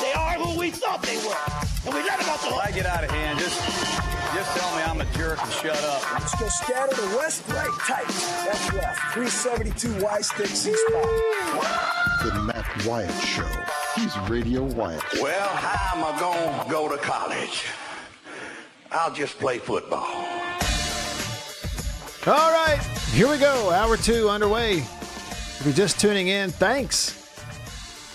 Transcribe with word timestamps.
They 0.00 0.12
are 0.12 0.34
who 0.34 0.58
we 0.58 0.70
thought 0.70 1.02
they 1.02 1.16
were. 1.18 1.36
And 1.86 1.94
we 1.94 2.02
let 2.02 2.18
them 2.18 2.28
off 2.30 2.42
the 2.42 2.50
hook. 2.50 2.66
I 2.66 2.70
get 2.70 2.86
out 2.86 3.04
of 3.04 3.10
hand, 3.10 3.38
just 3.38 3.56
just 4.36 4.56
tell 4.56 4.76
me 4.76 4.82
I'm 4.82 5.00
a 5.00 5.04
jerk 5.16 5.42
and 5.42 5.52
shut 5.52 5.82
up. 5.84 6.12
Let's 6.12 6.34
go 6.38 6.46
scatter 6.48 6.94
the 6.94 7.16
west, 7.16 7.42
right, 7.48 7.70
tight. 7.86 8.06
That's 8.44 8.72
left. 8.74 9.00
372 9.14 10.04
Y 10.04 10.20
stick 10.20 10.46
C 10.48 10.74
spot. 10.74 12.22
The 12.22 12.34
Matt 12.42 12.86
Wyatt 12.86 13.24
Show. 13.24 13.48
He's 13.94 14.16
Radio 14.28 14.64
Wyatt. 14.64 15.02
Well, 15.22 15.48
how 15.48 15.96
am 15.96 16.04
I 16.04 16.20
going 16.20 16.64
to 16.64 16.70
go 16.70 16.88
to 16.88 16.98
college? 16.98 17.64
I'll 18.92 19.12
just 19.12 19.38
play 19.38 19.58
football. 19.58 20.06
All 22.26 22.50
right, 22.52 22.80
here 23.12 23.30
we 23.30 23.38
go. 23.38 23.70
Hour 23.70 23.96
two 23.96 24.28
underway. 24.28 24.78
If 24.78 25.62
you're 25.64 25.72
just 25.72 25.98
tuning 25.98 26.28
in, 26.28 26.50
thanks. 26.50 27.25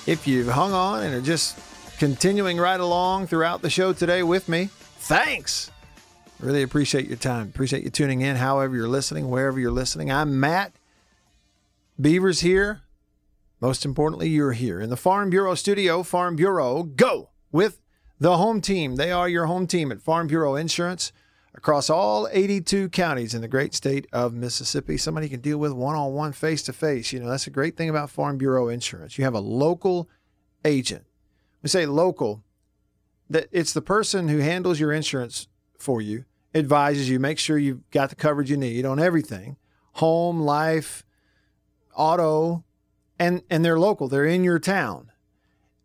If 0.07 0.27
you've 0.27 0.47
hung 0.47 0.73
on 0.73 1.03
and 1.03 1.13
are 1.13 1.21
just 1.21 1.59
continuing 1.99 2.57
right 2.57 2.79
along 2.79 3.27
throughout 3.27 3.61
the 3.61 3.69
show 3.69 3.93
today 3.93 4.23
with 4.23 4.49
me, 4.49 4.69
thanks. 4.99 5.69
Really 6.39 6.63
appreciate 6.63 7.07
your 7.07 7.17
time. 7.17 7.49
Appreciate 7.49 7.83
you 7.83 7.91
tuning 7.91 8.21
in, 8.21 8.35
however 8.35 8.75
you're 8.75 8.87
listening, 8.87 9.29
wherever 9.29 9.59
you're 9.59 9.71
listening. 9.71 10.11
I'm 10.11 10.39
Matt. 10.39 10.73
Beavers 11.99 12.39
here. 12.39 12.81
Most 13.59 13.85
importantly, 13.85 14.27
you're 14.27 14.53
here 14.53 14.81
in 14.81 14.89
the 14.89 14.97
Farm 14.97 15.29
Bureau 15.29 15.53
studio. 15.53 16.01
Farm 16.01 16.35
Bureau, 16.35 16.81
go 16.81 17.29
with 17.51 17.79
the 18.19 18.37
home 18.37 18.59
team. 18.59 18.95
They 18.95 19.11
are 19.11 19.29
your 19.29 19.45
home 19.45 19.67
team 19.67 19.91
at 19.91 20.01
Farm 20.01 20.25
Bureau 20.25 20.55
Insurance 20.55 21.11
across 21.53 21.89
all 21.89 22.27
82 22.31 22.89
counties 22.89 23.33
in 23.33 23.41
the 23.41 23.47
great 23.47 23.73
state 23.73 24.07
of 24.13 24.33
Mississippi. 24.33 24.97
Somebody 24.97 25.27
you 25.27 25.31
can 25.31 25.41
deal 25.41 25.57
with 25.57 25.73
one 25.73 25.95
on 25.95 26.13
one, 26.13 26.31
face 26.31 26.63
to 26.63 26.73
face. 26.73 27.11
You 27.11 27.19
know, 27.19 27.29
that's 27.29 27.47
a 27.47 27.51
great 27.51 27.75
thing 27.75 27.89
about 27.89 28.09
Farm 28.09 28.37
Bureau 28.37 28.69
Insurance. 28.69 29.17
You 29.17 29.25
have 29.25 29.33
a 29.33 29.39
local 29.39 30.09
agent. 30.63 31.05
We 31.61 31.69
say 31.69 31.85
local, 31.85 32.43
that 33.29 33.47
it's 33.51 33.73
the 33.73 33.81
person 33.81 34.27
who 34.27 34.39
handles 34.39 34.79
your 34.79 34.91
insurance 34.91 35.47
for 35.77 36.01
you, 36.01 36.25
advises 36.53 37.09
you, 37.09 37.19
makes 37.19 37.41
sure 37.41 37.57
you've 37.57 37.89
got 37.91 38.09
the 38.09 38.15
coverage 38.15 38.49
you 38.49 38.57
need 38.57 38.85
on 38.85 38.99
everything 38.99 39.57
home, 39.95 40.39
life, 40.39 41.03
auto, 41.95 42.63
and, 43.19 43.43
and 43.49 43.63
they're 43.63 43.79
local. 43.79 44.07
They're 44.07 44.25
in 44.25 44.43
your 44.43 44.59
town. 44.59 45.11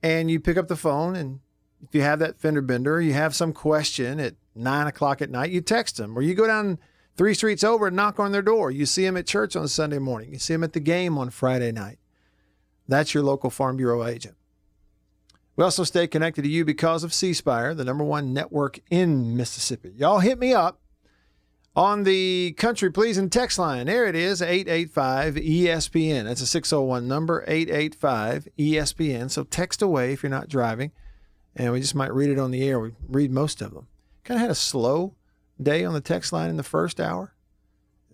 And 0.03 0.30
you 0.30 0.39
pick 0.39 0.56
up 0.56 0.69
the 0.69 0.77
phone, 0.77 1.17
and 1.17 1.41
if 1.89 1.95
you 1.95 2.03
have 2.03 2.19
that 2.19 2.39
fender 2.41 2.62
bender, 2.62 3.01
you 3.01 3.12
have 3.12 3.34
some 3.34 3.53
question 3.53 4.19
at 4.19 4.34
nine 4.55 4.87
o'clock 4.87 5.23
at 5.23 5.31
night, 5.31 5.51
you 5.51 5.61
text 5.61 5.97
them, 5.97 6.19
or 6.19 6.23
you 6.23 6.34
go 6.34 6.47
down 6.47 6.79
three 7.17 7.34
streets 7.34 7.65
over 7.65 7.87
and 7.87 7.97
knock 7.97 8.19
on 8.19 8.33
their 8.33 8.42
door. 8.42 8.70
You 8.70 8.87
see 8.87 9.05
them 9.05 9.17
at 9.17 9.27
church 9.27 9.56
on 9.56 9.69
Sunday 9.69 9.98
morning. 9.98 10.33
You 10.33 10.39
see 10.39 10.55
them 10.55 10.64
at 10.64 10.73
the 10.73 10.81
game 10.81 11.17
on 11.17 11.31
Friday 11.31 11.73
night. 11.73 11.98
That's 12.89 13.14
your 13.14 13.23
local 13.23 13.51
Farm 13.51 13.77
Bureau 13.77 14.05
agent. 14.05 14.37
We 15.57 15.64
also 15.64 15.84
stay 15.84 16.07
connected 16.07 16.42
to 16.42 16.48
you 16.48 16.64
because 16.64 17.03
of 17.03 17.14
C 17.14 17.33
Spire, 17.33 17.75
the 17.75 17.84
number 17.84 18.05
one 18.05 18.34
network 18.34 18.81
in 18.91 19.37
Mississippi. 19.37 19.92
Y'all 19.97 20.19
hit 20.19 20.39
me 20.39 20.53
up 20.53 20.81
on 21.75 22.05
the 22.05 22.53
country 22.59 22.91
pleasing 22.91 23.31
text 23.31 23.59
line. 23.59 23.87
There 23.87 24.07
it 24.07 24.14
is, 24.14 24.42
885 24.42 25.36
ESPN. 25.36 26.24
That's 26.24 26.42
a 26.42 26.47
601 26.47 27.08
number, 27.08 27.42
885 27.47 28.48
ESPN. 28.58 29.30
So 29.30 29.45
text 29.45 29.80
away 29.80 30.13
if 30.13 30.23
you're 30.23 30.30
not 30.30 30.48
driving, 30.48 30.92
and 31.56 31.72
we 31.72 31.80
just 31.80 31.94
might 31.94 32.14
read 32.14 32.30
it 32.30 32.39
on 32.39 32.52
the 32.52 32.62
air. 32.68 32.78
We 32.78 32.92
read 33.08 33.33
most 33.33 33.61
of 33.61 33.74
them 33.74 33.89
kind 34.27 34.39
of 34.39 34.42
had 34.42 34.50
a 34.50 34.56
slow 34.56 35.14
day 35.62 35.84
on 35.84 35.94
the 35.94 36.00
text 36.00 36.33
line 36.33 36.50
in 36.50 36.56
the 36.56 36.62
first 36.62 37.00
hour. 37.00 37.33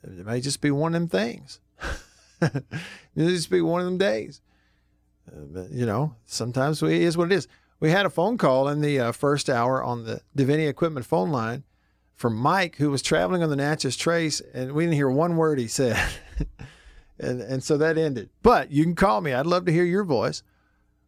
It 0.05 0.27
may 0.27 0.41
just 0.41 0.61
be 0.61 0.71
one 0.71 0.95
of 0.95 1.01
them 1.01 1.09
things. 1.09 1.61
it 2.43 2.65
may 3.17 3.29
just 3.29 3.51
be 3.51 3.61
one 3.61 3.81
of 3.81 3.87
them 3.87 3.99
days. 3.99 4.41
Uh, 5.27 5.41
but, 5.51 5.71
you 5.71 5.87
know, 5.87 6.15
sometimes 6.27 6.83
we, 6.83 6.97
it 6.97 7.03
is 7.03 7.17
what 7.17 7.33
it 7.33 7.35
is. 7.35 7.49
We 7.81 7.91
had 7.91 8.07
a 8.07 8.11
phone 8.11 8.39
call 8.39 8.69
in 8.69 8.81
the 8.81 9.01
uh, 9.01 9.13
first 9.13 9.49
hour 9.49 9.83
on 9.83 10.05
the 10.05 10.21
Davini 10.37 10.69
Equipment 10.69 11.07
phone 11.07 11.31
line 11.33 11.65
from 12.15 12.37
Mike, 12.37 12.77
who 12.77 12.91
was 12.91 13.03
traveling 13.03 13.43
on 13.43 13.51
the 13.51 13.57
Natchez 13.57 13.97
Trace, 13.97 14.41
and 14.53 14.73
we 14.73 14.85
didn't 14.85 14.95
hear 14.95 15.11
one 15.11 15.37
word 15.37 15.59
he 15.59 15.67
said. 15.67 16.01
and, 17.19 17.41
and 17.41 17.65
so 17.65 17.77
that 17.79 17.97
ended. 17.97 18.29
But 18.43 18.71
you 18.71 18.85
can 18.85 18.95
call 18.95 19.21
me. 19.21 19.33
I'd 19.33 19.47
love 19.47 19.65
to 19.65 19.73
hear 19.73 19.85
your 19.85 20.05
voice 20.05 20.43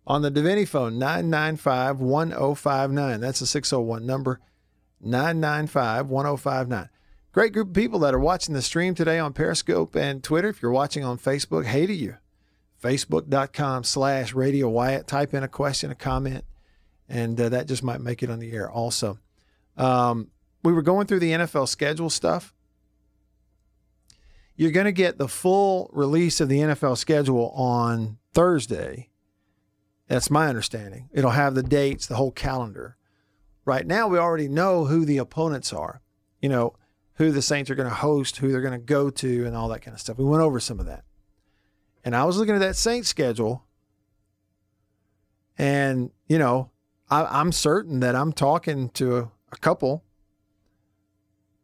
on 0.06 0.22
the 0.22 0.30
Davini 0.30 0.66
phone, 0.66 0.98
995 0.98 2.00
1059. 2.00 3.20
That's 3.20 3.40
a 3.40 3.46
601 3.46 4.06
number. 4.06 4.40
995 5.00 6.08
1059. 6.08 6.88
Great 7.32 7.52
group 7.52 7.68
of 7.68 7.74
people 7.74 7.98
that 8.00 8.14
are 8.14 8.20
watching 8.20 8.54
the 8.54 8.62
stream 8.62 8.94
today 8.94 9.18
on 9.18 9.32
Periscope 9.32 9.96
and 9.96 10.22
Twitter. 10.22 10.48
If 10.48 10.62
you're 10.62 10.70
watching 10.70 11.04
on 11.04 11.18
Facebook, 11.18 11.64
hey 11.66 11.86
to 11.86 11.92
you. 11.92 12.16
Facebook.com 12.82 13.82
slash 13.84 14.34
Radio 14.34 14.68
Wyatt. 14.68 15.06
Type 15.06 15.34
in 15.34 15.42
a 15.42 15.48
question, 15.48 15.90
a 15.90 15.94
comment, 15.94 16.44
and 17.08 17.40
uh, 17.40 17.48
that 17.48 17.66
just 17.66 17.82
might 17.82 18.00
make 18.00 18.22
it 18.22 18.30
on 18.30 18.38
the 18.38 18.52
air 18.52 18.70
also. 18.70 19.18
Um, 19.76 20.30
we 20.62 20.72
were 20.72 20.82
going 20.82 21.06
through 21.06 21.20
the 21.20 21.32
NFL 21.32 21.66
schedule 21.68 22.10
stuff. 22.10 22.54
You're 24.56 24.70
going 24.70 24.86
to 24.86 24.92
get 24.92 25.18
the 25.18 25.28
full 25.28 25.90
release 25.92 26.40
of 26.40 26.48
the 26.48 26.60
NFL 26.60 26.96
schedule 26.98 27.50
on 27.50 28.18
Thursday. 28.32 29.08
That's 30.08 30.30
my 30.30 30.48
understanding. 30.48 31.08
It'll 31.12 31.30
have 31.30 31.54
the 31.54 31.62
dates, 31.62 32.06
the 32.06 32.16
whole 32.16 32.30
calendar. 32.30 32.96
Right 33.64 33.86
now, 33.86 34.08
we 34.08 34.18
already 34.18 34.48
know 34.48 34.84
who 34.84 35.04
the 35.04 35.18
opponents 35.18 35.72
are, 35.72 36.02
you 36.40 36.48
know, 36.48 36.74
who 37.14 37.30
the 37.30 37.42
Saints 37.42 37.70
are 37.70 37.74
going 37.74 37.88
to 37.88 37.94
host, 37.94 38.36
who 38.36 38.52
they're 38.52 38.60
going 38.60 38.78
to 38.78 38.78
go 38.78 39.08
to, 39.08 39.46
and 39.46 39.56
all 39.56 39.68
that 39.68 39.80
kind 39.80 39.94
of 39.94 40.00
stuff. 40.00 40.18
We 40.18 40.24
went 40.24 40.42
over 40.42 40.60
some 40.60 40.80
of 40.80 40.86
that. 40.86 41.04
And 42.04 42.14
I 42.14 42.24
was 42.24 42.36
looking 42.36 42.54
at 42.54 42.60
that 42.60 42.76
Saints 42.76 43.08
schedule, 43.08 43.64
and, 45.56 46.10
you 46.26 46.38
know, 46.38 46.70
I, 47.08 47.40
am 47.40 47.52
certain 47.52 48.00
that 48.00 48.14
I'm 48.14 48.32
talking 48.32 48.90
to 48.90 49.16
a, 49.16 49.30
a 49.52 49.56
couple 49.56 50.04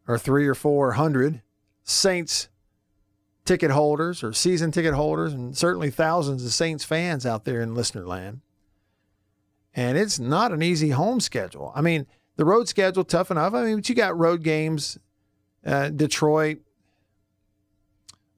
or 0.06 0.18
three 0.18 0.46
or 0.46 0.54
four 0.54 0.92
hundred 0.92 1.42
Saints 1.82 2.48
ticket 3.50 3.72
holders 3.72 4.22
or 4.22 4.32
season 4.32 4.70
ticket 4.70 4.94
holders, 4.94 5.32
and 5.32 5.56
certainly 5.56 5.90
thousands 5.90 6.44
of 6.44 6.52
Saints 6.52 6.84
fans 6.84 7.26
out 7.26 7.44
there 7.44 7.60
in 7.60 7.74
listener 7.74 8.06
land. 8.06 8.42
And 9.74 9.98
it's 9.98 10.20
not 10.20 10.52
an 10.52 10.62
easy 10.62 10.90
home 10.90 11.18
schedule. 11.18 11.72
I 11.74 11.80
mean, 11.80 12.06
the 12.36 12.44
road 12.44 12.68
schedule 12.68 13.02
tough 13.02 13.28
enough. 13.28 13.52
I 13.52 13.64
mean, 13.64 13.74
but 13.74 13.88
you 13.88 13.96
got 13.96 14.16
road 14.16 14.44
games, 14.44 14.98
uh, 15.66 15.88
Detroit, 15.88 16.58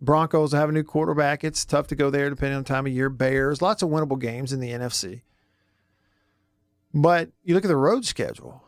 Broncos 0.01 0.53
have 0.53 0.71
a 0.71 0.73
new 0.73 0.83
quarterback. 0.83 1.45
It's 1.45 1.67
tough 1.67 1.89
to 1.89 1.95
go 1.95 2.09
there 2.09 2.31
depending 2.31 2.57
on 2.57 2.65
time 2.65 2.87
of 2.87 2.93
year. 2.93 3.11
Bears, 3.11 3.61
lots 3.61 3.83
of 3.83 3.91
winnable 3.91 4.19
games 4.19 4.51
in 4.51 4.61
the 4.61 4.71
NFC. 4.71 5.21
But 6.95 7.33
you 7.45 7.55
look 7.55 7.67
at 7.67 7.69
the 7.69 7.77
road 7.77 8.07
schedule. 8.07 8.65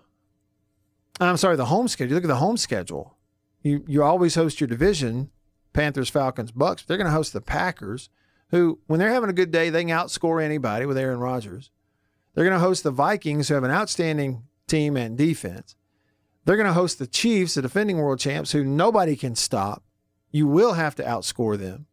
I'm 1.21 1.39
sorry, 1.39 1.57
the 1.57 1.65
home 1.67 1.89
schedule. 1.89 2.11
You 2.11 2.15
look 2.17 2.25
at 2.25 2.29
the 2.29 2.37
home 2.37 2.59
schedule. 2.59 3.17
You 3.63 3.83
you 3.89 4.03
always 4.03 4.35
host 4.35 4.61
your 4.61 4.69
division, 4.69 5.31
Panthers, 5.75 6.09
Falcons, 6.09 6.53
Bucks. 6.53 6.85
They're 6.85 6.97
going 6.97 7.07
to 7.07 7.13
host 7.13 7.35
the 7.35 7.43
Packers, 7.43 8.09
who 8.49 8.79
when 8.87 8.99
they're 8.99 9.13
having 9.13 9.29
a 9.29 9.35
good 9.35 9.51
day, 9.51 9.69
they 9.69 9.85
can 9.85 9.91
outscore 9.91 10.43
anybody 10.43 10.87
with 10.87 10.97
Aaron 10.97 11.21
Rodgers. 11.21 11.71
They're 12.35 12.45
going 12.45 12.59
to 12.59 12.65
host 12.65 12.83
the 12.83 12.91
Vikings, 12.91 13.49
who 13.49 13.55
have 13.55 13.65
an 13.65 13.71
outstanding 13.71 14.45
team 14.67 14.97
and 14.97 15.19
defense. 15.19 15.77
They're 16.45 16.57
going 16.57 16.67
to 16.67 16.73
host 16.73 16.99
the 16.99 17.07
Chiefs, 17.07 17.55
the 17.55 17.63
defending 17.63 17.99
world 17.99 18.19
champs, 18.19 18.53
who 18.53 18.65
nobody 18.65 19.17
can 19.17 19.35
stop. 19.35 19.83
You 20.31 20.47
will 20.47 20.73
have 20.73 20.95
to 20.97 21.05
outscore 21.05 21.59
them. 21.59 21.87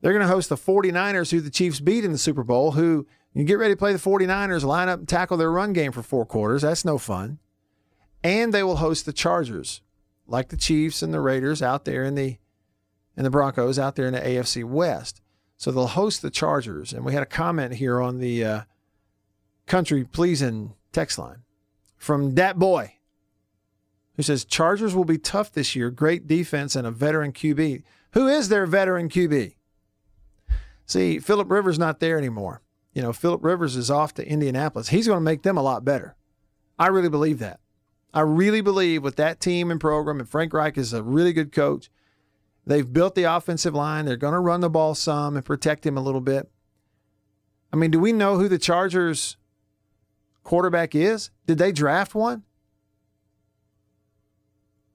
They're 0.00 0.12
going 0.12 0.26
to 0.26 0.32
host 0.32 0.48
the 0.48 0.56
49ers, 0.56 1.30
who 1.30 1.40
the 1.40 1.50
Chiefs 1.50 1.80
beat 1.80 2.04
in 2.04 2.12
the 2.12 2.18
Super 2.18 2.44
Bowl, 2.44 2.72
who 2.72 3.06
you 3.34 3.44
get 3.44 3.58
ready 3.58 3.74
to 3.74 3.78
play 3.78 3.92
the 3.92 3.98
49ers, 3.98 4.64
line 4.64 4.88
up 4.88 5.00
and 5.00 5.08
tackle 5.08 5.36
their 5.36 5.50
run 5.50 5.72
game 5.72 5.92
for 5.92 6.02
four 6.02 6.24
quarters. 6.24 6.62
That's 6.62 6.84
no 6.84 6.98
fun. 6.98 7.38
And 8.22 8.54
they 8.54 8.62
will 8.62 8.76
host 8.76 9.06
the 9.06 9.12
Chargers, 9.12 9.80
like 10.26 10.48
the 10.48 10.56
Chiefs 10.56 11.02
and 11.02 11.12
the 11.12 11.20
Raiders 11.20 11.62
out 11.62 11.84
there 11.84 12.04
in 12.04 12.14
the 12.14 12.38
and 13.18 13.26
the 13.26 13.30
Broncos 13.30 13.80
out 13.80 13.96
there 13.96 14.06
in 14.06 14.12
the 14.12 14.20
AFC 14.20 14.64
West. 14.64 15.20
So 15.56 15.72
they'll 15.72 15.88
host 15.88 16.22
the 16.22 16.30
Chargers. 16.30 16.92
And 16.92 17.04
we 17.04 17.14
had 17.14 17.22
a 17.24 17.26
comment 17.26 17.74
here 17.74 18.00
on 18.00 18.20
the 18.20 18.44
uh, 18.44 18.60
country 19.66 20.04
pleasing 20.04 20.74
text 20.92 21.18
line 21.18 21.42
from 21.96 22.36
that 22.36 22.60
Boy, 22.60 22.94
who 24.14 24.22
says 24.22 24.44
Chargers 24.44 24.94
will 24.94 25.04
be 25.04 25.18
tough 25.18 25.50
this 25.50 25.74
year. 25.74 25.90
Great 25.90 26.28
defense 26.28 26.76
and 26.76 26.86
a 26.86 26.92
veteran 26.92 27.32
QB. 27.32 27.82
Who 28.12 28.28
is 28.28 28.50
their 28.50 28.66
veteran 28.66 29.08
QB? 29.08 29.56
See, 30.86 31.18
Philip 31.18 31.50
Rivers 31.50 31.76
not 31.76 31.98
there 31.98 32.18
anymore. 32.18 32.62
You 32.94 33.02
know, 33.02 33.12
Philip 33.12 33.42
Rivers 33.42 33.74
is 33.74 33.90
off 33.90 34.14
to 34.14 34.26
Indianapolis. 34.26 34.90
He's 34.90 35.08
going 35.08 35.18
to 35.18 35.24
make 35.24 35.42
them 35.42 35.56
a 35.56 35.62
lot 35.62 35.84
better. 35.84 36.14
I 36.78 36.86
really 36.86 37.10
believe 37.10 37.40
that. 37.40 37.58
I 38.14 38.20
really 38.20 38.60
believe 38.60 39.02
with 39.02 39.16
that 39.16 39.40
team 39.40 39.72
and 39.72 39.80
program, 39.80 40.20
and 40.20 40.28
Frank 40.28 40.52
Reich 40.52 40.78
is 40.78 40.92
a 40.92 41.02
really 41.02 41.32
good 41.32 41.50
coach. 41.50 41.90
They've 42.68 42.92
built 42.92 43.14
the 43.14 43.24
offensive 43.24 43.74
line. 43.74 44.04
They're 44.04 44.18
going 44.18 44.34
to 44.34 44.38
run 44.38 44.60
the 44.60 44.68
ball 44.68 44.94
some 44.94 45.36
and 45.36 45.44
protect 45.44 45.86
him 45.86 45.96
a 45.96 46.02
little 46.02 46.20
bit. 46.20 46.50
I 47.72 47.76
mean, 47.76 47.90
do 47.90 47.98
we 47.98 48.12
know 48.12 48.36
who 48.36 48.46
the 48.46 48.58
Chargers 48.58 49.38
quarterback 50.44 50.94
is? 50.94 51.30
Did 51.46 51.56
they 51.56 51.72
draft 51.72 52.14
one? 52.14 52.42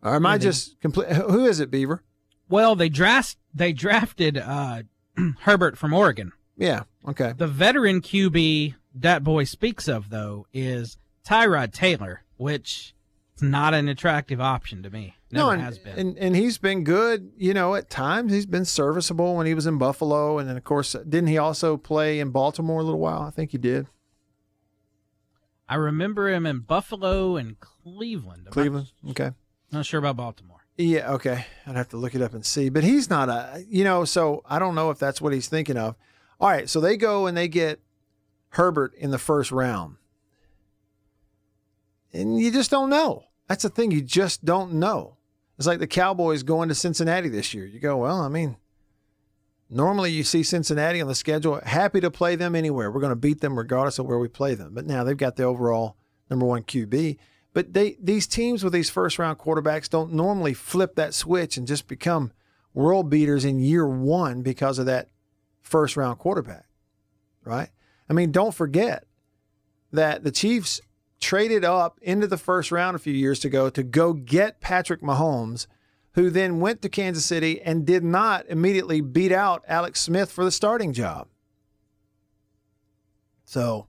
Or 0.03 0.15
am 0.15 0.25
I 0.27 0.37
just 0.37 0.79
complete? 0.81 1.09
Who 1.13 1.45
is 1.45 1.59
it, 1.59 1.71
Beaver? 1.71 2.03
Well, 2.47 2.75
they 2.75 2.89
draft 2.89 3.37
they 3.55 3.73
drafted 3.73 4.37
uh, 4.37 4.83
Herbert 5.41 5.75
from 5.75 5.93
Oregon. 5.93 6.31
Yeah. 6.55 6.83
Okay. 7.07 7.33
The 7.35 7.47
veteran 7.47 8.01
QB 8.01 8.75
that 8.93 9.23
boy 9.23 9.45
speaks 9.45 9.87
of 9.87 10.11
though 10.11 10.45
is 10.53 10.97
Tyrod 11.27 11.73
Taylor, 11.73 12.21
which 12.37 12.92
not 13.43 13.73
an 13.73 13.87
attractive 13.87 14.41
option 14.41 14.81
to 14.83 14.89
me. 14.89 15.15
Never 15.31 15.45
no, 15.45 15.51
and, 15.51 15.61
has 15.61 15.77
been. 15.77 15.97
And, 15.97 16.17
and 16.17 16.35
he's 16.35 16.57
been 16.57 16.83
good. 16.83 17.31
You 17.37 17.53
know, 17.53 17.75
at 17.75 17.89
times 17.89 18.31
he's 18.31 18.45
been 18.45 18.65
serviceable 18.65 19.35
when 19.35 19.45
he 19.45 19.53
was 19.53 19.65
in 19.65 19.77
Buffalo, 19.77 20.39
and 20.39 20.49
then 20.49 20.57
of 20.57 20.63
course, 20.63 20.93
didn't 20.93 21.27
he 21.27 21.37
also 21.37 21.77
play 21.77 22.19
in 22.19 22.31
Baltimore 22.31 22.81
a 22.81 22.83
little 22.83 22.99
while? 22.99 23.21
I 23.21 23.29
think 23.29 23.51
he 23.51 23.57
did. 23.57 23.87
I 25.67 25.75
remember 25.75 26.29
him 26.29 26.45
in 26.45 26.59
Buffalo 26.59 27.35
and 27.35 27.59
Cleveland. 27.59 28.43
I'm 28.47 28.53
Cleveland. 28.53 28.91
Okay. 29.09 29.23
Not, 29.23 29.33
not 29.71 29.85
sure 29.85 29.99
about 29.99 30.17
Baltimore. 30.17 30.65
Yeah. 30.77 31.13
Okay. 31.13 31.45
I'd 31.65 31.75
have 31.75 31.89
to 31.89 31.97
look 31.97 32.15
it 32.15 32.21
up 32.21 32.33
and 32.33 32.45
see. 32.45 32.69
But 32.69 32.83
he's 32.83 33.09
not 33.09 33.29
a. 33.29 33.63
You 33.67 33.83
know, 33.83 34.05
so 34.05 34.43
I 34.45 34.59
don't 34.59 34.75
know 34.75 34.89
if 34.89 34.99
that's 34.99 35.21
what 35.21 35.33
he's 35.33 35.47
thinking 35.47 35.77
of. 35.77 35.95
All 36.39 36.49
right. 36.49 36.69
So 36.69 36.79
they 36.79 36.97
go 36.97 37.27
and 37.27 37.37
they 37.37 37.47
get 37.47 37.79
Herbert 38.49 38.93
in 38.95 39.09
the 39.09 39.17
first 39.17 39.51
round, 39.51 39.95
and 42.11 42.39
you 42.39 42.51
just 42.51 42.69
don't 42.69 42.89
know. 42.89 43.23
That's 43.47 43.63
the 43.63 43.69
thing. 43.69 43.91
You 43.91 44.01
just 44.01 44.45
don't 44.45 44.73
know. 44.73 45.17
It's 45.57 45.67
like 45.67 45.79
the 45.79 45.87
Cowboys 45.87 46.43
going 46.43 46.69
to 46.69 46.75
Cincinnati 46.75 47.29
this 47.29 47.53
year. 47.53 47.65
You 47.65 47.79
go, 47.79 47.97
well, 47.97 48.21
I 48.21 48.27
mean, 48.27 48.57
normally 49.69 50.11
you 50.11 50.23
see 50.23 50.43
Cincinnati 50.43 51.01
on 51.01 51.07
the 51.07 51.15
schedule, 51.15 51.59
happy 51.63 51.99
to 52.01 52.09
play 52.09 52.35
them 52.35 52.55
anywhere. 52.55 52.91
We're 52.91 53.01
going 53.01 53.11
to 53.11 53.15
beat 53.15 53.41
them 53.41 53.57
regardless 53.57 53.99
of 53.99 54.05
where 54.05 54.17
we 54.17 54.27
play 54.27 54.55
them. 54.55 54.73
But 54.73 54.85
now 54.85 55.03
they've 55.03 55.17
got 55.17 55.35
the 55.35 55.43
overall 55.43 55.97
number 56.29 56.45
one 56.45 56.63
QB. 56.63 57.17
But 57.53 57.73
they 57.73 57.97
these 58.01 58.25
teams 58.25 58.63
with 58.63 58.73
these 58.73 58.89
first 58.89 59.19
round 59.19 59.37
quarterbacks 59.37 59.87
don't 59.87 60.13
normally 60.13 60.55
flip 60.55 60.95
that 60.95 61.13
switch 61.13 61.55
and 61.55 61.67
just 61.67 61.87
become 61.87 62.31
world 62.73 63.09
beaters 63.11 63.45
in 63.45 63.59
year 63.59 63.87
one 63.87 64.41
because 64.41 64.79
of 64.79 64.87
that 64.87 65.09
first 65.61 65.95
round 65.95 66.17
quarterback. 66.17 66.65
Right? 67.43 67.69
I 68.09 68.13
mean, 68.13 68.31
don't 68.31 68.55
forget 68.55 69.05
that 69.91 70.23
the 70.23 70.31
Chiefs 70.31 70.81
traded 71.23 71.63
up 71.63 71.97
into 72.01 72.27
the 72.27 72.37
first 72.37 72.69
round 72.69 72.95
a 72.95 72.99
few 72.99 73.13
years 73.13 73.45
ago 73.45 73.69
to 73.69 73.81
go 73.81 74.11
get 74.11 74.59
Patrick 74.59 75.01
Mahomes, 75.01 75.67
who 76.11 76.29
then 76.29 76.59
went 76.59 76.81
to 76.81 76.89
Kansas 76.89 77.25
City 77.25 77.61
and 77.61 77.85
did 77.85 78.03
not 78.03 78.45
immediately 78.49 78.99
beat 78.99 79.31
out 79.31 79.63
Alex 79.65 80.01
Smith 80.01 80.29
for 80.29 80.43
the 80.43 80.51
starting 80.51 80.91
job. 80.91 81.29
So 83.45 83.87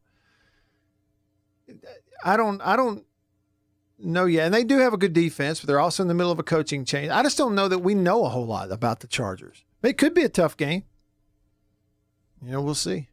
I 2.25 2.36
don't 2.36 2.60
I 2.62 2.76
don't 2.76 3.04
know 3.98 4.26
yet. 4.26 4.46
And 4.46 4.54
they 4.54 4.62
do 4.62 4.78
have 4.78 4.94
a 4.94 4.98
good 4.98 5.12
defense, 5.12 5.60
but 5.60 5.66
they're 5.66 5.81
also 5.81 6.04
in 6.04 6.08
the 6.08 6.14
middle 6.14 6.32
of 6.32 6.38
a 6.38 6.44
coaching 6.44 6.84
change. 6.84 7.10
I 7.10 7.25
just 7.25 7.36
don't 7.36 7.56
know 7.56 7.66
that 7.66 7.81
we 7.81 7.94
know 7.94 8.25
a 8.25 8.28
whole 8.28 8.46
lot 8.46 8.70
about 8.70 9.00
the 9.00 9.08
Chargers. 9.08 9.64
It 9.82 9.98
could 9.98 10.14
be 10.14 10.22
a 10.22 10.28
tough 10.28 10.56
game. 10.56 10.84
You 12.40 12.52
know, 12.52 12.62
we'll 12.62 12.75
see 12.75 13.08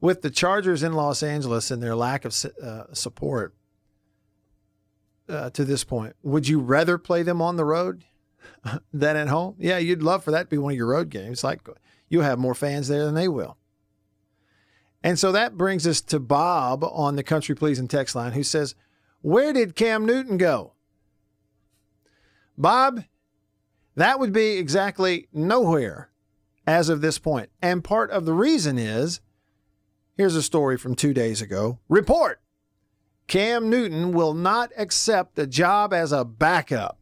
with 0.00 0.22
the 0.22 0.30
Chargers 0.30 0.82
in 0.82 0.92
Los 0.92 1.22
Angeles 1.22 1.70
and 1.70 1.82
their 1.82 1.96
lack 1.96 2.24
of 2.24 2.34
uh, 2.62 2.84
support 2.92 3.54
uh, 5.28 5.50
to 5.50 5.64
this 5.64 5.84
point, 5.84 6.14
would 6.22 6.48
you 6.48 6.60
rather 6.60 6.98
play 6.98 7.22
them 7.22 7.42
on 7.42 7.56
the 7.56 7.64
road 7.64 8.04
than 8.92 9.16
at 9.16 9.28
home? 9.28 9.56
Yeah, 9.58 9.78
you'd 9.78 10.02
love 10.02 10.24
for 10.24 10.30
that 10.30 10.44
to 10.44 10.48
be 10.48 10.58
one 10.58 10.72
of 10.72 10.76
your 10.76 10.88
road 10.88 11.10
games. 11.10 11.42
Like 11.42 11.66
you'll 12.08 12.22
have 12.22 12.38
more 12.38 12.54
fans 12.54 12.88
there 12.88 13.04
than 13.04 13.14
they 13.14 13.28
will. 13.28 13.56
And 15.02 15.18
so 15.18 15.30
that 15.32 15.56
brings 15.56 15.86
us 15.86 16.00
to 16.02 16.18
Bob 16.18 16.82
on 16.84 17.16
the 17.16 17.22
Country 17.22 17.54
Pleasing 17.54 17.88
text 17.88 18.14
line 18.14 18.32
who 18.32 18.42
says, 18.42 18.74
Where 19.20 19.52
did 19.52 19.76
Cam 19.76 20.04
Newton 20.04 20.38
go? 20.38 20.72
Bob, 22.56 23.04
that 23.94 24.18
would 24.18 24.32
be 24.32 24.58
exactly 24.58 25.28
nowhere 25.32 26.10
as 26.66 26.88
of 26.88 27.00
this 27.00 27.18
point. 27.18 27.50
And 27.62 27.84
part 27.84 28.10
of 28.10 28.24
the 28.24 28.32
reason 28.32 28.76
is 28.76 29.20
Here's 30.18 30.34
a 30.34 30.42
story 30.42 30.76
from 30.76 30.96
two 30.96 31.14
days 31.14 31.40
ago. 31.40 31.78
Report 31.88 32.40
Cam 33.28 33.70
Newton 33.70 34.12
will 34.12 34.34
not 34.34 34.72
accept 34.76 35.36
the 35.36 35.46
job 35.46 35.94
as 35.94 36.10
a 36.10 36.24
backup. 36.24 36.98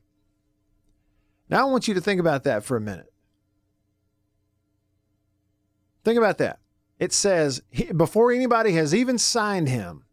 Now, 1.49 1.67
I 1.67 1.71
want 1.71 1.89
you 1.89 1.95
to 1.95 2.01
think 2.01 2.21
about 2.21 2.45
that 2.45 2.63
for 2.63 2.77
a 2.77 2.81
minute. 2.81 3.11
Think 6.05 6.19
about 6.19 6.37
that. 6.39 6.59
It 6.99 7.13
says, 7.13 7.63
before 7.97 8.33
anybody 8.33 8.73
has 8.73 8.95
even 8.95 9.17
signed 9.17 9.69
him 9.69 10.05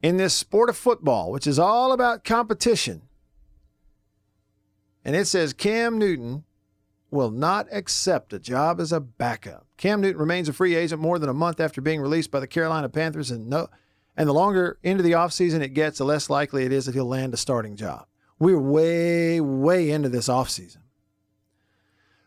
in 0.00 0.18
this 0.18 0.34
sport 0.34 0.68
of 0.68 0.76
football, 0.76 1.32
which 1.32 1.46
is 1.46 1.58
all 1.58 1.92
about 1.92 2.24
competition, 2.24 3.02
and 5.04 5.16
it 5.16 5.26
says 5.26 5.52
Cam 5.52 5.98
Newton 5.98 6.44
will 7.10 7.30
not 7.30 7.66
accept 7.72 8.32
a 8.32 8.38
job 8.38 8.80
as 8.80 8.92
a 8.92 9.00
backup. 9.00 9.66
Cam 9.82 10.00
Newton 10.00 10.20
remains 10.20 10.48
a 10.48 10.52
free 10.52 10.76
agent 10.76 11.02
more 11.02 11.18
than 11.18 11.28
a 11.28 11.34
month 11.34 11.58
after 11.58 11.80
being 11.80 12.00
released 12.00 12.30
by 12.30 12.38
the 12.38 12.46
Carolina 12.46 12.88
Panthers, 12.88 13.32
and 13.32 13.48
no, 13.48 13.66
and 14.16 14.28
the 14.28 14.32
longer 14.32 14.78
into 14.84 15.02
the 15.02 15.10
offseason 15.10 15.60
it 15.60 15.70
gets, 15.70 15.98
the 15.98 16.04
less 16.04 16.30
likely 16.30 16.64
it 16.64 16.72
is 16.72 16.86
that 16.86 16.94
he'll 16.94 17.04
land 17.04 17.34
a 17.34 17.36
starting 17.36 17.74
job. 17.74 18.06
We're 18.38 18.60
way, 18.60 19.40
way 19.40 19.90
into 19.90 20.08
this 20.08 20.28
offseason. 20.28 20.82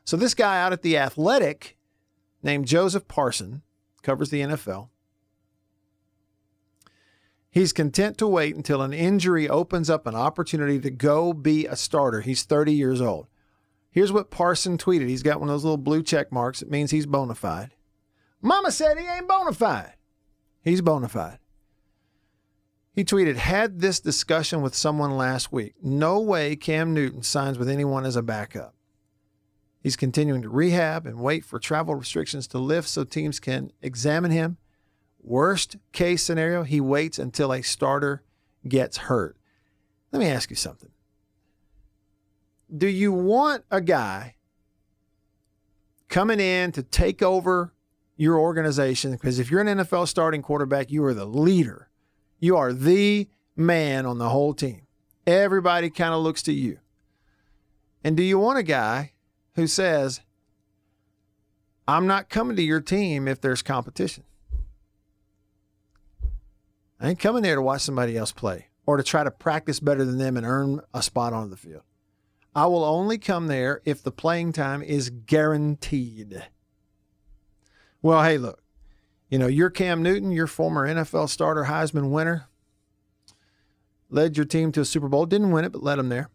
So 0.03 0.17
this 0.17 0.33
guy 0.33 0.61
out 0.61 0.73
at 0.73 0.81
the 0.81 0.97
Athletic, 0.97 1.77
named 2.43 2.67
Joseph 2.67 3.07
Person, 3.07 3.61
covers 4.01 4.31
the 4.31 4.41
NFL. 4.41 4.89
He's 7.49 7.71
content 7.71 8.17
to 8.17 8.27
wait 8.27 8.57
until 8.57 8.81
an 8.81 8.91
injury 8.91 9.47
opens 9.47 9.89
up 9.89 10.05
an 10.05 10.13
opportunity 10.13 10.77
to 10.81 10.91
go 10.91 11.31
be 11.31 11.67
a 11.67 11.77
starter. 11.77 12.19
He's 12.19 12.43
30 12.43 12.73
years 12.73 12.99
old. 12.99 13.27
Here's 13.95 14.11
what 14.11 14.29
Person 14.29 14.77
tweeted. 14.77 15.07
He's 15.07 15.23
got 15.23 15.39
one 15.39 15.47
of 15.47 15.53
those 15.53 15.63
little 15.63 15.77
blue 15.77 16.03
check 16.03 16.29
marks. 16.29 16.61
It 16.61 16.69
means 16.69 16.91
he's 16.91 17.05
bona 17.05 17.33
fide. 17.33 17.71
Mama 18.41 18.69
said 18.69 18.97
he 18.97 19.07
ain't 19.07 19.25
bona 19.25 19.53
fide. 19.53 19.93
He's 20.61 20.81
bona 20.81 21.07
fide. 21.07 21.39
He 22.91 23.05
tweeted, 23.05 23.37
had 23.37 23.79
this 23.79 24.01
discussion 24.01 24.61
with 24.61 24.75
someone 24.75 25.11
last 25.11 25.53
week. 25.53 25.75
No 25.81 26.19
way 26.19 26.57
Cam 26.57 26.93
Newton 26.93 27.23
signs 27.23 27.57
with 27.57 27.69
anyone 27.69 28.05
as 28.05 28.17
a 28.17 28.21
backup. 28.21 28.75
He's 29.81 29.95
continuing 29.95 30.41
to 30.41 30.49
rehab 30.49 31.05
and 31.05 31.19
wait 31.21 31.45
for 31.45 31.57
travel 31.57 31.95
restrictions 31.95 32.47
to 32.47 32.57
lift 32.57 32.89
so 32.89 33.05
teams 33.05 33.39
can 33.39 33.71
examine 33.81 34.31
him. 34.31 34.57
Worst 35.21 35.77
case 35.93 36.21
scenario, 36.21 36.63
he 36.63 36.81
waits 36.81 37.17
until 37.17 37.53
a 37.53 37.61
starter 37.61 38.23
gets 38.67 38.97
hurt. 38.97 39.37
Let 40.11 40.19
me 40.19 40.27
ask 40.27 40.49
you 40.49 40.57
something 40.57 40.89
do 42.75 42.87
you 42.87 43.11
want 43.11 43.63
a 43.69 43.81
guy 43.81 44.35
coming 46.09 46.39
in 46.39 46.71
to 46.73 46.83
take 46.83 47.21
over 47.21 47.73
your 48.17 48.39
organization? 48.39 49.11
Because 49.11 49.39
if 49.39 49.51
you're 49.51 49.61
an 49.61 49.79
NFL 49.79 50.07
starting 50.07 50.41
quarterback, 50.41 50.91
you 50.91 51.03
are 51.03 51.13
the 51.13 51.25
leader. 51.25 51.89
You 52.39 52.57
are 52.57 52.73
the 52.73 53.27
man 53.55 54.05
on 54.05 54.17
the 54.17 54.29
whole 54.29 54.53
team. 54.53 54.81
Everybody 55.27 55.89
kind 55.89 56.13
of 56.13 56.21
looks 56.21 56.41
to 56.43 56.53
you. 56.53 56.79
And 58.03 58.15
do 58.15 58.23
you 58.23 58.37
want 58.37 58.59
a 58.59 58.63
guy 58.63 59.13
who 59.55 59.67
says, 59.67 60.21
I'm 61.87 62.07
not 62.07 62.29
coming 62.29 62.55
to 62.55 62.61
your 62.61 62.81
team 62.81 63.27
if 63.27 63.41
there's 63.41 63.61
competition? 63.61 64.23
I 66.99 67.09
ain't 67.09 67.19
coming 67.19 67.43
there 67.43 67.55
to 67.55 67.61
watch 67.61 67.81
somebody 67.81 68.17
else 68.17 68.31
play 68.31 68.67
or 68.85 68.97
to 68.97 69.03
try 69.03 69.23
to 69.23 69.31
practice 69.31 69.79
better 69.79 70.05
than 70.05 70.17
them 70.17 70.37
and 70.37 70.45
earn 70.45 70.81
a 70.93 71.01
spot 71.01 71.33
on 71.33 71.49
the 71.49 71.57
field. 71.57 71.83
I 72.55 72.67
will 72.67 72.85
only 72.85 73.17
come 73.17 73.47
there 73.47 73.81
if 73.83 74.01
the 74.01 74.13
playing 74.13 74.53
time 74.53 74.81
is 74.81 75.09
guaranteed. 75.09 76.47
Well, 78.01 78.23
hey, 78.23 78.37
look, 78.37 78.63
you 79.29 79.37
know, 79.37 79.47
you're 79.47 79.69
Cam 79.69 80.01
Newton, 80.01 80.31
your 80.31 80.47
former 80.47 80.87
NFL 80.87 81.27
starter, 81.27 81.65
Heisman 81.65 82.11
winner, 82.11 82.47
led 84.09 84.37
your 84.37 84.45
team 84.45 84.71
to 84.71 84.81
a 84.81 84.85
Super 84.85 85.09
Bowl, 85.09 85.25
didn't 85.25 85.51
win 85.51 85.65
it, 85.65 85.73
but 85.73 85.83
led 85.83 85.99
them 85.99 86.07
there. 86.07 86.29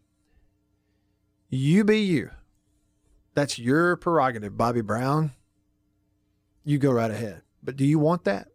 You 1.49 1.83
be 1.83 1.99
you. 1.99 2.29
That's 3.33 3.57
your 3.57 3.95
prerogative, 3.95 4.55
Bobby 4.55 4.81
Brown. 4.81 5.31
You 6.63 6.77
go 6.77 6.91
right 6.91 7.09
ahead. 7.09 7.41
But 7.63 7.77
do 7.77 7.85
you 7.85 7.97
want 7.97 8.25
that? 8.25 8.49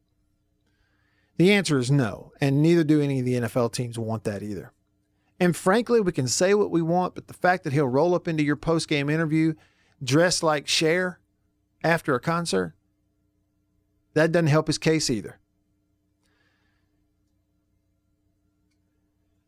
The 1.37 1.53
answer 1.53 1.79
is 1.79 1.91
no, 1.91 2.33
and 2.41 2.63
neither 2.63 2.85
do 2.85 3.01
any 3.01 3.19
of 3.19 3.25
the 3.25 3.35
NFL 3.35 3.73
teams 3.73 3.99
want 3.99 4.25
that 4.25 4.43
either. 4.43 4.73
And 5.38 5.55
frankly, 5.55 6.00
we 6.00 6.12
can 6.12 6.28
say 6.28 6.55
what 6.55 6.71
we 6.71 6.81
want, 6.81 7.14
but 7.14 7.26
the 7.26 7.35
fact 7.35 7.64
that 7.64 7.73
he'll 7.73 7.88
roll 7.88 8.14
up 8.14 8.26
into 8.26 8.43
your 8.43 8.57
post 8.57 8.88
game 8.88 9.11
interview 9.11 9.55
dressed 10.02 10.43
like 10.43 10.66
Cher 10.66 11.21
after 11.85 12.14
a 12.14 12.21
concert, 12.21 12.75
that 14.14 14.33
doesn't 14.33 14.47
help 14.47 14.66
his 14.66 14.78
case 14.78 15.11
either. 15.11 15.38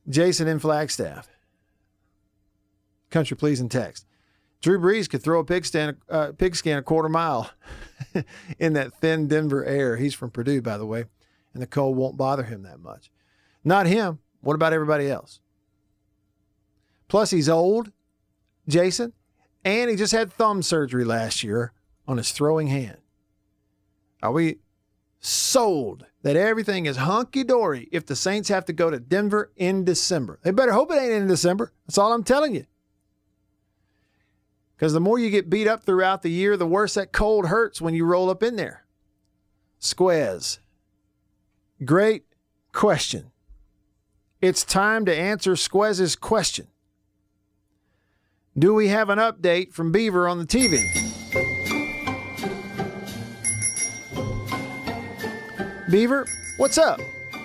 Jason 0.09 0.49
in 0.49 0.59
Flagstaff. 0.59 1.29
Country 3.11 3.37
pleasing 3.37 3.69
text. 3.69 4.07
Drew 4.61 4.79
Brees 4.79 5.09
could 5.09 5.23
throw 5.23 5.41
a 5.41 5.45
pigskin, 5.45 5.97
uh, 6.11 6.33
pigskin 6.37 6.79
a 6.79 6.83
quarter 6.83 7.09
mile 7.09 7.51
in 8.59 8.73
that 8.73 8.93
thin 8.95 9.29
Denver 9.29 9.65
air. 9.65 9.97
He's 9.97 10.15
from 10.15 10.31
Purdue, 10.31 10.61
by 10.61 10.77
the 10.77 10.87
way, 10.87 11.05
and 11.55 11.63
the 11.63 11.67
cold 11.67 11.97
won't 11.97 12.17
bother 12.17 12.43
him 12.43 12.63
that 12.65 12.81
much. 12.81 13.11
Not 13.65 13.87
him. 13.87 14.19
What 14.41 14.55
about 14.55 14.73
everybody 14.73 15.11
else? 15.11 15.41
Plus, 17.09 17.31
he's 17.31 17.49
old, 17.49 17.91
Jason, 18.69 19.13
and 19.65 19.91
he 19.91 19.97
just 19.97 20.13
had 20.13 20.33
thumb 20.33 20.63
surgery 20.63 21.05
last 21.05 21.43
year 21.43 21.73
on 22.07 22.19
his 22.19 22.33
throwing 22.33 22.69
hand. 22.69 22.99
Are 24.23 24.33
we 24.33 24.59
sold 25.21 26.07
that 26.23 26.37
everything 26.37 26.87
is 26.87 26.97
hunky 26.97 27.45
dory 27.45 27.89
if 27.91 28.07
the 28.07 28.17
Saints 28.17 28.49
have 28.49 28.65
to 28.67 28.73
go 28.73 28.91
to 28.91 29.01
Denver 29.01 29.51
in 29.57 29.85
December? 29.85 30.39
They 30.43 30.51
better 30.51 30.73
hope 30.73 30.93
it 30.93 30.97
ain't 30.97 31.13
in 31.13 31.27
December. 31.29 31.73
That's 31.87 31.99
all 31.99 32.13
I'm 32.13 32.25
telling 32.25 32.55
you. 32.55 32.67
Because 34.77 34.93
the 34.93 35.01
more 35.01 35.19
you 35.19 35.31
get 35.31 35.51
beat 35.51 35.67
up 35.67 35.83
throughout 35.83 36.23
the 36.23 36.31
year, 36.31 36.57
the 36.57 36.67
worse 36.67 36.95
that 36.95 37.13
cold 37.13 37.47
hurts 37.47 37.81
when 37.81 37.95
you 37.95 38.05
roll 38.05 38.31
up 38.31 38.43
in 38.43 38.57
there. 38.57 38.85
Squez. 39.81 40.61
Great 41.85 42.25
question. 42.73 43.33
It's 44.41 44.65
time 44.65 45.05
to 45.07 45.15
answer 45.15 45.57
Squez's 45.57 46.15
question. 46.15 46.69
Do 48.59 48.75
we 48.75 48.89
have 48.89 49.09
an 49.09 49.19
update 49.19 49.73
from 49.73 49.93
Beaver 49.93 50.27
on 50.27 50.39
the 50.39 50.45
TV? 50.45 50.83
Beaver, 55.91 56.27
what's 56.57 56.77
up? 56.77 57.01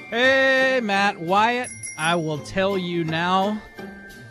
Hey, 0.10 0.80
Matt 0.82 1.20
Wyatt. 1.20 1.70
I 1.98 2.16
will 2.16 2.40
tell 2.40 2.78
you 2.78 3.04
now 3.04 3.62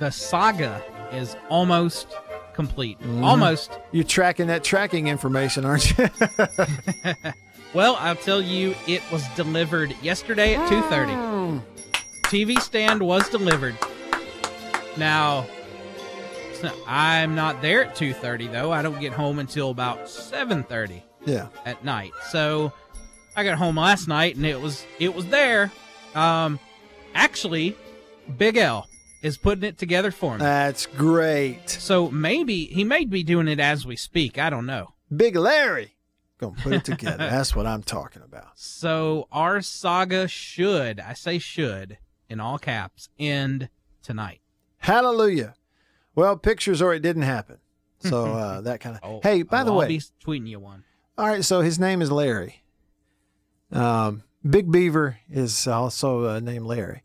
the 0.01 0.11
saga 0.11 0.83
is 1.13 1.37
almost 1.49 2.17
complete. 2.53 2.99
Mm-hmm. 2.99 3.23
Almost. 3.23 3.79
You're 3.93 4.05
tracking 4.05 4.49
that 4.49 4.65
tracking 4.65 5.07
information, 5.07 5.65
aren't 5.65 5.97
you? 5.97 6.09
Well, 7.75 7.97
I'll 8.01 8.17
tell 8.17 8.43
you 8.43 8.75
it 8.87 9.01
was 9.11 9.27
delivered 9.29 9.97
yesterday 10.03 10.57
at 10.57 10.69
2:30. 10.69 11.63
TV 12.25 12.57
mm. 12.57 12.61
stand 12.61 13.01
was 13.01 13.27
delivered. 13.31 13.75
Now, 14.99 15.47
I'm 16.87 17.35
not 17.35 17.63
there 17.63 17.85
at 17.85 17.97
2:30 17.97 18.51
though. 18.53 18.73
I 18.73 18.83
don't 18.83 19.01
get 19.01 19.13
home 19.13 19.39
until 19.39 19.71
about 19.71 20.07
7:30 20.07 21.03
yeah. 21.25 21.49
at 21.65 21.85
night. 21.85 22.13
So, 22.31 22.73
I 23.37 23.45
got 23.45 23.59
home 23.59 23.77
last 23.77 24.09
night 24.09 24.37
and 24.37 24.47
it 24.47 24.61
was 24.61 24.85
it 24.99 25.15
was 25.15 25.27
there. 25.27 25.73
Um 26.15 26.59
actually, 27.15 27.77
Big 28.39 28.57
L 28.57 28.87
is 29.23 29.37
putting 29.37 29.65
it 29.65 29.79
together 29.79 30.11
for 30.11 30.35
me. 30.35 30.41
That's 30.41 30.87
great. 30.87 31.71
so 31.71 32.11
maybe 32.11 32.67
he 32.67 32.85
may 32.85 33.05
be 33.05 33.23
doing 33.23 33.49
it 33.49 33.61
as 33.61 33.87
we 33.87 33.97
speak. 33.97 34.39
I 34.39 34.51
don't 34.51 34.67
know. 34.67 34.95
Big 35.15 35.37
Larry. 35.37 35.97
Gonna 36.39 36.57
put 36.61 36.73
it 36.73 36.85
together. 36.85 37.19
That's 37.19 37.55
what 37.55 37.67
I'm 37.67 37.83
talking 37.85 38.23
about. 38.23 38.59
So 38.59 39.29
our 39.31 39.61
saga 39.61 40.27
should, 40.27 40.99
I 40.99 41.13
say 41.13 41.39
should, 41.39 41.99
in 42.29 42.41
all 42.41 42.59
caps, 42.59 43.09
end 43.19 43.69
tonight. 44.03 44.41
Hallelujah. 44.79 45.55
Well, 46.15 46.37
pictures 46.37 46.83
or 46.83 46.93
it 46.95 47.01
didn't 47.01 47.23
happen. 47.23 47.59
So 48.01 48.27
uh, 48.33 48.61
that 48.63 48.81
kind 48.81 48.97
of. 48.97 49.01
Oh, 49.03 49.21
hey, 49.23 49.43
by 49.43 49.59
I'll- 49.59 49.65
the 49.65 49.73
I'll 49.73 49.79
way, 49.79 49.89
be 49.89 50.01
tweeting 50.25 50.47
you 50.49 50.61
one. 50.61 50.85
all 51.19 51.27
right. 51.27 51.45
So 51.45 51.61
his 51.61 51.79
name 51.79 52.03
is 52.03 52.11
Larry. 52.13 52.63
Um, 53.71 54.23
Big 54.49 54.71
Beaver 54.71 55.19
is 55.31 55.67
also 55.67 56.25
uh, 56.27 56.41
named 56.41 56.67
Larry. 56.67 57.03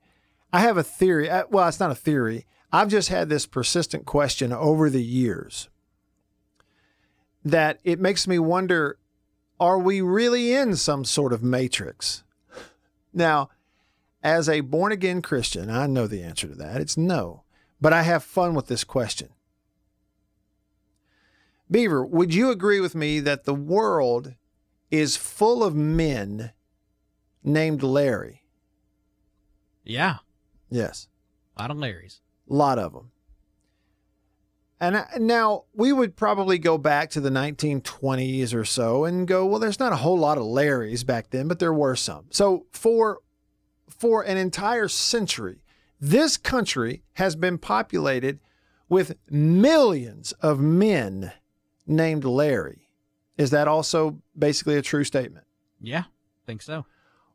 I 0.51 0.61
have 0.61 0.77
a 0.77 0.83
theory. 0.83 1.29
uh, 1.29 1.43
Well, 1.49 1.67
it's 1.67 1.79
not 1.79 1.91
a 1.91 1.95
theory. 1.95 2.45
I've 2.71 2.89
just 2.89 3.09
had 3.09 3.29
this 3.29 3.45
persistent 3.45 4.05
question 4.05 4.51
over 4.51 4.89
the 4.89 5.03
years 5.03 5.69
that 7.45 7.79
it 7.83 7.99
makes 7.99 8.27
me 8.27 8.39
wonder 8.39 8.97
are 9.59 9.79
we 9.79 10.01
really 10.01 10.53
in 10.53 10.75
some 10.75 11.03
sort 11.05 11.33
of 11.33 11.41
matrix? 11.41 12.23
Now, 13.13 13.49
as 14.21 14.47
a 14.49 14.59
born 14.59 14.91
again 14.91 15.21
Christian, 15.23 15.69
I 15.69 15.87
know 15.87 16.05
the 16.05 16.21
answer 16.21 16.47
to 16.47 16.55
that. 16.55 16.79
It's 16.81 16.97
no. 16.97 17.43
But 17.79 17.93
I 17.93 18.01
have 18.03 18.23
fun 18.23 18.53
with 18.55 18.67
this 18.67 18.83
question. 18.83 19.29
Beaver, 21.69 22.05
would 22.05 22.33
you 22.33 22.49
agree 22.49 22.79
with 22.79 22.95
me 22.95 23.19
that 23.19 23.43
the 23.43 23.53
world 23.53 24.33
is 24.89 25.17
full 25.17 25.63
of 25.63 25.75
men 25.75 26.51
named 27.43 27.83
Larry? 27.83 28.43
Yeah, 29.83 30.17
Yes, 30.69 31.07
a 31.55 31.61
lot 31.61 31.71
of 31.71 31.77
Larrys. 31.77 32.19
a 32.49 32.53
lot 32.53 32.77
of 32.79 32.93
them. 32.93 33.11
And 34.79 34.97
I- 34.97 35.17
now 35.19 35.63
we 35.73 35.91
would 35.93 36.15
probably 36.15 36.57
go 36.59 36.77
back 36.77 37.09
to 37.11 37.21
the 37.21 37.29
1920s 37.31 38.53
or 38.53 38.63
so 38.65 39.05
and 39.05 39.27
go, 39.27 39.45
well, 39.45 39.59
there's 39.59 39.79
not 39.79 39.93
a 39.93 39.97
whole 39.97 40.17
lot 40.19 40.37
of 40.37 40.43
Larrys 40.43 41.05
back 41.05 41.29
then, 41.31 41.47
but 41.47 41.59
there 41.59 41.73
were 41.73 41.95
some. 41.95 42.25
So 42.31 42.65
for 42.71 43.19
for 43.89 44.21
an 44.23 44.37
entire 44.37 44.87
century, 44.89 45.63
this 45.99 46.37
country 46.37 47.03
has 47.13 47.35
been 47.35 47.57
populated 47.57 48.39
with 48.89 49.15
millions 49.29 50.31
of 50.33 50.59
men 50.59 51.33
named 51.85 52.23
Larry. 52.23 52.89
Is 53.37 53.51
that 53.51 53.67
also 53.67 54.21
basically 54.37 54.75
a 54.77 54.81
true 54.81 55.03
statement? 55.03 55.45
Yeah, 55.79 56.03
I 56.07 56.45
think 56.45 56.61
so. 56.61 56.85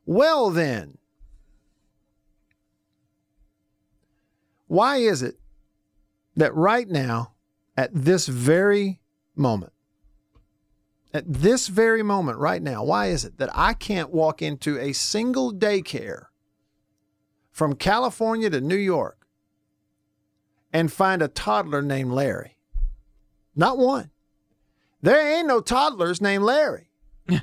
Well, 0.05 0.49
then, 0.49 0.97
why 4.67 4.97
is 4.97 5.21
it 5.21 5.39
that 6.35 6.53
right 6.53 6.89
now, 6.89 7.33
at 7.77 7.89
this 7.93 8.27
very 8.27 8.99
moment, 9.35 9.71
at 11.13 11.31
this 11.31 11.67
very 11.67 12.03
moment, 12.03 12.39
right 12.39 12.61
now, 12.61 12.83
why 12.83 13.07
is 13.07 13.23
it 13.23 13.37
that 13.37 13.49
I 13.53 13.73
can't 13.73 14.09
walk 14.09 14.41
into 14.41 14.79
a 14.79 14.93
single 14.93 15.53
daycare 15.53 16.25
from 17.53 17.75
California 17.75 18.49
to 18.49 18.59
New 18.59 18.75
York 18.75 19.27
and 20.73 20.91
find 20.91 21.21
a 21.21 21.29
toddler 21.29 21.81
named 21.81 22.11
Larry? 22.11 22.57
Not 23.55 23.77
one. 23.77 24.09
There 25.01 25.37
ain't 25.37 25.47
no 25.47 25.61
toddlers 25.61 26.19
named 26.19 26.43
Larry. 26.43 26.89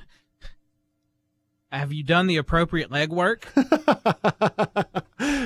Have 1.72 1.92
you 1.92 2.02
done 2.02 2.26
the 2.26 2.36
appropriate 2.36 2.90
legwork? 2.90 3.44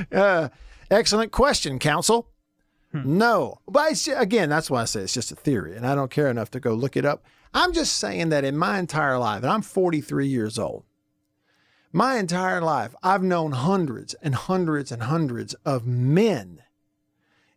uh, 0.12 0.48
excellent 0.90 1.30
question, 1.30 1.78
counsel. 1.78 2.30
No, 2.92 3.58
but 3.66 3.90
it's, 3.90 4.06
again, 4.06 4.48
that's 4.48 4.70
why 4.70 4.82
I 4.82 4.84
say 4.84 5.00
it's 5.00 5.12
just 5.12 5.32
a 5.32 5.36
theory, 5.36 5.76
and 5.76 5.84
I 5.84 5.96
don't 5.96 6.12
care 6.12 6.30
enough 6.30 6.52
to 6.52 6.60
go 6.60 6.74
look 6.74 6.96
it 6.96 7.04
up. 7.04 7.24
I'm 7.52 7.72
just 7.72 7.96
saying 7.96 8.28
that 8.28 8.44
in 8.44 8.56
my 8.56 8.78
entire 8.78 9.18
life, 9.18 9.42
and 9.42 9.50
I'm 9.50 9.62
43 9.62 10.28
years 10.28 10.60
old, 10.60 10.84
my 11.94 12.18
entire 12.18 12.60
life, 12.60 12.92
I've 13.04 13.22
known 13.22 13.52
hundreds 13.52 14.14
and 14.14 14.34
hundreds 14.34 14.90
and 14.90 15.04
hundreds 15.04 15.54
of 15.64 15.86
men 15.86 16.62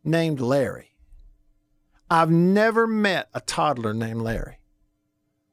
named 0.03 0.39
Larry. 0.39 0.93
I've 2.07 2.29
never 2.29 2.85
met 2.85 3.29
a 3.33 3.41
toddler 3.41 3.95
named 3.95 4.21
Larry. 4.21 4.59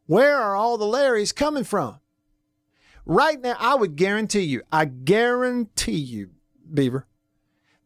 Where 0.06 0.36
are 0.36 0.54
all 0.54 0.76
the 0.76 0.84
Larrys 0.84 1.34
coming 1.34 1.64
from? 1.64 1.98
Right 3.06 3.40
now, 3.40 3.56
I 3.58 3.74
would 3.74 3.96
guarantee 3.96 4.42
you, 4.42 4.62
I 4.70 4.84
guarantee 4.84 5.92
you, 5.92 6.30
Beaver, 6.72 7.06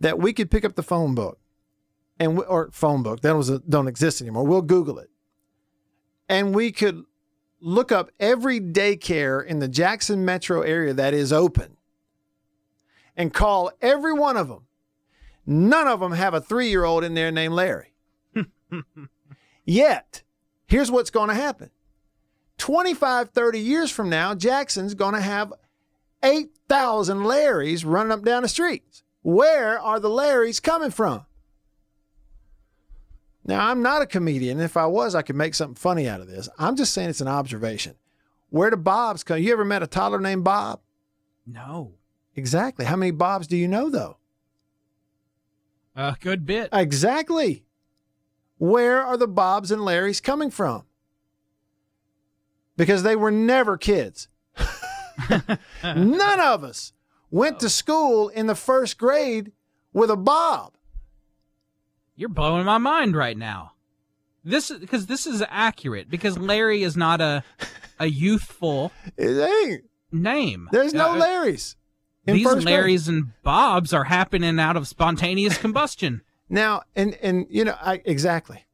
that 0.00 0.19
we 0.19 0.33
could 0.33 0.50
pick 0.50 0.64
up 0.64 0.75
the 0.75 0.83
phone 0.83 1.14
book 1.14 1.38
and 2.19 2.37
we, 2.37 2.45
or 2.45 2.71
phone 2.73 3.05
book 3.05 3.21
that 3.21 3.37
was 3.37 3.49
a, 3.49 3.61
don't 3.61 3.87
exist 3.87 4.21
anymore. 4.21 4.45
We'll 4.45 4.62
Google 4.62 4.99
it, 4.99 5.11
and 6.28 6.55
we 6.55 6.73
could 6.73 7.05
look 7.61 7.91
up 7.93 8.11
every 8.21 8.61
daycare 8.61 9.45
in 9.45 9.59
the 9.59 9.69
Jackson 9.69 10.25
metro 10.25 10.62
area 10.62 10.95
that 10.95 11.15
is 11.15 11.33
open, 11.33 11.77
and 13.17 13.33
call 13.33 13.71
every 13.81 14.12
one 14.12 14.37
of 14.37 14.49
them. 14.49 14.67
None 15.47 15.88
of 15.88 16.00
them 16.00 16.12
have 16.12 16.35
a 16.35 16.41
three 16.41 16.69
year 16.69 16.85
old 16.85 17.05
in 17.05 17.15
there 17.15 17.31
named 17.31 17.55
Larry. 17.55 17.95
Yet, 19.65 20.23
here's 20.67 20.91
what's 20.91 21.11
going 21.11 21.29
to 21.29 21.35
happen 21.35 21.71
25, 22.59 23.31
30 23.31 23.59
years 23.59 23.91
from 23.91 24.11
now, 24.11 24.35
Jackson's 24.35 24.95
going 24.95 25.15
to 25.15 25.21
have 25.21 25.53
8,000 26.23 27.19
Larrys 27.19 27.85
running 27.87 28.12
up 28.12 28.25
down 28.25 28.43
the 28.43 28.49
streets. 28.49 29.03
Where 29.23 29.79
are 29.79 30.00
the 30.00 30.11
Larrys 30.11 30.62
coming 30.62 30.91
from? 30.91 31.25
Now, 33.49 33.71
I'm 33.71 33.83
not 33.83 34.02
a 34.02 34.07
comedian. 34.07 34.61
If 34.61 34.76
I 34.76 34.85
was, 34.85 35.14
I 35.14 35.23
could 35.23 35.35
make 35.35 35.55
something 35.55 35.75
funny 35.75 36.07
out 36.07 36.21
of 36.21 36.28
this. 36.28 36.50
I'm 36.59 36.76
just 36.76 36.93
saying 36.93 37.09
it's 37.09 37.23
an 37.23 37.28
observation. 37.28 37.95
Where 38.50 38.69
do 38.69 38.76
Bobs 38.76 39.25
come? 39.25 39.38
You 39.38 39.52
ever 39.55 39.64
met 39.64 39.83
a 39.83 39.87
toddler 39.87 40.21
named 40.21 40.45
Bob? 40.45 40.81
no. 41.45 41.95
Exactly. 42.37 42.85
How 42.85 42.95
many 42.95 43.11
Bobs 43.11 43.49
do 43.49 43.57
you 43.57 43.67
know, 43.67 43.90
though? 43.90 44.19
A 45.97 46.17
good 46.21 46.47
bit. 46.47 46.69
Exactly. 46.73 47.64
Where 48.59 49.02
are 49.02 49.17
the 49.17 49.26
Bobs 49.26 49.73
and 49.73 49.83
Larrys 49.83 50.23
coming 50.23 50.50
from? 50.50 50.85
Because 52.76 53.02
they 53.02 53.17
were 53.17 53.33
never 53.33 53.76
kids. 53.76 54.28
None 55.83 56.40
of 56.40 56.62
us 56.62 56.93
went 57.28 57.59
to 57.59 57.69
school 57.69 58.28
in 58.28 58.47
the 58.47 58.55
first 58.55 58.99
grade 58.99 59.50
with 59.93 60.09
a 60.09 60.17
Bob. 60.17 60.75
You're 62.19 62.29
blowing 62.29 62.65
my 62.65 62.79
mind 62.79 63.15
right 63.17 63.39
now. 63.39 63.75
This 64.43 64.73
because 64.73 65.07
this 65.07 65.25
is 65.25 65.43
accurate 65.49 66.11
because 66.11 66.37
Larry 66.37 66.83
is 66.83 66.97
not 66.97 67.21
a 67.21 67.45
a 68.01 68.07
youthful 68.07 68.91
name. 69.17 70.69
There's 70.73 70.93
no 70.93 71.13
Uh, 71.13 71.21
Larrys. 71.21 71.77
in 72.27 72.35
These 72.35 72.47
grade. 72.47 72.65
Larrys 72.67 73.09
and 73.09 73.41
Bobs 73.45 73.93
are 73.93 74.05
happening 74.05 74.59
out 74.59 74.77
of 74.77 74.89
spontaneous 74.89 75.59
combustion. 75.59 76.23
Now, 76.49 76.83
and 76.97 77.15
and 77.23 77.47
you 77.51 77.65
know, 77.65 77.77
I 77.81 78.03
exactly. 78.05 78.65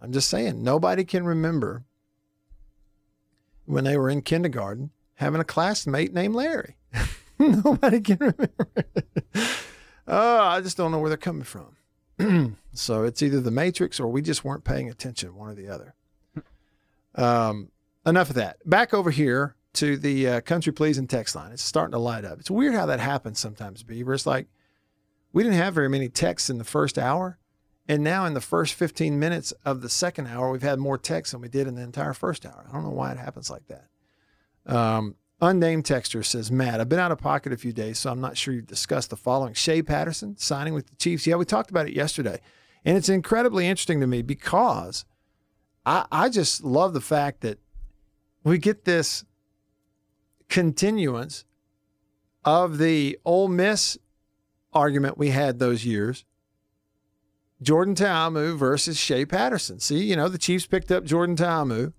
I'm 0.00 0.12
just 0.12 0.30
saying, 0.30 0.62
nobody 0.62 1.02
can 1.04 1.24
remember 1.24 1.82
when 3.64 3.82
they 3.82 3.96
were 3.98 4.08
in 4.10 4.22
kindergarten 4.22 4.90
having 5.14 5.40
a 5.40 5.44
classmate 5.44 6.14
named 6.14 6.36
Larry. 6.36 6.76
nobody 7.40 8.00
can 8.00 8.18
remember. 8.20 8.68
oh, 10.06 10.38
I 10.40 10.60
just 10.60 10.76
don't 10.76 10.92
know 10.92 11.00
where 11.00 11.08
they're 11.10 11.16
coming 11.18 11.42
from. 11.42 11.76
so 12.72 13.04
it's 13.04 13.22
either 13.22 13.40
the 13.40 13.50
Matrix 13.50 14.00
or 14.00 14.08
we 14.08 14.22
just 14.22 14.44
weren't 14.44 14.64
paying 14.64 14.88
attention, 14.88 15.34
one 15.34 15.50
or 15.50 15.54
the 15.54 15.68
other. 15.68 15.94
Um, 17.14 17.70
enough 18.06 18.30
of 18.30 18.36
that. 18.36 18.58
Back 18.68 18.94
over 18.94 19.10
here 19.10 19.56
to 19.74 19.96
the 19.96 20.28
uh, 20.28 20.40
country 20.40 20.72
please 20.72 20.98
and 20.98 21.08
text 21.08 21.34
line. 21.34 21.52
It's 21.52 21.62
starting 21.62 21.92
to 21.92 21.98
light 21.98 22.24
up. 22.24 22.40
It's 22.40 22.50
weird 22.50 22.74
how 22.74 22.86
that 22.86 23.00
happens 23.00 23.38
sometimes, 23.38 23.82
Beaver. 23.82 24.14
It's 24.14 24.26
like 24.26 24.46
we 25.32 25.42
didn't 25.42 25.58
have 25.58 25.74
very 25.74 25.88
many 25.88 26.08
texts 26.08 26.50
in 26.50 26.58
the 26.58 26.64
first 26.64 26.98
hour. 26.98 27.38
And 27.88 28.04
now 28.04 28.24
in 28.24 28.34
the 28.34 28.40
first 28.40 28.74
15 28.74 29.18
minutes 29.18 29.52
of 29.64 29.80
the 29.80 29.88
second 29.88 30.28
hour, 30.28 30.50
we've 30.50 30.62
had 30.62 30.78
more 30.78 30.98
texts 30.98 31.32
than 31.32 31.40
we 31.40 31.48
did 31.48 31.66
in 31.66 31.74
the 31.74 31.82
entire 31.82 32.14
first 32.14 32.46
hour. 32.46 32.64
I 32.68 32.72
don't 32.72 32.84
know 32.84 32.90
why 32.90 33.10
it 33.10 33.18
happens 33.18 33.50
like 33.50 33.66
that. 33.66 33.86
Um, 34.66 35.16
unnamed 35.40 35.84
texter 35.84 36.24
says, 36.24 36.50
Matt, 36.50 36.80
I've 36.80 36.88
been 36.88 36.98
out 36.98 37.12
of 37.12 37.18
pocket 37.18 37.52
a 37.52 37.56
few 37.56 37.72
days, 37.72 37.98
so 37.98 38.10
I'm 38.10 38.20
not 38.20 38.36
sure 38.36 38.54
you've 38.54 38.66
discussed 38.66 39.10
the 39.10 39.16
following. 39.16 39.54
Shea 39.54 39.82
Patterson 39.82 40.36
signing 40.36 40.74
with 40.74 40.88
the 40.88 40.96
Chiefs. 40.96 41.26
Yeah, 41.26 41.36
we 41.36 41.44
talked 41.44 41.70
about 41.70 41.86
it 41.86 41.94
yesterday. 41.94 42.40
And 42.84 42.96
it's 42.96 43.08
incredibly 43.08 43.66
interesting 43.66 44.00
to 44.00 44.06
me 44.06 44.22
because 44.22 45.04
I, 45.84 46.06
I 46.10 46.28
just 46.28 46.62
love 46.62 46.92
the 46.92 47.00
fact 47.00 47.40
that 47.42 47.58
we 48.44 48.58
get 48.58 48.84
this 48.84 49.24
continuance 50.48 51.44
of 52.44 52.78
the 52.78 53.18
Ole 53.24 53.48
Miss 53.48 53.98
argument 54.72 55.18
we 55.18 55.30
had 55.30 55.58
those 55.58 55.84
years. 55.84 56.24
Jordan 57.62 57.94
Ta'amu 57.94 58.56
versus 58.56 58.98
Shea 58.98 59.26
Patterson. 59.26 59.80
See, 59.80 60.02
you 60.04 60.16
know, 60.16 60.28
the 60.28 60.38
Chiefs 60.38 60.66
picked 60.66 60.90
up 60.90 61.04
Jordan 61.04 61.36
Ta'amu. 61.36 61.92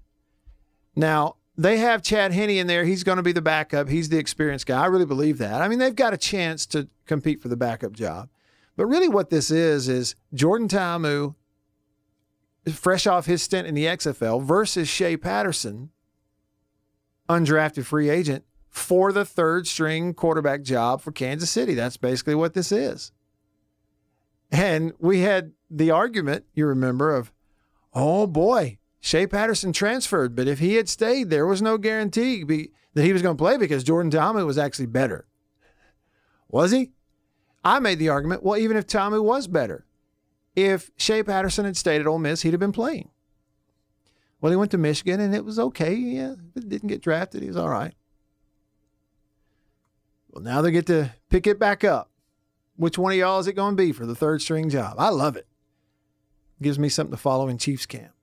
Now, 0.96 1.36
they 1.62 1.78
have 1.78 2.02
Chad 2.02 2.32
Henne 2.32 2.50
in 2.50 2.68
there. 2.68 2.86
He's 2.86 3.04
going 3.04 3.18
to 3.18 3.24
be 3.24 3.34
the 3.34 3.42
backup. 3.42 3.90
He's 3.90 4.10
the 4.10 4.18
experienced 4.18 4.66
guy. 4.66 4.82
I 4.82 4.88
really 4.88 5.06
believe 5.06 5.38
that. 5.38 5.62
I 5.62 5.68
mean, 5.68 5.80
they've 5.80 5.96
got 5.96 6.14
a 6.14 6.18
chance 6.18 6.66
to 6.68 6.88
compete 7.06 7.40
for 7.40 7.50
the 7.50 7.58
backup 7.58 7.94
job. 7.94 8.30
But 8.76 8.88
really, 8.88 9.08
what 9.08 9.30
this 9.30 9.52
is, 9.52 9.88
is 9.88 10.16
Jordan 10.34 10.68
Ta'amu, 10.68 11.36
fresh 12.74 13.06
off 13.06 13.26
his 13.26 13.44
stint 13.44 13.68
in 13.68 13.76
the 13.76 13.86
XFL, 13.86 14.44
versus 14.44 14.88
Shea 14.88 15.18
Patterson, 15.18 15.92
undrafted 17.30 17.86
free 17.86 18.10
agent, 18.10 18.44
for 18.68 19.12
the 19.12 19.26
third 19.26 19.68
string 19.68 20.14
quarterback 20.14 20.64
job 20.64 21.02
for 21.02 21.12
Kansas 21.12 21.52
City. 21.52 21.74
That's 21.74 21.98
basically 21.98 22.36
what 22.36 22.54
this 22.54 22.72
is. 22.72 23.12
And 24.52 24.94
we 25.00 25.20
had 25.20 25.52
the 25.70 25.92
argument, 25.92 26.46
you 26.54 26.66
remember, 26.66 27.14
of, 27.14 27.32
oh 27.94 28.26
boy, 28.26 28.80
Shea 29.02 29.26
Patterson 29.26 29.74
transferred, 29.74 30.36
but 30.36 30.48
if 30.48 30.60
he 30.60 30.76
had 30.76 30.88
stayed, 30.88 31.32
there 31.32 31.48
was 31.48 31.62
no 31.62 31.80
guarantee 31.80 32.44
be, 32.44 32.72
that 32.94 33.04
he 33.04 33.12
was 33.12 33.24
going 33.24 33.36
to 33.36 33.42
play 33.42 33.58
because 33.58 33.84
Jordan 33.84 34.12
Ta'amu 34.12 34.46
was 34.46 34.60
actually 34.60 34.86
better. 34.86 35.26
Was 36.48 36.72
he? 36.72 36.92
I 37.64 37.80
made 37.80 37.98
the 37.98 38.10
argument, 38.10 38.44
well, 38.44 38.58
even 38.58 38.78
if 38.78 38.86
Ta'amu 38.86 39.22
was 39.24 39.48
better, 39.48 39.86
if 40.56 40.92
Shea 40.98 41.24
Patterson 41.24 41.66
had 41.66 41.78
stayed 41.78 42.00
at 42.00 42.08
Ole 42.08 42.20
Miss, 42.20 42.44
he'd 42.44 42.54
have 42.54 42.60
been 42.60 42.72
playing. 42.72 43.10
Well, 44.40 44.52
he 44.52 44.56
went 44.56 44.72
to 44.72 44.78
Michigan 44.78 45.20
and 45.20 45.34
it 45.34 45.46
was 45.46 45.58
okay. 45.58 45.94
Yeah, 45.94 46.36
didn't 46.56 46.88
get 46.88 47.02
drafted. 47.02 47.42
He 47.42 47.48
was 47.48 47.58
all 47.58 47.70
right. 47.70 47.94
Well, 50.30 50.44
now 50.44 50.62
they 50.62 50.72
get 50.72 50.86
to 50.88 51.12
pick 51.30 51.48
it 51.48 51.60
back 51.60 51.84
up. 51.84 52.10
Which 52.76 52.98
one 52.98 53.12
of 53.12 53.18
y'all 53.18 53.40
is 53.40 53.48
it 53.48 53.54
going 53.54 53.76
to 53.76 53.84
be 53.84 53.92
for 53.92 54.06
the 54.06 54.16
third 54.16 54.42
string 54.42 54.70
job? 54.70 54.96
I 54.98 55.10
love 55.10 55.36
it. 55.36 55.48
Gives 56.62 56.80
me 56.80 56.90
something 56.90 57.16
to 57.16 57.22
follow 57.22 57.48
in 57.48 57.58
Chiefs 57.58 57.86
camp. 57.86 58.14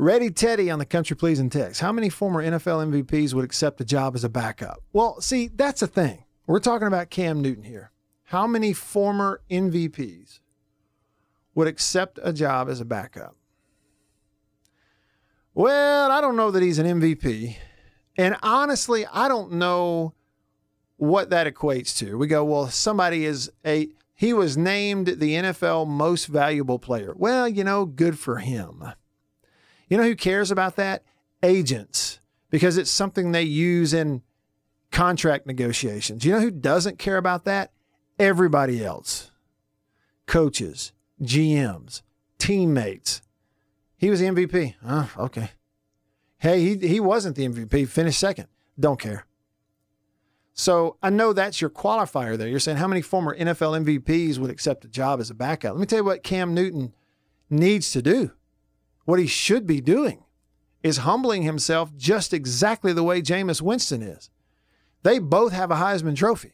Ready 0.00 0.30
Teddy 0.30 0.70
on 0.70 0.78
the 0.78 0.86
country 0.86 1.14
pleasing 1.14 1.50
text. 1.50 1.82
How 1.82 1.92
many 1.92 2.08
former 2.08 2.42
NFL 2.42 3.04
MVPs 3.04 3.34
would 3.34 3.44
accept 3.44 3.82
a 3.82 3.84
job 3.84 4.14
as 4.14 4.24
a 4.24 4.30
backup? 4.30 4.82
Well, 4.94 5.20
see, 5.20 5.48
that's 5.48 5.80
the 5.80 5.86
thing. 5.86 6.24
We're 6.46 6.58
talking 6.58 6.86
about 6.88 7.10
Cam 7.10 7.42
Newton 7.42 7.64
here. 7.64 7.90
How 8.24 8.46
many 8.46 8.72
former 8.72 9.42
MVPs 9.50 10.40
would 11.54 11.68
accept 11.68 12.18
a 12.22 12.32
job 12.32 12.70
as 12.70 12.80
a 12.80 12.86
backup? 12.86 13.36
Well, 15.52 16.10
I 16.10 16.22
don't 16.22 16.34
know 16.34 16.50
that 16.50 16.62
he's 16.62 16.78
an 16.78 16.86
MVP. 16.86 17.56
And 18.16 18.38
honestly, 18.42 19.04
I 19.04 19.28
don't 19.28 19.52
know 19.52 20.14
what 20.96 21.28
that 21.28 21.46
equates 21.46 21.94
to. 21.98 22.16
We 22.16 22.26
go, 22.26 22.42
well, 22.42 22.68
somebody 22.68 23.26
is 23.26 23.52
a, 23.66 23.90
he 24.14 24.32
was 24.32 24.56
named 24.56 25.08
the 25.08 25.34
NFL 25.34 25.88
most 25.88 26.24
valuable 26.24 26.78
player. 26.78 27.12
Well, 27.14 27.46
you 27.46 27.64
know, 27.64 27.84
good 27.84 28.18
for 28.18 28.38
him. 28.38 28.82
You 29.90 29.98
know 29.98 30.04
who 30.04 30.16
cares 30.16 30.50
about 30.50 30.76
that? 30.76 31.02
Agents, 31.42 32.20
because 32.48 32.78
it's 32.78 32.90
something 32.90 33.32
they 33.32 33.42
use 33.42 33.92
in 33.92 34.22
contract 34.92 35.46
negotiations. 35.46 36.24
You 36.24 36.32
know 36.32 36.40
who 36.40 36.50
doesn't 36.50 36.98
care 36.98 37.16
about 37.16 37.44
that? 37.44 37.72
Everybody 38.18 38.84
else. 38.84 39.32
Coaches, 40.26 40.92
GMs, 41.20 42.02
teammates. 42.38 43.20
He 43.96 44.10
was 44.10 44.20
the 44.20 44.26
MVP. 44.26 44.74
Oh, 44.86 45.10
okay. 45.18 45.50
Hey, 46.38 46.60
he, 46.60 46.88
he 46.88 47.00
wasn't 47.00 47.36
the 47.36 47.46
MVP, 47.48 47.88
finished 47.88 48.20
second. 48.20 48.46
Don't 48.78 49.00
care. 49.00 49.26
So 50.54 50.96
I 51.02 51.10
know 51.10 51.32
that's 51.32 51.60
your 51.60 51.70
qualifier 51.70 52.38
there. 52.38 52.48
You're 52.48 52.60
saying 52.60 52.78
how 52.78 52.86
many 52.86 53.02
former 53.02 53.36
NFL 53.36 53.84
MVPs 53.84 54.38
would 54.38 54.50
accept 54.50 54.84
a 54.84 54.88
job 54.88 55.20
as 55.20 55.30
a 55.30 55.34
backup? 55.34 55.72
Let 55.72 55.80
me 55.80 55.86
tell 55.86 55.98
you 55.98 56.04
what 56.04 56.22
Cam 56.22 56.54
Newton 56.54 56.94
needs 57.48 57.90
to 57.92 58.02
do. 58.02 58.32
What 59.10 59.18
he 59.18 59.26
should 59.26 59.66
be 59.66 59.80
doing 59.80 60.22
is 60.84 60.98
humbling 60.98 61.42
himself 61.42 61.96
just 61.96 62.32
exactly 62.32 62.92
the 62.92 63.02
way 63.02 63.20
Jameis 63.20 63.60
Winston 63.60 64.02
is. 64.02 64.30
They 65.02 65.18
both 65.18 65.52
have 65.52 65.72
a 65.72 65.74
Heisman 65.74 66.14
Trophy. 66.14 66.52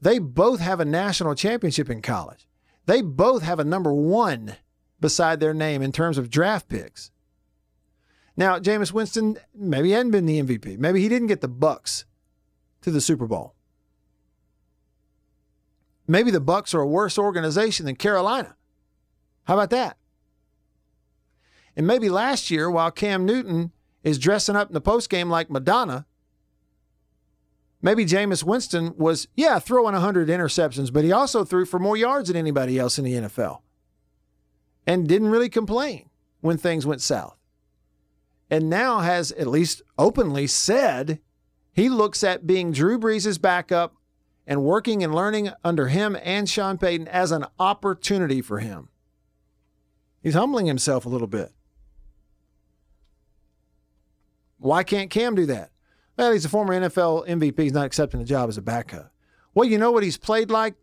They 0.00 0.20
both 0.20 0.60
have 0.60 0.78
a 0.78 0.84
national 0.84 1.34
championship 1.34 1.90
in 1.90 2.02
college. 2.02 2.46
They 2.84 3.02
both 3.02 3.42
have 3.42 3.58
a 3.58 3.64
number 3.64 3.92
one 3.92 4.54
beside 5.00 5.40
their 5.40 5.52
name 5.52 5.82
in 5.82 5.90
terms 5.90 6.18
of 6.18 6.30
draft 6.30 6.68
picks. 6.68 7.10
Now, 8.36 8.60
Jameis 8.60 8.92
Winston 8.92 9.36
maybe 9.52 9.90
hadn't 9.90 10.12
been 10.12 10.26
the 10.26 10.40
MVP. 10.40 10.78
Maybe 10.78 11.00
he 11.00 11.08
didn't 11.08 11.26
get 11.26 11.40
the 11.40 11.48
Bucks 11.48 12.04
to 12.82 12.92
the 12.92 13.00
Super 13.00 13.26
Bowl. 13.26 13.56
Maybe 16.06 16.30
the 16.30 16.38
Bucks 16.38 16.74
are 16.74 16.80
a 16.82 16.86
worse 16.86 17.18
organization 17.18 17.86
than 17.86 17.96
Carolina. 17.96 18.54
How 19.46 19.54
about 19.54 19.70
that? 19.70 19.96
And 21.76 21.86
maybe 21.86 22.08
last 22.08 22.50
year, 22.50 22.70
while 22.70 22.90
Cam 22.90 23.26
Newton 23.26 23.72
is 24.02 24.18
dressing 24.18 24.56
up 24.56 24.68
in 24.68 24.74
the 24.74 24.80
postgame 24.80 25.28
like 25.28 25.50
Madonna, 25.50 26.06
maybe 27.82 28.06
Jameis 28.06 28.42
Winston 28.42 28.94
was, 28.96 29.28
yeah, 29.36 29.58
throwing 29.58 29.92
100 29.92 30.28
interceptions, 30.28 30.92
but 30.92 31.04
he 31.04 31.12
also 31.12 31.44
threw 31.44 31.66
for 31.66 31.78
more 31.78 31.96
yards 31.96 32.28
than 32.28 32.36
anybody 32.36 32.78
else 32.78 32.98
in 32.98 33.04
the 33.04 33.12
NFL 33.12 33.60
and 34.86 35.06
didn't 35.06 35.28
really 35.28 35.50
complain 35.50 36.08
when 36.40 36.56
things 36.56 36.86
went 36.86 37.02
south. 37.02 37.36
And 38.50 38.70
now 38.70 39.00
has 39.00 39.32
at 39.32 39.48
least 39.48 39.82
openly 39.98 40.46
said 40.46 41.20
he 41.72 41.88
looks 41.88 42.22
at 42.22 42.46
being 42.46 42.72
Drew 42.72 42.98
Brees' 42.98 43.40
backup 43.40 43.96
and 44.46 44.62
working 44.62 45.02
and 45.02 45.14
learning 45.14 45.50
under 45.64 45.88
him 45.88 46.16
and 46.22 46.48
Sean 46.48 46.78
Payton 46.78 47.08
as 47.08 47.32
an 47.32 47.44
opportunity 47.58 48.40
for 48.40 48.60
him. 48.60 48.88
He's 50.22 50.34
humbling 50.34 50.66
himself 50.66 51.04
a 51.04 51.08
little 51.08 51.26
bit. 51.26 51.52
Why 54.58 54.82
can't 54.82 55.10
Cam 55.10 55.34
do 55.34 55.46
that? 55.46 55.70
Well, 56.16 56.32
he's 56.32 56.44
a 56.44 56.48
former 56.48 56.74
NFL 56.74 57.28
MVP. 57.28 57.60
He's 57.60 57.72
not 57.72 57.86
accepting 57.86 58.20
the 58.20 58.26
job 58.26 58.48
as 58.48 58.56
a 58.56 58.62
backup. 58.62 59.12
Well, 59.54 59.68
you 59.68 59.78
know 59.78 59.90
what 59.90 60.02
he's 60.02 60.16
played 60.16 60.50
like, 60.50 60.74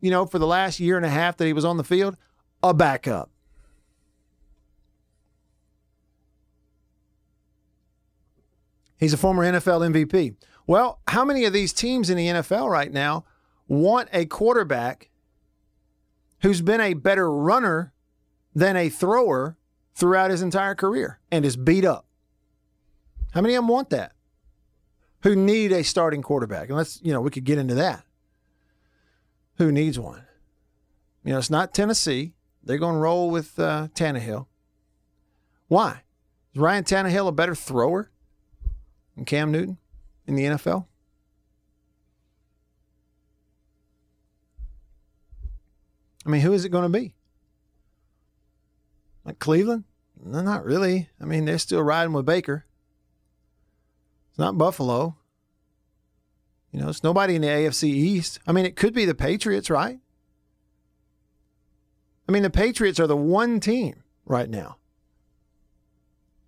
you 0.00 0.10
know, 0.10 0.26
for 0.26 0.38
the 0.38 0.46
last 0.46 0.80
year 0.80 0.96
and 0.96 1.06
a 1.06 1.10
half 1.10 1.36
that 1.36 1.46
he 1.46 1.52
was 1.52 1.64
on 1.64 1.76
the 1.76 1.84
field? 1.84 2.16
A 2.62 2.72
backup. 2.72 3.30
He's 8.98 9.12
a 9.12 9.16
former 9.16 9.44
NFL 9.44 9.92
MVP. 9.92 10.36
Well, 10.66 11.00
how 11.08 11.24
many 11.24 11.44
of 11.44 11.52
these 11.52 11.72
teams 11.72 12.08
in 12.08 12.16
the 12.16 12.28
NFL 12.28 12.70
right 12.70 12.92
now 12.92 13.24
want 13.66 14.08
a 14.12 14.26
quarterback 14.26 15.10
who's 16.42 16.60
been 16.60 16.80
a 16.80 16.94
better 16.94 17.30
runner 17.30 17.92
than 18.54 18.76
a 18.76 18.88
thrower 18.88 19.56
throughout 19.94 20.30
his 20.30 20.40
entire 20.40 20.76
career 20.76 21.18
and 21.32 21.44
is 21.44 21.56
beat 21.56 21.84
up? 21.84 22.06
How 23.32 23.40
many 23.40 23.54
of 23.54 23.62
them 23.62 23.68
want 23.68 23.90
that? 23.90 24.12
who 25.22 25.36
need 25.36 25.72
a 25.72 25.84
starting 25.84 26.22
quarterback. 26.22 26.68
And 26.68 26.76
let's, 26.76 27.00
you 27.02 27.12
know, 27.12 27.20
we 27.20 27.30
could 27.30 27.44
get 27.44 27.58
into 27.58 27.74
that. 27.74 28.04
Who 29.58 29.70
needs 29.70 29.98
one? 29.98 30.24
You 31.24 31.32
know, 31.32 31.38
it's 31.38 31.50
not 31.50 31.74
Tennessee. 31.74 32.34
They're 32.62 32.78
going 32.78 32.94
to 32.94 33.00
roll 33.00 33.30
with 33.30 33.58
uh, 33.58 33.88
Tannehill. 33.94 34.46
Why? 35.68 36.02
Is 36.52 36.60
Ryan 36.60 36.84
Tannehill 36.84 37.28
a 37.28 37.32
better 37.32 37.54
thrower 37.54 38.10
than 39.14 39.24
Cam 39.24 39.52
Newton 39.52 39.78
in 40.26 40.34
the 40.34 40.44
NFL? 40.44 40.86
I 46.24 46.28
mean, 46.28 46.40
who 46.40 46.52
is 46.52 46.64
it 46.64 46.70
going 46.70 46.90
to 46.90 46.98
be? 46.98 47.14
Like 49.24 49.38
Cleveland? 49.38 49.84
No, 50.24 50.40
not 50.40 50.64
really. 50.64 51.08
I 51.20 51.24
mean, 51.24 51.44
they're 51.44 51.58
still 51.58 51.82
riding 51.82 52.12
with 52.12 52.26
Baker. 52.26 52.64
It's 54.32 54.38
not 54.38 54.56
Buffalo. 54.56 55.14
You 56.70 56.80
know, 56.80 56.88
it's 56.88 57.04
nobody 57.04 57.36
in 57.36 57.42
the 57.42 57.48
AFC 57.48 57.84
East. 57.84 58.40
I 58.46 58.52
mean, 58.52 58.64
it 58.64 58.76
could 58.76 58.94
be 58.94 59.04
the 59.04 59.14
Patriots, 59.14 59.68
right? 59.68 59.98
I 62.26 62.32
mean, 62.32 62.42
the 62.42 62.48
Patriots 62.48 62.98
are 62.98 63.06
the 63.06 63.14
one 63.14 63.60
team 63.60 64.04
right 64.24 64.48
now 64.48 64.78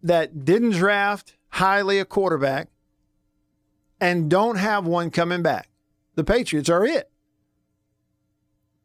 that 0.03 0.47
didn't 0.47 0.71
draft 0.71 1.37
highly 1.51 1.99
a 1.99 2.07
quarterback 2.07 2.69
and 4.01 4.31
don't 4.31 4.57
have 4.57 4.87
one 4.87 5.11
coming 5.11 5.43
back. 5.43 5.69
The 6.15 6.25
Patriots 6.25 6.71
are 6.71 6.87
it. 6.87 7.11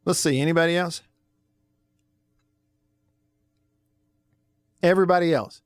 Let's 0.04 0.18
see, 0.18 0.38
anybody 0.42 0.76
else? 0.76 1.00
Everybody 4.82 5.32
else 5.32 5.62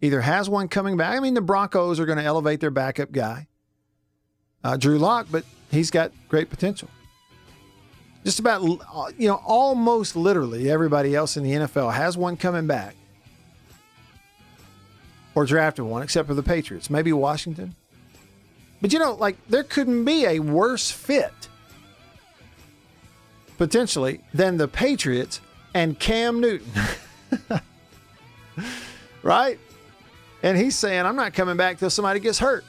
either 0.00 0.20
has 0.20 0.48
one 0.48 0.68
coming 0.68 0.96
back. 0.96 1.16
I 1.16 1.20
mean, 1.20 1.34
the 1.34 1.40
Broncos 1.40 1.98
are 1.98 2.06
going 2.06 2.18
to 2.18 2.24
elevate 2.24 2.60
their 2.60 2.70
backup 2.70 3.12
guy, 3.12 3.48
uh, 4.64 4.76
Drew 4.76 4.98
Lock, 4.98 5.26
but 5.30 5.44
he's 5.70 5.90
got 5.90 6.12
great 6.28 6.50
potential. 6.50 6.88
Just 8.24 8.40
about, 8.40 8.62
you 9.16 9.28
know, 9.28 9.40
almost 9.46 10.16
literally 10.16 10.70
everybody 10.70 11.14
else 11.14 11.36
in 11.36 11.44
the 11.44 11.52
NFL 11.52 11.92
has 11.94 12.16
one 12.16 12.36
coming 12.36 12.66
back 12.66 12.94
or 15.34 15.46
drafted 15.46 15.84
one, 15.84 16.02
except 16.02 16.26
for 16.28 16.34
the 16.34 16.42
Patriots, 16.42 16.90
maybe 16.90 17.12
Washington. 17.12 17.74
But 18.80 18.92
you 18.92 18.98
know, 18.98 19.14
like 19.14 19.36
there 19.48 19.64
couldn't 19.64 20.04
be 20.04 20.26
a 20.26 20.40
worse 20.40 20.90
fit 20.90 21.32
potentially 23.56 24.20
than 24.32 24.56
the 24.56 24.68
Patriots 24.68 25.40
and 25.74 25.98
Cam 25.98 26.40
Newton. 26.40 26.70
right? 29.22 29.58
And 30.42 30.56
he's 30.56 30.76
saying, 30.76 31.04
I'm 31.04 31.16
not 31.16 31.34
coming 31.34 31.56
back 31.56 31.78
till 31.78 31.90
somebody 31.90 32.20
gets 32.20 32.38
hurt. 32.38 32.64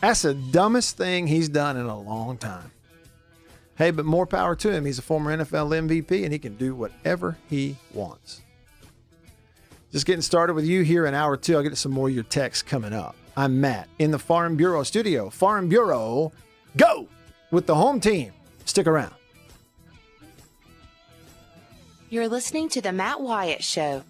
That's 0.00 0.22
the 0.22 0.34
dumbest 0.34 0.96
thing 0.96 1.26
he's 1.26 1.48
done 1.48 1.76
in 1.76 1.86
a 1.86 1.98
long 1.98 2.36
time. 2.36 2.70
Hey, 3.76 3.90
but 3.90 4.04
more 4.04 4.26
power 4.26 4.56
to 4.56 4.72
him. 4.72 4.84
He's 4.84 4.98
a 4.98 5.02
former 5.02 5.36
NFL 5.36 5.88
MVP 5.88 6.24
and 6.24 6.32
he 6.32 6.38
can 6.38 6.56
do 6.56 6.74
whatever 6.74 7.36
he 7.48 7.76
wants. 7.92 8.42
Just 9.92 10.06
getting 10.06 10.22
started 10.22 10.54
with 10.54 10.64
you 10.64 10.82
here 10.82 11.06
in 11.06 11.14
hour 11.14 11.36
two. 11.36 11.56
I'll 11.56 11.62
get 11.62 11.76
some 11.76 11.92
more 11.92 12.08
of 12.08 12.14
your 12.14 12.24
texts 12.24 12.62
coming 12.62 12.92
up. 12.92 13.14
I'm 13.36 13.60
Matt 13.60 13.88
in 13.98 14.10
the 14.10 14.18
Farm 14.18 14.56
Bureau 14.56 14.82
studio. 14.82 15.30
Farm 15.30 15.68
Bureau, 15.68 16.32
go 16.76 17.06
with 17.50 17.66
the 17.66 17.74
home 17.74 18.00
team. 18.00 18.32
Stick 18.64 18.86
around. 18.86 19.14
You're 22.08 22.28
listening 22.28 22.68
to 22.70 22.80
The 22.80 22.92
Matt 22.92 23.20
Wyatt 23.20 23.62
Show. 23.62 24.04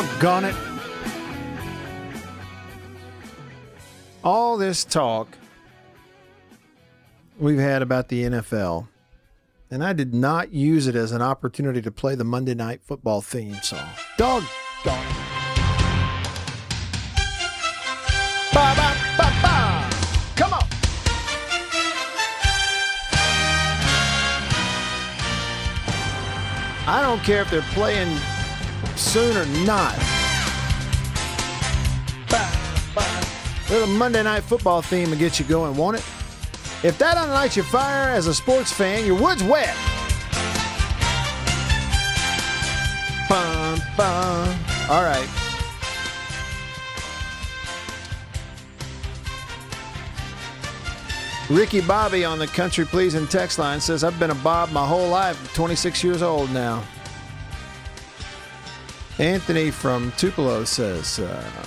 Doggone 0.00 0.46
it. 0.46 0.54
All 4.24 4.56
this 4.56 4.82
talk 4.82 5.28
we've 7.38 7.58
had 7.58 7.82
about 7.82 8.08
the 8.08 8.22
NFL, 8.24 8.88
and 9.70 9.84
I 9.84 9.92
did 9.92 10.14
not 10.14 10.54
use 10.54 10.86
it 10.86 10.94
as 10.94 11.12
an 11.12 11.20
opportunity 11.20 11.82
to 11.82 11.90
play 11.90 12.14
the 12.14 12.24
Monday 12.24 12.54
Night 12.54 12.80
Football 12.82 13.20
theme 13.20 13.56
song. 13.56 13.90
Doggone 14.16 14.46
it. 14.46 15.16
Ba, 18.54 18.72
ba, 18.74 18.96
ba, 19.18 19.32
ba. 19.42 19.90
Come 20.34 20.54
on. 20.54 20.64
I 26.86 27.02
don't 27.02 27.22
care 27.22 27.42
if 27.42 27.50
they're 27.50 27.60
playing 27.72 28.18
soon 28.96 29.36
or 29.36 29.46
not. 29.64 29.96
Little 33.70 33.86
Monday 33.86 34.22
Night 34.24 34.42
Football 34.42 34.82
theme 34.82 35.10
to 35.10 35.16
get 35.16 35.38
you 35.38 35.44
going, 35.44 35.76
won't 35.76 35.96
it? 35.96 36.04
If 36.82 36.98
that 36.98 37.16
unlights 37.16 37.54
your 37.54 37.64
fire 37.66 38.10
as 38.10 38.26
a 38.26 38.34
sports 38.34 38.72
fan, 38.72 39.06
your 39.06 39.20
wood's 39.20 39.44
wet. 39.44 39.76
Bum, 43.28 43.78
bum. 43.96 44.58
All 44.88 45.04
right. 45.04 45.28
Ricky 51.48 51.80
Bobby 51.80 52.24
on 52.24 52.38
the 52.38 52.46
Country 52.46 52.84
Pleasing 52.84 53.26
text 53.26 53.58
line 53.58 53.80
says, 53.80 54.02
I've 54.02 54.18
been 54.18 54.30
a 54.30 54.36
Bob 54.36 54.70
my 54.70 54.86
whole 54.86 55.08
life, 55.08 55.52
26 55.54 56.02
years 56.02 56.22
old 56.22 56.50
now. 56.50 56.82
Anthony 59.20 59.70
from 59.70 60.12
Tupelo 60.12 60.64
says, 60.64 61.18
uh, 61.18 61.66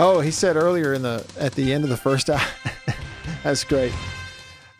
"Oh, 0.00 0.20
he 0.20 0.30
said 0.30 0.56
earlier 0.56 0.94
in 0.94 1.02
the 1.02 1.22
at 1.38 1.52
the 1.52 1.70
end 1.70 1.84
of 1.84 1.90
the 1.90 1.98
first 1.98 2.30
hour. 2.30 2.40
That's 3.44 3.62
great. 3.62 3.92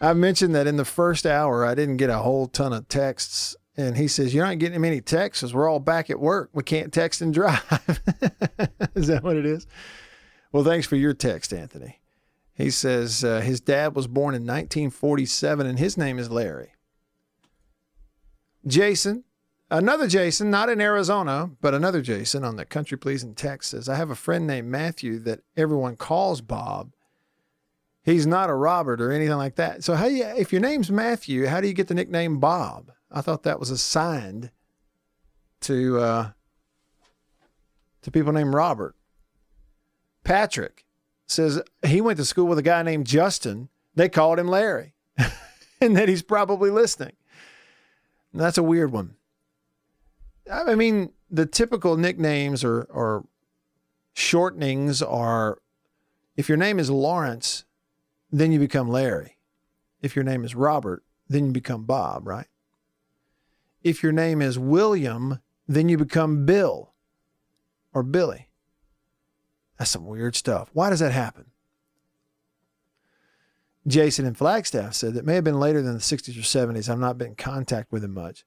I 0.01 0.15
mentioned 0.15 0.55
that 0.55 0.67
in 0.67 0.79
the 0.79 0.87
first 0.87 1.27
hour 1.27 1.67
I 1.67 1.75
didn't 1.75 1.99
get 1.99 2.09
a 2.09 2.17
whole 2.17 2.47
ton 2.47 2.73
of 2.73 2.89
texts, 2.89 3.55
and 3.77 3.99
he 3.99 4.09
says 4.09 4.33
you're 4.33 4.47
not 4.47 4.59
getting 4.59 4.81
many 4.81 5.03
texts 5.03 5.53
we're 5.53 5.69
all 5.69 5.81
back 5.81 6.09
at 6.09 6.19
work. 6.19 6.49
We 6.55 6.63
can't 6.63 6.91
text 6.91 7.21
and 7.21 7.35
drive. 7.35 7.61
is 8.95 9.09
that 9.09 9.21
what 9.23 9.37
it 9.37 9.45
is? 9.45 9.67
Well, 10.51 10.65
thanks 10.65 10.87
for 10.87 10.97
your 10.97 11.13
text, 11.13 11.53
Anthony. 11.53 12.01
He 12.55 12.71
says 12.71 13.23
uh, 13.23 13.41
his 13.41 13.61
dad 13.61 13.95
was 13.95 14.07
born 14.07 14.35
in 14.35 14.45
1947 14.45 15.67
and 15.67 15.79
his 15.79 15.99
name 15.99 16.19
is 16.19 16.31
Larry. 16.31 16.73
Jason, 18.67 19.25
another 19.71 20.07
Jason, 20.07 20.51
not 20.51 20.69
in 20.69 20.81
Arizona, 20.81 21.51
but 21.61 21.75
another 21.75 22.03
Jason 22.03 22.45
on 22.45 22.57
the 22.57 22.65
Country 22.65 22.97
Pleasing 22.97 23.35
text 23.35 23.71
says, 23.71 23.89
I 23.89 23.97
have 23.97 24.11
a 24.11 24.15
friend 24.15 24.47
named 24.47 24.69
Matthew 24.69 25.19
that 25.21 25.41
everyone 25.57 25.97
calls 25.97 26.41
Bob. 26.41 26.93
He's 28.03 28.27
not 28.27 28.51
a 28.51 28.55
Robert 28.55 29.01
or 29.01 29.11
anything 29.11 29.37
like 29.37 29.57
that. 29.57 29.83
So 29.83 29.95
how 29.95 30.07
you, 30.07 30.25
if 30.25 30.53
your 30.53 30.61
name's 30.61 30.91
Matthew, 30.91 31.47
how 31.47 31.61
do 31.61 31.67
you 31.67 31.75
get 31.75 31.89
the 31.89 31.95
nickname 31.95 32.39
Bob? 32.39 32.93
I 33.11 33.21
thought 33.21 33.43
that 33.43 33.59
was 33.59 33.71
assigned 33.71 34.51
to 35.63 35.99
uh, 35.99 36.31
to 38.03 38.11
people 38.11 38.33
named 38.33 38.55
Robert. 38.55 38.95
Patrick 40.23 40.85
says 41.27 41.61
he 41.85 42.01
went 42.01 42.19
to 42.19 42.25
school 42.25 42.47
with 42.47 42.59
a 42.59 42.63
guy 42.63 42.83
named 42.83 43.07
Justin. 43.07 43.69
They 43.95 44.09
called 44.09 44.39
him 44.39 44.49
Larry, 44.49 44.95
and 45.81 45.97
that 45.97 46.09
he's 46.09 46.23
probably 46.23 46.71
listening. 46.71 47.15
That's 48.33 48.59
a 48.59 48.63
weird 48.63 48.93
one. 48.93 49.17
I 50.51 50.75
mean, 50.75 51.13
the 51.31 51.47
typical 51.47 51.97
nicknames 51.97 52.65
or, 52.65 52.83
or 52.85 53.27
shortenings 54.15 55.03
are 55.03 55.59
if 56.37 56.49
your 56.49 56.59
name 56.59 56.79
is 56.79 56.91
Lawrence, 56.91 57.65
then 58.31 58.53
you 58.53 58.59
become 58.59 58.89
Larry. 58.89 59.39
If 60.03 60.15
your 60.15 60.25
name 60.25 60.45
is 60.45 60.55
Robert, 60.55 61.03
then 61.29 61.47
you 61.47 61.53
become 61.53 61.85
Bob, 61.85 62.27
right? 62.27 62.47
If 63.83 64.03
your 64.03 64.13
name 64.13 64.43
is 64.43 64.59
William, 64.59 65.41
then 65.67 65.89
you 65.89 65.97
become 65.97 66.45
Bill 66.45 66.93
or 67.93 68.03
Billy. 68.03 68.49
That's 69.79 69.91
some 69.91 70.07
weird 70.07 70.37
stuff. 70.37 70.71
Why 70.73 70.91
does 70.91 71.01
that 71.01 71.13
happen? 71.13 71.47
Jason 73.87 74.27
in 74.27 74.35
Flagstaff 74.35 74.95
said 74.95 75.15
that 75.15 75.25
may 75.25 75.35
have 75.35 75.45
been 75.45 75.61
later 75.61 75.81
than 75.81 75.95
the 75.95 76.01
60s 76.01 76.37
or 76.37 76.41
70s. 76.41 76.89
I've 76.89 76.99
not 76.99 77.19
been 77.19 77.29
in 77.29 77.37
contact 77.37 77.93
with 77.93 78.03
him 78.03 78.15
much. 78.15 78.45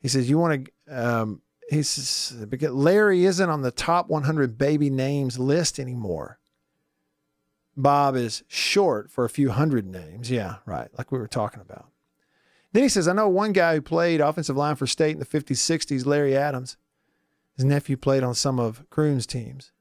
He 0.00 0.08
says, 0.08 0.30
You 0.30 0.38
want 0.38 0.66
to, 0.66 0.72
um, 0.90 1.42
he 1.68 1.82
says, 1.82 2.46
because 2.46 2.70
Larry 2.70 3.24
isn't 3.24 3.50
on 3.50 3.62
the 3.62 3.70
top 3.70 4.08
100 4.08 4.56
baby 4.56 4.90
names 4.90 5.38
list 5.38 5.78
anymore. 5.78 6.38
Bob 7.76 8.16
is 8.16 8.42
short 8.48 9.10
for 9.10 9.24
a 9.24 9.30
few 9.30 9.50
hundred 9.50 9.86
names. 9.86 10.30
Yeah, 10.30 10.56
right. 10.64 10.88
Like 10.96 11.12
we 11.12 11.18
were 11.18 11.28
talking 11.28 11.60
about. 11.60 11.90
Then 12.72 12.82
he 12.82 12.88
says, 12.88 13.08
I 13.08 13.12
know 13.12 13.28
one 13.28 13.52
guy 13.52 13.74
who 13.74 13.82
played 13.82 14.20
offensive 14.20 14.56
line 14.56 14.76
for 14.76 14.86
state 14.86 15.12
in 15.12 15.18
the 15.18 15.26
50s, 15.26 15.56
60s, 15.56 16.06
Larry 16.06 16.36
Adams. 16.36 16.76
His 17.56 17.64
nephew 17.64 17.96
played 17.96 18.22
on 18.22 18.34
some 18.34 18.58
of 18.58 18.88
Croom's 18.90 19.26
teams. 19.26 19.72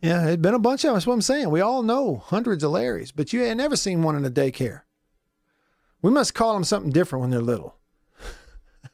Yeah, 0.00 0.26
it'd 0.26 0.42
been 0.42 0.54
a 0.54 0.58
bunch 0.58 0.82
of 0.82 0.88
them. 0.88 0.94
That's 0.94 1.06
what 1.06 1.14
I'm 1.14 1.22
saying. 1.22 1.50
We 1.50 1.60
all 1.60 1.82
know 1.82 2.16
hundreds 2.16 2.64
of 2.64 2.72
Larrys, 2.72 3.12
but 3.14 3.32
you 3.32 3.42
ain't 3.42 3.56
never 3.56 3.76
seen 3.76 4.02
one 4.02 4.16
in 4.16 4.24
a 4.24 4.30
daycare. 4.30 4.82
We 6.00 6.10
must 6.10 6.34
call 6.34 6.54
them 6.54 6.64
something 6.64 6.90
different 6.90 7.20
when 7.20 7.30
they're 7.30 7.40
little. 7.40 7.76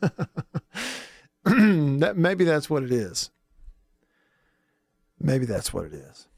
that 1.44 2.14
maybe 2.16 2.44
that's 2.44 2.70
what 2.70 2.82
it 2.82 2.92
is. 2.92 3.30
Maybe 5.20 5.46
that's 5.46 5.72
what 5.72 5.84
it 5.86 5.92
is. 5.92 6.28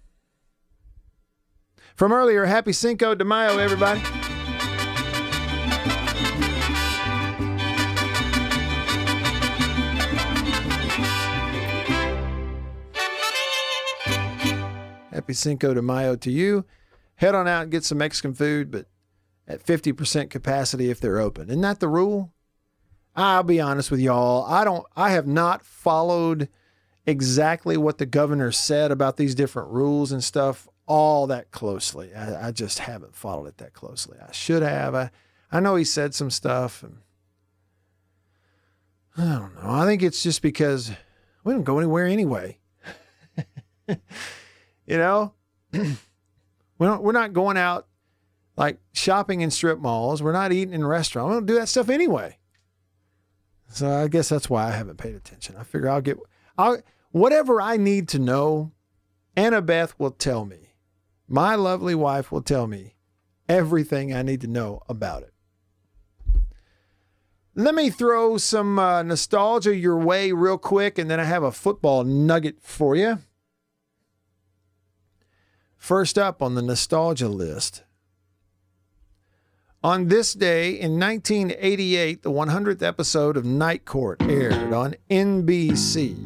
From 1.94 2.12
earlier, 2.12 2.46
happy 2.46 2.72
Cinco 2.72 3.14
de 3.14 3.24
Mayo, 3.24 3.58
everybody. 3.58 4.00
Happy 15.10 15.34
Cinco 15.34 15.74
de 15.74 15.82
Mayo 15.82 16.16
to 16.16 16.30
you. 16.30 16.64
Head 17.16 17.34
on 17.34 17.46
out 17.46 17.64
and 17.64 17.70
get 17.70 17.84
some 17.84 17.98
Mexican 17.98 18.32
food, 18.32 18.70
but 18.70 18.86
at 19.46 19.62
50% 19.62 20.30
capacity 20.30 20.88
if 20.88 21.00
they're 21.00 21.18
open. 21.18 21.50
Isn't 21.50 21.60
that 21.60 21.80
the 21.80 21.88
rule? 21.88 22.32
I'll 23.20 23.42
be 23.42 23.60
honest 23.60 23.90
with 23.90 24.00
y'all. 24.00 24.44
I 24.46 24.64
don't 24.64 24.86
I 24.96 25.10
have 25.10 25.26
not 25.26 25.64
followed 25.64 26.48
exactly 27.06 27.76
what 27.76 27.98
the 27.98 28.06
governor 28.06 28.52
said 28.52 28.90
about 28.90 29.16
these 29.16 29.34
different 29.34 29.70
rules 29.70 30.12
and 30.12 30.22
stuff 30.22 30.68
all 30.86 31.26
that 31.28 31.50
closely. 31.50 32.14
I, 32.14 32.48
I 32.48 32.50
just 32.50 32.80
haven't 32.80 33.14
followed 33.14 33.46
it 33.46 33.58
that 33.58 33.74
closely. 33.74 34.18
I 34.26 34.32
should 34.32 34.62
have. 34.62 34.94
I, 34.94 35.10
I 35.52 35.60
know 35.60 35.76
he 35.76 35.84
said 35.84 36.14
some 36.14 36.30
stuff 36.30 36.82
and 36.82 36.98
I 39.16 39.38
don't 39.38 39.54
know. 39.62 39.70
I 39.70 39.84
think 39.84 40.02
it's 40.02 40.22
just 40.22 40.40
because 40.42 40.90
we 41.44 41.52
don't 41.52 41.64
go 41.64 41.78
anywhere 41.78 42.06
anyway. 42.06 42.58
you 43.88 43.96
know? 44.88 45.34
we 45.72 45.96
don't, 46.80 47.02
we're 47.02 47.12
not 47.12 47.32
going 47.32 47.56
out 47.56 47.86
like 48.56 48.78
shopping 48.92 49.42
in 49.42 49.50
strip 49.50 49.78
malls. 49.78 50.22
We're 50.22 50.32
not 50.32 50.52
eating 50.52 50.74
in 50.74 50.86
restaurants. 50.86 51.28
We 51.28 51.34
don't 51.36 51.46
do 51.46 51.54
that 51.54 51.68
stuff 51.68 51.88
anyway. 51.88 52.36
So 53.70 53.90
I 53.90 54.08
guess 54.08 54.28
that's 54.28 54.50
why 54.50 54.66
I 54.66 54.72
haven't 54.72 54.98
paid 54.98 55.14
attention. 55.14 55.56
I 55.56 55.62
figure 55.62 55.88
I'll 55.88 56.00
get 56.00 56.18
I'll 56.58 56.82
whatever 57.12 57.60
I 57.60 57.76
need 57.76 58.08
to 58.08 58.18
know, 58.18 58.72
Annabeth 59.36 59.94
will 59.96 60.10
tell 60.10 60.44
me. 60.44 60.74
My 61.28 61.54
lovely 61.54 61.94
wife 61.94 62.32
will 62.32 62.42
tell 62.42 62.66
me 62.66 62.96
everything 63.48 64.12
I 64.12 64.22
need 64.22 64.40
to 64.40 64.48
know 64.48 64.82
about 64.88 65.22
it. 65.22 65.32
Let 67.54 67.74
me 67.74 67.90
throw 67.90 68.36
some 68.38 68.78
uh, 68.78 69.02
nostalgia 69.02 69.74
your 69.74 69.98
way 69.98 70.32
real 70.32 70.58
quick, 70.58 70.98
and 70.98 71.10
then 71.10 71.20
I 71.20 71.24
have 71.24 71.42
a 71.42 71.52
football 71.52 72.04
nugget 72.04 72.60
for 72.60 72.96
you. 72.96 73.18
First 75.76 76.18
up 76.18 76.42
on 76.42 76.54
the 76.54 76.62
nostalgia 76.62 77.28
list. 77.28 77.82
On 79.82 80.08
this 80.08 80.34
day 80.34 80.78
in 80.78 81.00
1988, 81.00 82.22
the 82.22 82.30
100th 82.30 82.82
episode 82.82 83.38
of 83.38 83.46
Night 83.46 83.86
Court 83.86 84.20
aired 84.20 84.74
on 84.74 84.94
NBC. 85.08 86.18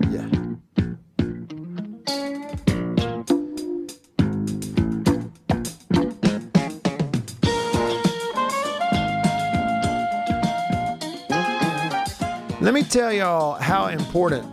Let 12.60 12.74
me 12.74 12.82
tell 12.82 13.12
y'all 13.12 13.54
how 13.60 13.86
important 13.86 14.48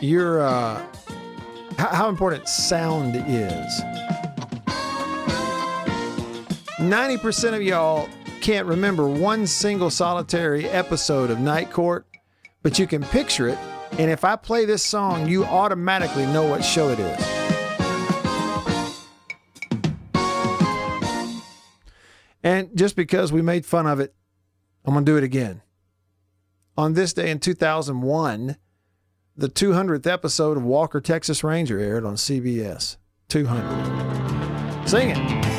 your 0.00 0.40
uh, 0.40 0.82
how, 1.76 2.08
important 2.08 2.48
sound 2.48 3.14
is. 3.28 4.07
90% 6.78 7.54
of 7.54 7.62
y'all 7.62 8.08
can't 8.40 8.66
remember 8.66 9.08
one 9.08 9.48
single 9.48 9.90
solitary 9.90 10.68
episode 10.68 11.28
of 11.28 11.40
Night 11.40 11.72
Court, 11.72 12.06
but 12.62 12.78
you 12.78 12.86
can 12.86 13.02
picture 13.02 13.48
it. 13.48 13.58
And 13.98 14.10
if 14.12 14.24
I 14.24 14.36
play 14.36 14.64
this 14.64 14.84
song, 14.84 15.28
you 15.28 15.44
automatically 15.44 16.24
know 16.26 16.44
what 16.44 16.64
show 16.64 16.90
it 16.90 17.00
is. 17.00 17.38
And 22.44 22.70
just 22.76 22.94
because 22.94 23.32
we 23.32 23.42
made 23.42 23.66
fun 23.66 23.88
of 23.88 23.98
it, 23.98 24.14
I'm 24.84 24.94
going 24.94 25.04
to 25.04 25.12
do 25.12 25.18
it 25.18 25.24
again. 25.24 25.62
On 26.76 26.94
this 26.94 27.12
day 27.12 27.32
in 27.32 27.40
2001, 27.40 28.56
the 29.36 29.48
200th 29.48 30.06
episode 30.06 30.56
of 30.56 30.62
Walker, 30.62 31.00
Texas 31.00 31.42
Ranger 31.42 31.80
aired 31.80 32.04
on 32.04 32.14
CBS. 32.14 32.98
200. 33.28 34.88
Sing 34.88 35.10
it. 35.10 35.57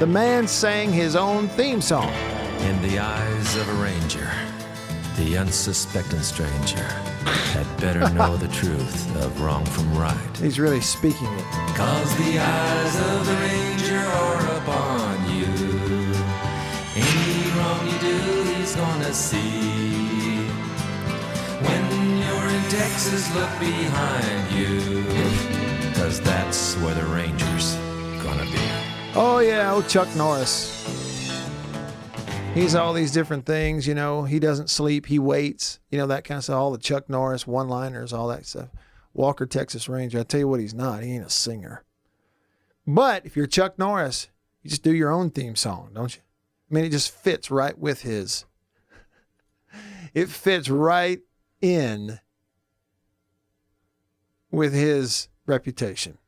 The 0.00 0.06
man 0.06 0.48
sang 0.48 0.94
his 0.94 1.14
own 1.14 1.46
theme 1.48 1.82
song. 1.82 2.10
In 2.60 2.80
the 2.80 2.98
eyes 2.98 3.56
of 3.56 3.68
a 3.68 3.74
ranger, 3.74 4.30
the 5.18 5.36
unsuspecting 5.36 6.22
stranger 6.22 6.86
had 7.52 7.66
better 7.78 8.08
know 8.14 8.38
the 8.38 8.48
truth 8.48 9.14
of 9.16 9.38
wrong 9.42 9.62
from 9.66 9.94
right. 9.98 10.36
He's 10.38 10.58
really 10.58 10.80
speaking 10.80 11.26
it. 11.26 11.44
Cause 11.76 12.16
the 12.16 12.38
eyes 12.38 12.96
of 13.12 13.26
the 13.26 13.34
ranger 13.34 13.98
are 13.98 14.56
upon 14.56 15.36
you. 15.36 15.44
Any 16.96 17.50
wrong 17.58 17.86
you 17.86 17.98
do, 18.00 18.54
he's 18.54 18.74
gonna 18.74 19.12
see. 19.12 20.48
When 21.60 22.16
you're 22.16 22.48
in 22.48 22.62
Texas, 22.70 23.34
look 23.34 23.50
behind 23.60 24.50
you. 24.50 25.04
Cause 25.92 26.22
that's 26.22 26.74
where 26.78 26.94
the 26.94 27.04
ranger's 27.04 27.74
gonna 28.24 28.46
be. 28.46 28.89
Oh, 29.14 29.40
yeah, 29.40 29.72
oh, 29.74 29.82
Chuck 29.82 30.08
Norris. 30.14 30.76
He's 32.54 32.76
all 32.76 32.92
these 32.92 33.10
different 33.10 33.44
things, 33.44 33.86
you 33.86 33.94
know. 33.94 34.22
He 34.22 34.38
doesn't 34.38 34.70
sleep, 34.70 35.06
he 35.06 35.18
waits, 35.18 35.80
you 35.90 35.98
know, 35.98 36.06
that 36.06 36.22
kind 36.22 36.38
of 36.38 36.44
stuff. 36.44 36.56
All 36.56 36.70
the 36.70 36.78
Chuck 36.78 37.10
Norris 37.10 37.46
one 37.46 37.68
liners, 37.68 38.12
all 38.12 38.28
that 38.28 38.46
stuff. 38.46 38.68
Walker, 39.12 39.46
Texas 39.46 39.88
Ranger. 39.88 40.20
I 40.20 40.22
tell 40.22 40.40
you 40.40 40.48
what, 40.48 40.60
he's 40.60 40.74
not. 40.74 41.02
He 41.02 41.12
ain't 41.12 41.26
a 41.26 41.30
singer. 41.30 41.84
But 42.86 43.26
if 43.26 43.36
you're 43.36 43.48
Chuck 43.48 43.78
Norris, 43.78 44.28
you 44.62 44.70
just 44.70 44.84
do 44.84 44.94
your 44.94 45.10
own 45.10 45.30
theme 45.30 45.56
song, 45.56 45.90
don't 45.92 46.14
you? 46.14 46.22
I 46.70 46.74
mean, 46.74 46.84
it 46.84 46.90
just 46.90 47.10
fits 47.10 47.50
right 47.50 47.76
with 47.76 48.02
his. 48.02 48.44
It 50.14 50.28
fits 50.28 50.68
right 50.68 51.20
in 51.60 52.20
with 54.52 54.72
his 54.72 55.28
reputation. 55.46 56.18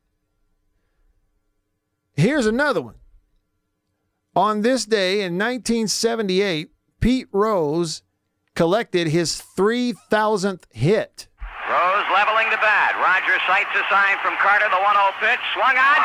Here's 2.15 2.45
another 2.45 2.81
one. 2.81 2.95
On 4.35 4.61
this 4.61 4.85
day 4.85 5.21
in 5.21 5.37
1978, 5.37 6.69
Pete 6.99 7.27
Rose 7.31 8.01
collected 8.55 9.07
his 9.07 9.41
3,000th 9.57 10.63
hit. 10.71 11.27
Rose 11.69 12.05
leveling 12.13 12.49
the 12.53 12.61
bat. 12.61 12.93
Roger 13.01 13.37
sights 13.49 13.73
a 13.73 13.81
sign 13.89 14.17
from 14.21 14.37
Carter, 14.37 14.69
the 14.69 14.77
1 14.77 14.93
0 14.93 15.21
pitch. 15.21 15.41
Swung 15.57 15.73
on. 15.73 15.99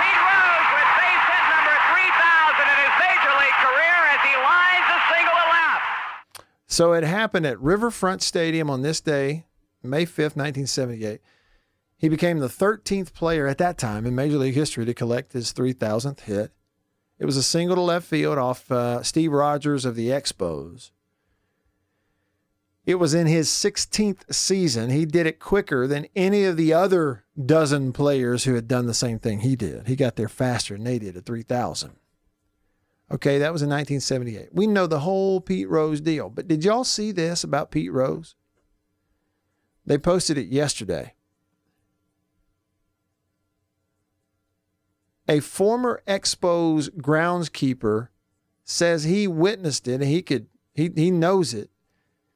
Pete 0.00 0.22
Rose 0.28 0.68
with 0.76 0.90
base 0.96 1.24
hit 1.28 1.44
number 1.52 1.76
3,000 1.92 2.72
in 2.72 2.78
his 2.80 2.94
major 3.04 3.32
league 3.36 3.58
career 3.60 3.98
as 4.16 4.20
he 4.24 4.34
lines 4.40 4.88
a 4.96 5.00
single 5.12 5.36
to 5.36 5.46
left. 5.52 5.84
So 6.68 6.92
it 6.96 7.04
happened 7.04 7.44
at 7.44 7.60
Riverfront 7.60 8.22
Stadium 8.22 8.70
on 8.70 8.80
this 8.80 9.00
day, 9.00 9.44
May 9.82 10.04
5th, 10.04 10.40
1978. 10.40 11.20
He 12.00 12.08
became 12.08 12.38
the 12.38 12.48
13th 12.48 13.12
player 13.12 13.46
at 13.46 13.58
that 13.58 13.76
time 13.76 14.06
in 14.06 14.14
Major 14.14 14.38
League 14.38 14.54
history 14.54 14.86
to 14.86 14.94
collect 14.94 15.34
his 15.34 15.52
3,000th 15.52 16.20
hit. 16.20 16.50
It 17.18 17.26
was 17.26 17.36
a 17.36 17.42
single 17.42 17.76
to 17.76 17.82
left 17.82 18.06
field 18.06 18.38
off 18.38 18.72
uh, 18.72 19.02
Steve 19.02 19.30
Rogers 19.30 19.84
of 19.84 19.96
the 19.96 20.08
Expos. 20.08 20.92
It 22.86 22.94
was 22.94 23.12
in 23.12 23.26
his 23.26 23.50
16th 23.50 24.32
season. 24.32 24.88
He 24.88 25.04
did 25.04 25.26
it 25.26 25.38
quicker 25.38 25.86
than 25.86 26.06
any 26.16 26.44
of 26.44 26.56
the 26.56 26.72
other 26.72 27.24
dozen 27.38 27.92
players 27.92 28.44
who 28.44 28.54
had 28.54 28.66
done 28.66 28.86
the 28.86 28.94
same 28.94 29.18
thing 29.18 29.40
he 29.40 29.54
did. 29.54 29.86
He 29.86 29.94
got 29.94 30.16
there 30.16 30.26
faster 30.26 30.74
than 30.74 30.84
they 30.84 30.98
did 30.98 31.18
at 31.18 31.26
3,000. 31.26 31.92
Okay, 33.12 33.36
that 33.36 33.52
was 33.52 33.60
in 33.60 33.68
1978. 33.68 34.54
We 34.54 34.66
know 34.66 34.86
the 34.86 35.00
whole 35.00 35.42
Pete 35.42 35.68
Rose 35.68 36.00
deal, 36.00 36.30
but 36.30 36.48
did 36.48 36.64
y'all 36.64 36.84
see 36.84 37.12
this 37.12 37.44
about 37.44 37.70
Pete 37.70 37.92
Rose? 37.92 38.36
They 39.84 39.98
posted 39.98 40.38
it 40.38 40.46
yesterday. 40.46 41.12
A 45.30 45.38
former 45.38 46.02
Expos 46.08 46.90
groundskeeper 46.90 48.08
says 48.64 49.04
he 49.04 49.28
witnessed 49.28 49.86
it 49.86 50.00
and 50.00 50.10
he 50.10 50.22
could 50.22 50.48
he 50.74 50.90
he 50.96 51.12
knows 51.12 51.54
it 51.54 51.70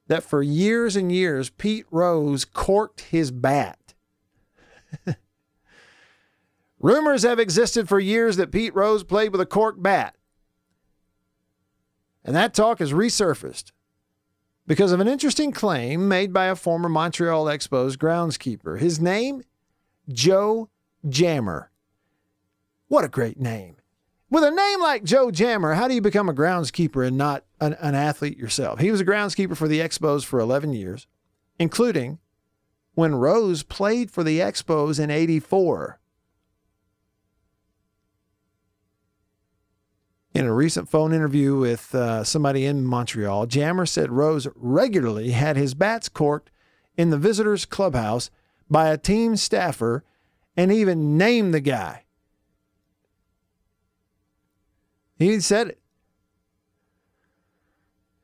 that 0.07 0.23
for 0.23 0.45
years 0.45 0.95
and 0.95 1.11
years 1.11 1.51
Pete 1.51 1.87
Rose 1.91 2.45
corked 2.45 3.01
his 3.01 3.33
bat. 3.33 3.95
Rumors 6.79 7.25
have 7.25 7.41
existed 7.41 7.89
for 7.89 7.99
years 7.99 8.37
that 8.37 8.53
Pete 8.53 8.77
Rose 8.77 9.03
played 9.03 9.33
with 9.33 9.41
a 9.41 9.47
cork 9.47 9.83
bat. 9.83 10.15
And 12.25 12.37
that 12.37 12.55
talk 12.55 12.79
has 12.79 12.93
resurfaced 12.93 13.73
because 14.69 14.93
of 14.93 15.01
an 15.01 15.09
interesting 15.09 15.51
claim 15.51 16.07
made 16.07 16.33
by 16.33 16.47
a 16.47 16.55
former 16.55 16.89
Montreal 16.89 17.47
Expos 17.47 17.97
groundskeeper. 17.97 18.79
His 18.79 19.01
name? 19.01 19.43
Joe 20.09 20.71
Jammer. 21.09 21.73
What 22.95 23.05
a 23.05 23.09
great 23.09 23.41
name. 23.41 23.79
With 24.31 24.45
a 24.45 24.53
name 24.53 24.81
like 24.81 25.03
Joe 25.03 25.33
Jammer, 25.33 25.75
how 25.75 25.89
do 25.89 25.95
you 25.95 26.01
become 26.01 26.29
a 26.29 26.33
groundskeeper 26.33 27.05
and 27.05 27.19
not 27.19 27.45
an, 27.61 27.73
an 27.81 27.97
athlete 27.97 28.39
yourself? 28.39 28.79
He 28.79 28.93
was 28.93 29.01
a 29.01 29.05
groundskeeper 29.05 29.57
for 29.57 29.67
the 29.67 29.81
Expos 29.81 30.25
for 30.25 30.39
11 30.39 30.73
years, 30.75 31.09
including 31.59 32.21
when 32.95 33.17
Rose 33.17 33.65
played 33.65 34.13
for 34.13 34.23
the 34.23 34.39
Expos 34.39 35.01
in 35.01 35.11
84. 35.11 35.99
In 40.33 40.45
a 40.45 40.55
recent 40.55 40.89
phone 40.89 41.13
interview 41.13 41.57
with 41.57 41.93
uh, 41.97 42.23
somebody 42.23 42.65
in 42.65 42.85
Montreal, 42.85 43.47
Jammer 43.47 43.87
said 43.87 44.13
Rose 44.13 44.47
regularly 44.55 45.33
had 45.33 45.57
his 45.57 45.75
bats 45.75 46.09
corked 46.09 46.53
in 46.97 47.11
the 47.11 47.19
visitors' 47.19 47.67
clubhouse 47.67 48.31
by 48.71 48.91
a 48.91 48.97
team 48.97 49.35
staffer 49.35 50.05
and 50.57 50.71
even 50.71 51.19
named 51.19 51.53
the 51.53 51.59
guy. 51.59 52.04
He 55.19 55.41
said 55.41 55.69
it. 55.69 55.81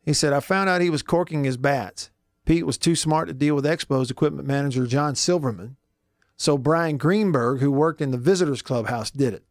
He 0.03 0.13
said, 0.13 0.33
I 0.33 0.41
found 0.41 0.69
out 0.69 0.81
he 0.81 0.91
was 0.91 1.03
corking 1.03 1.45
his 1.45 1.57
bats. 1.57 2.11
Pete 2.45 2.67
was 2.67 2.79
too 2.79 2.97
smart 2.97 3.29
to 3.29 3.35
deal 3.35 3.55
with 3.55 3.65
Expos 3.65 4.11
equipment 4.11 4.49
manager 4.49 4.87
John 4.87 5.15
Silverman, 5.15 5.77
so 6.37 6.59
Brian 6.59 6.97
Greenberg, 6.97 7.61
who 7.61 7.71
worked 7.71 8.01
in 8.01 8.11
the 8.11 8.19
visitors' 8.19 8.63
clubhouse, 8.63 9.11
did 9.11 9.35
it. 9.35 9.45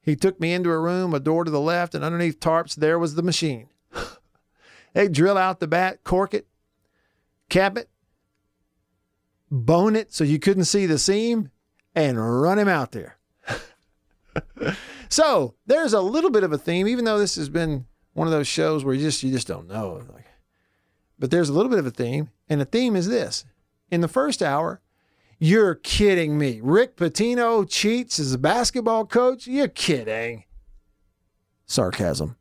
He 0.00 0.16
took 0.16 0.40
me 0.40 0.54
into 0.54 0.70
a 0.70 0.80
room, 0.80 1.12
a 1.12 1.20
door 1.20 1.44
to 1.44 1.50
the 1.50 1.60
left, 1.60 1.94
and 1.94 2.02
underneath 2.02 2.40
tarps, 2.40 2.74
there 2.74 2.98
was 2.98 3.14
the 3.14 3.22
machine. 3.22 3.68
they 4.94 5.06
drill 5.08 5.36
out 5.36 5.60
the 5.60 5.68
bat, 5.68 6.02
cork 6.02 6.32
it, 6.32 6.48
cap 7.50 7.76
it, 7.76 7.90
bone 9.50 9.94
it 9.94 10.12
so 10.12 10.24
you 10.24 10.38
couldn't 10.38 10.64
see 10.64 10.86
the 10.86 10.98
seam, 10.98 11.50
and 11.94 12.40
run 12.40 12.58
him 12.58 12.68
out 12.68 12.92
there. 12.92 13.17
so 15.08 15.54
there's 15.66 15.92
a 15.92 16.00
little 16.00 16.30
bit 16.30 16.44
of 16.44 16.52
a 16.52 16.58
theme, 16.58 16.88
even 16.88 17.04
though 17.04 17.18
this 17.18 17.36
has 17.36 17.48
been 17.48 17.86
one 18.12 18.26
of 18.26 18.32
those 18.32 18.48
shows 18.48 18.84
where 18.84 18.94
you 18.94 19.02
just 19.02 19.22
you 19.22 19.32
just 19.32 19.46
don't 19.46 19.68
know. 19.68 20.02
Like, 20.12 20.26
but 21.18 21.30
there's 21.30 21.48
a 21.48 21.52
little 21.52 21.70
bit 21.70 21.78
of 21.78 21.86
a 21.86 21.90
theme, 21.90 22.30
and 22.48 22.60
the 22.60 22.64
theme 22.64 22.96
is 22.96 23.08
this: 23.08 23.44
in 23.90 24.00
the 24.00 24.08
first 24.08 24.42
hour, 24.42 24.80
you're 25.38 25.74
kidding 25.76 26.36
me. 26.38 26.60
Rick 26.62 26.96
Pitino 26.96 27.68
cheats 27.68 28.18
as 28.18 28.32
a 28.32 28.38
basketball 28.38 29.06
coach? 29.06 29.46
You're 29.46 29.68
kidding. 29.68 30.44
Sarcasm. 31.66 32.36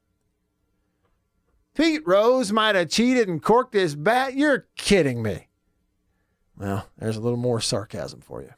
Pete 1.76 2.02
Rose 2.08 2.52
might 2.52 2.74
have 2.74 2.90
cheated 2.90 3.30
and 3.30 3.42
corked 3.42 3.76
his 3.76 3.96
bat? 3.96 4.34
You're 4.34 4.68
kidding 4.76 5.22
me. 5.22 5.48
Well, 6.58 6.88
there's 6.98 7.18
a 7.18 7.22
little 7.22 7.38
more 7.38 7.62
sarcasm 7.62 8.22
for 8.22 8.42
you. 8.42 8.50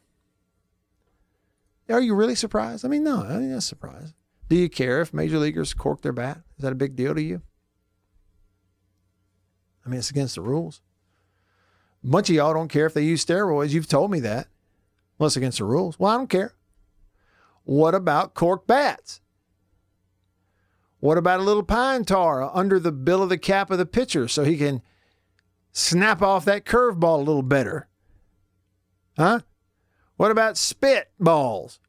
Are 1.90 2.02
you 2.02 2.14
really 2.14 2.36
surprised? 2.36 2.86
I 2.86 2.88
mean, 2.88 3.04
no, 3.04 3.24
I 3.24 3.38
mean, 3.38 3.52
that's 3.52 3.66
surprised. 3.66 4.14
Do 4.48 4.56
you 4.56 4.70
care 4.70 5.02
if 5.02 5.14
major 5.14 5.40
leaguers 5.40 5.74
cork 5.74 6.02
their 6.02 6.14
bat? 6.14 6.42
Is 6.58 6.64
that 6.64 6.72
a 6.72 6.76
big 6.76 6.96
deal 6.96 7.16
to 7.16 7.22
you? 7.22 7.42
I 9.86 9.90
mean, 9.90 10.00
it's 10.00 10.10
against 10.10 10.36
the 10.36 10.42
rules. 10.42 10.82
A 12.04 12.08
bunch 12.08 12.30
of 12.30 12.36
y'all 12.36 12.54
don't 12.54 12.68
care 12.68 12.86
if 12.86 12.94
they 12.94 13.04
use 13.04 13.26
steroids. 13.26 13.72
You've 13.72 13.88
told 13.88 14.12
me 14.12 14.20
that. 14.22 14.48
Well, 15.18 15.28
it's 15.28 15.36
against 15.36 15.58
the 15.58 15.66
rules. 15.66 16.00
Well, 16.00 16.12
I 16.12 16.18
don't 16.18 16.30
care. 16.30 16.54
What 17.64 17.94
about 17.94 18.34
cork 18.34 18.66
bats? 18.68 19.22
What 21.00 21.18
about 21.18 21.40
a 21.40 21.44
little 21.44 21.64
pine 21.64 22.06
tar 22.06 22.56
under 22.56 22.80
the 22.80 22.92
bill 22.92 23.24
of 23.24 23.30
the 23.30 23.38
cap 23.38 23.72
of 23.72 23.78
the 23.78 23.86
pitcher 23.86 24.28
so 24.28 24.44
he 24.44 24.58
can 24.58 24.82
snap 25.72 26.22
off 26.22 26.46
that 26.46 26.66
curveball 26.66 27.16
a 27.16 27.24
little 27.24 27.42
better? 27.42 27.88
Huh? 29.18 29.42
What 30.20 30.32
about 30.32 30.58
spit 30.58 31.10
balls? 31.18 31.80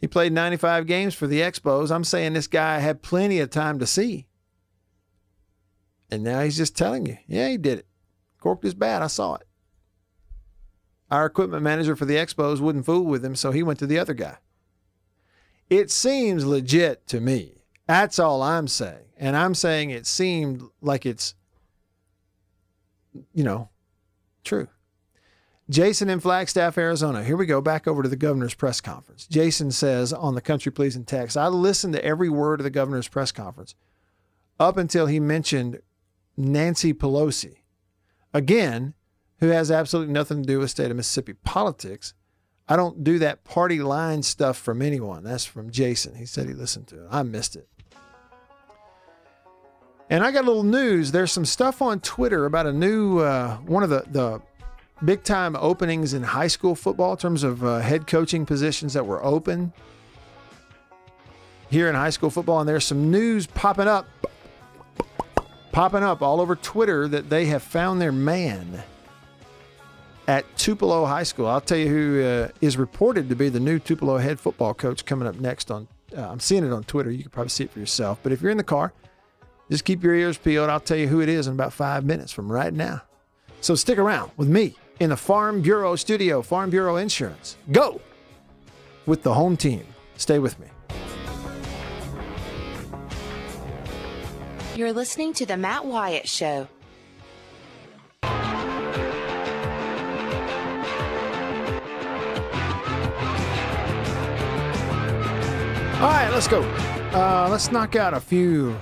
he 0.00 0.06
played 0.06 0.32
95 0.32 0.86
games 0.86 1.14
for 1.14 1.26
the 1.26 1.40
Expos. 1.40 1.90
I'm 1.90 2.02
saying 2.02 2.32
this 2.32 2.46
guy 2.46 2.78
had 2.78 3.02
plenty 3.02 3.40
of 3.40 3.50
time 3.50 3.78
to 3.78 3.86
see. 3.86 4.26
And 6.10 6.24
now 6.24 6.40
he's 6.40 6.56
just 6.56 6.74
telling 6.74 7.04
you, 7.04 7.18
yeah, 7.26 7.50
he 7.50 7.58
did 7.58 7.80
it. 7.80 7.86
Corked 8.40 8.64
his 8.64 8.72
bat. 8.72 9.02
I 9.02 9.08
saw 9.08 9.34
it. 9.34 9.46
Our 11.10 11.26
equipment 11.26 11.62
manager 11.62 11.94
for 11.94 12.06
the 12.06 12.16
Expos 12.16 12.58
wouldn't 12.58 12.86
fool 12.86 13.04
with 13.04 13.22
him, 13.22 13.36
so 13.36 13.50
he 13.50 13.62
went 13.62 13.78
to 13.80 13.86
the 13.86 13.98
other 13.98 14.14
guy. 14.14 14.38
It 15.68 15.90
seems 15.90 16.46
legit 16.46 17.06
to 17.08 17.20
me. 17.20 17.64
That's 17.86 18.18
all 18.18 18.40
I'm 18.40 18.66
saying. 18.66 19.04
And 19.18 19.36
I'm 19.36 19.54
saying 19.54 19.90
it 19.90 20.06
seemed 20.06 20.62
like 20.80 21.04
it's, 21.04 21.34
you 23.34 23.44
know, 23.44 23.68
true. 24.42 24.68
Jason 25.70 26.08
in 26.08 26.20
Flagstaff, 26.20 26.78
Arizona. 26.78 27.22
Here 27.22 27.36
we 27.36 27.44
go, 27.44 27.60
back 27.60 27.86
over 27.86 28.02
to 28.02 28.08
the 28.08 28.16
governor's 28.16 28.54
press 28.54 28.80
conference. 28.80 29.26
Jason 29.26 29.70
says 29.70 30.12
on 30.12 30.34
the 30.34 30.40
Country 30.40 30.72
Pleasing 30.72 31.04
text, 31.04 31.36
I 31.36 31.48
listened 31.48 31.92
to 31.94 32.04
every 32.04 32.30
word 32.30 32.60
of 32.60 32.64
the 32.64 32.70
governor's 32.70 33.08
press 33.08 33.32
conference 33.32 33.74
up 34.58 34.78
until 34.78 35.06
he 35.06 35.20
mentioned 35.20 35.80
Nancy 36.36 36.94
Pelosi, 36.94 37.56
again, 38.32 38.94
who 39.40 39.48
has 39.48 39.70
absolutely 39.70 40.12
nothing 40.12 40.42
to 40.42 40.46
do 40.46 40.58
with 40.58 40.70
state 40.70 40.90
of 40.90 40.96
Mississippi 40.96 41.34
politics. 41.34 42.14
I 42.66 42.76
don't 42.76 43.04
do 43.04 43.18
that 43.18 43.44
party 43.44 43.80
line 43.80 44.22
stuff 44.22 44.56
from 44.56 44.80
anyone. 44.80 45.22
That's 45.22 45.44
from 45.44 45.70
Jason. 45.70 46.14
He 46.14 46.26
said 46.26 46.46
he 46.46 46.54
listened 46.54 46.86
to 46.88 47.04
it. 47.04 47.08
I 47.10 47.22
missed 47.22 47.56
it. 47.56 47.68
And 50.10 50.24
I 50.24 50.30
got 50.30 50.44
a 50.44 50.46
little 50.46 50.62
news. 50.62 51.12
There's 51.12 51.32
some 51.32 51.44
stuff 51.44 51.82
on 51.82 52.00
Twitter 52.00 52.46
about 52.46 52.66
a 52.66 52.72
new 52.72 53.18
uh, 53.18 53.58
one 53.58 53.82
of 53.82 53.90
the 53.90 54.04
the 54.10 54.40
big 55.04 55.22
time 55.22 55.56
openings 55.56 56.14
in 56.14 56.22
high 56.22 56.46
school 56.46 56.74
football 56.74 57.12
in 57.12 57.18
terms 57.18 57.42
of 57.42 57.64
uh, 57.64 57.78
head 57.78 58.06
coaching 58.06 58.44
positions 58.44 58.94
that 58.94 59.06
were 59.06 59.24
open 59.24 59.72
here 61.70 61.88
in 61.88 61.94
high 61.94 62.10
school 62.10 62.30
football. 62.30 62.60
And 62.60 62.68
there's 62.68 62.84
some 62.84 63.10
news 63.10 63.46
popping 63.46 63.88
up, 63.88 64.06
popping 65.72 66.02
up 66.02 66.22
all 66.22 66.40
over 66.40 66.56
Twitter 66.56 67.08
that 67.08 67.30
they 67.30 67.46
have 67.46 67.62
found 67.62 68.00
their 68.00 68.12
man 68.12 68.82
at 70.26 70.44
Tupelo 70.56 71.06
High 71.06 71.22
School. 71.22 71.46
I'll 71.46 71.60
tell 71.60 71.78
you 71.78 71.88
who 71.88 72.22
uh, 72.22 72.48
is 72.60 72.76
reported 72.76 73.28
to 73.28 73.36
be 73.36 73.48
the 73.48 73.60
new 73.60 73.78
Tupelo 73.78 74.18
head 74.18 74.38
football 74.38 74.74
coach 74.74 75.04
coming 75.04 75.26
up 75.28 75.36
next 75.36 75.70
on. 75.70 75.88
Uh, 76.16 76.28
I'm 76.28 76.40
seeing 76.40 76.64
it 76.64 76.72
on 76.72 76.84
Twitter. 76.84 77.10
You 77.10 77.22
can 77.22 77.30
probably 77.30 77.50
see 77.50 77.64
it 77.64 77.70
for 77.70 77.78
yourself. 77.78 78.18
But 78.22 78.32
if 78.32 78.40
you're 78.40 78.50
in 78.50 78.56
the 78.56 78.64
car, 78.64 78.92
just 79.70 79.84
keep 79.84 80.02
your 80.02 80.14
ears 80.14 80.38
peeled. 80.38 80.70
I'll 80.70 80.80
tell 80.80 80.96
you 80.96 81.06
who 81.06 81.20
it 81.20 81.28
is 81.28 81.46
in 81.46 81.52
about 81.52 81.72
five 81.72 82.04
minutes 82.04 82.32
from 82.32 82.50
right 82.50 82.72
now. 82.72 83.02
So 83.60 83.74
stick 83.74 83.98
around 83.98 84.30
with 84.36 84.48
me 84.48 84.76
in 85.00 85.10
the 85.10 85.16
Farm 85.16 85.62
Bureau 85.62 85.96
studio, 85.96 86.42
Farm 86.42 86.70
Bureau 86.70 86.96
Insurance. 86.96 87.56
Go 87.70 88.00
with 89.06 89.22
the 89.22 89.34
home 89.34 89.56
team. 89.56 89.86
Stay 90.16 90.38
with 90.38 90.58
me. 90.58 90.66
You're 94.74 94.92
listening 94.92 95.32
to 95.34 95.46
The 95.46 95.56
Matt 95.56 95.84
Wyatt 95.86 96.28
Show. 96.28 96.68
All 106.00 106.04
right, 106.04 106.30
let's 106.30 106.46
go. 106.46 106.62
Uh, 107.12 107.48
let's 107.50 107.72
knock 107.72 107.96
out 107.96 108.14
a 108.14 108.20
few 108.20 108.78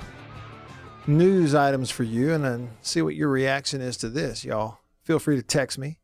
news 1.07 1.55
items 1.55 1.91
for 1.91 2.03
you 2.03 2.35
and 2.35 2.45
then 2.45 2.71
see 2.83 3.01
what 3.01 3.15
your 3.15 3.31
reaction 3.31 3.81
is 3.81 3.97
to 3.99 4.11
this, 4.11 4.45
y'all. 4.45 4.81
Feel 5.03 5.19
free 5.19 5.37
to 5.37 5.43
text 5.43 5.79
me 5.79 5.99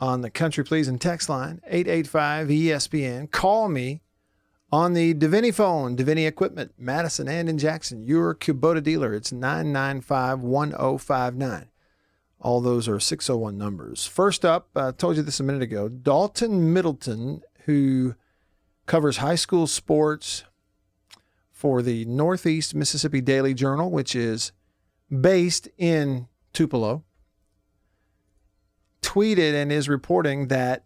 on 0.00 0.22
the 0.22 0.30
Country 0.30 0.64
Pleasing 0.64 0.98
text 0.98 1.28
line, 1.28 1.60
885 1.66 2.48
ESPN. 2.48 3.30
Call 3.30 3.68
me 3.68 4.00
on 4.72 4.94
the 4.94 5.14
Davini 5.14 5.52
phone, 5.52 5.96
Davini 5.96 6.26
Equipment, 6.26 6.72
Madison 6.78 7.28
and 7.28 7.48
in 7.48 7.58
Jackson, 7.58 8.06
your 8.06 8.34
Kubota 8.34 8.82
dealer. 8.82 9.12
It's 9.12 9.32
995 9.32 10.40
1059. 10.40 11.66
All 12.40 12.60
those 12.60 12.88
are 12.88 12.98
601 12.98 13.58
numbers. 13.58 14.06
First 14.06 14.44
up, 14.44 14.70
I 14.74 14.92
told 14.92 15.16
you 15.16 15.22
this 15.22 15.40
a 15.40 15.44
minute 15.44 15.62
ago 15.62 15.88
Dalton 15.88 16.72
Middleton, 16.72 17.42
who 17.66 18.14
covers 18.86 19.18
high 19.18 19.34
school 19.34 19.66
sports 19.66 20.44
for 21.50 21.82
the 21.82 22.06
Northeast 22.06 22.74
Mississippi 22.74 23.20
Daily 23.20 23.52
Journal, 23.52 23.90
which 23.90 24.16
is 24.16 24.52
based 25.10 25.68
in 25.76 26.28
Tupelo, 26.54 27.04
tweeted 29.10 29.54
and 29.54 29.72
is 29.72 29.88
reporting 29.88 30.46
that 30.48 30.84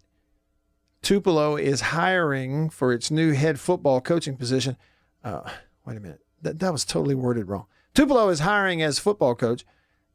Tupelo 1.03 1.57
is 1.57 1.81
hiring 1.83 2.70
for 2.70 2.91
its 2.91 3.11
new 3.11 3.33
head 3.33 3.61
football 3.61 4.01
coaching 4.01 4.37
position. 4.37 4.79
Uh, 5.22 5.51
wait 5.85 5.99
a 5.99 6.01
minute. 6.01 6.20
That, 6.41 6.59
that 6.61 6.72
was 6.72 6.87
totally 6.87 7.14
worded 7.14 7.49
wrong. 7.49 7.66
Tupelo 7.93 8.31
is 8.31 8.41
hiring 8.41 8.81
as 8.81 8.99
football 8.99 9.35
coach 9.35 9.66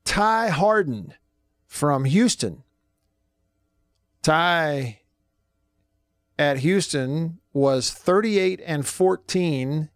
Ty 0.06 0.50
Harden 0.50 1.14
from 1.68 2.06
Houston. 2.06 2.64
Ty 4.24 5.02
at 6.40 6.60
Houston 6.60 7.40
was 7.54 7.92
38 7.92 8.60
and 8.66 8.88
14 8.88 9.90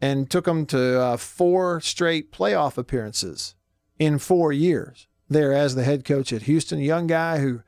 and 0.00 0.30
took 0.30 0.46
them 0.46 0.64
to 0.66 1.00
uh, 1.00 1.16
four 1.18 1.80
straight 1.82 2.32
playoff 2.32 2.78
appearances 2.78 3.54
in 3.98 4.18
four 4.18 4.50
years 4.50 5.08
there 5.28 5.52
as 5.52 5.74
the 5.74 5.84
head 5.84 6.04
coach 6.04 6.32
at 6.32 6.42
Houston. 6.42 6.78
Young 6.78 7.06
guy 7.06 7.38
who 7.38 7.62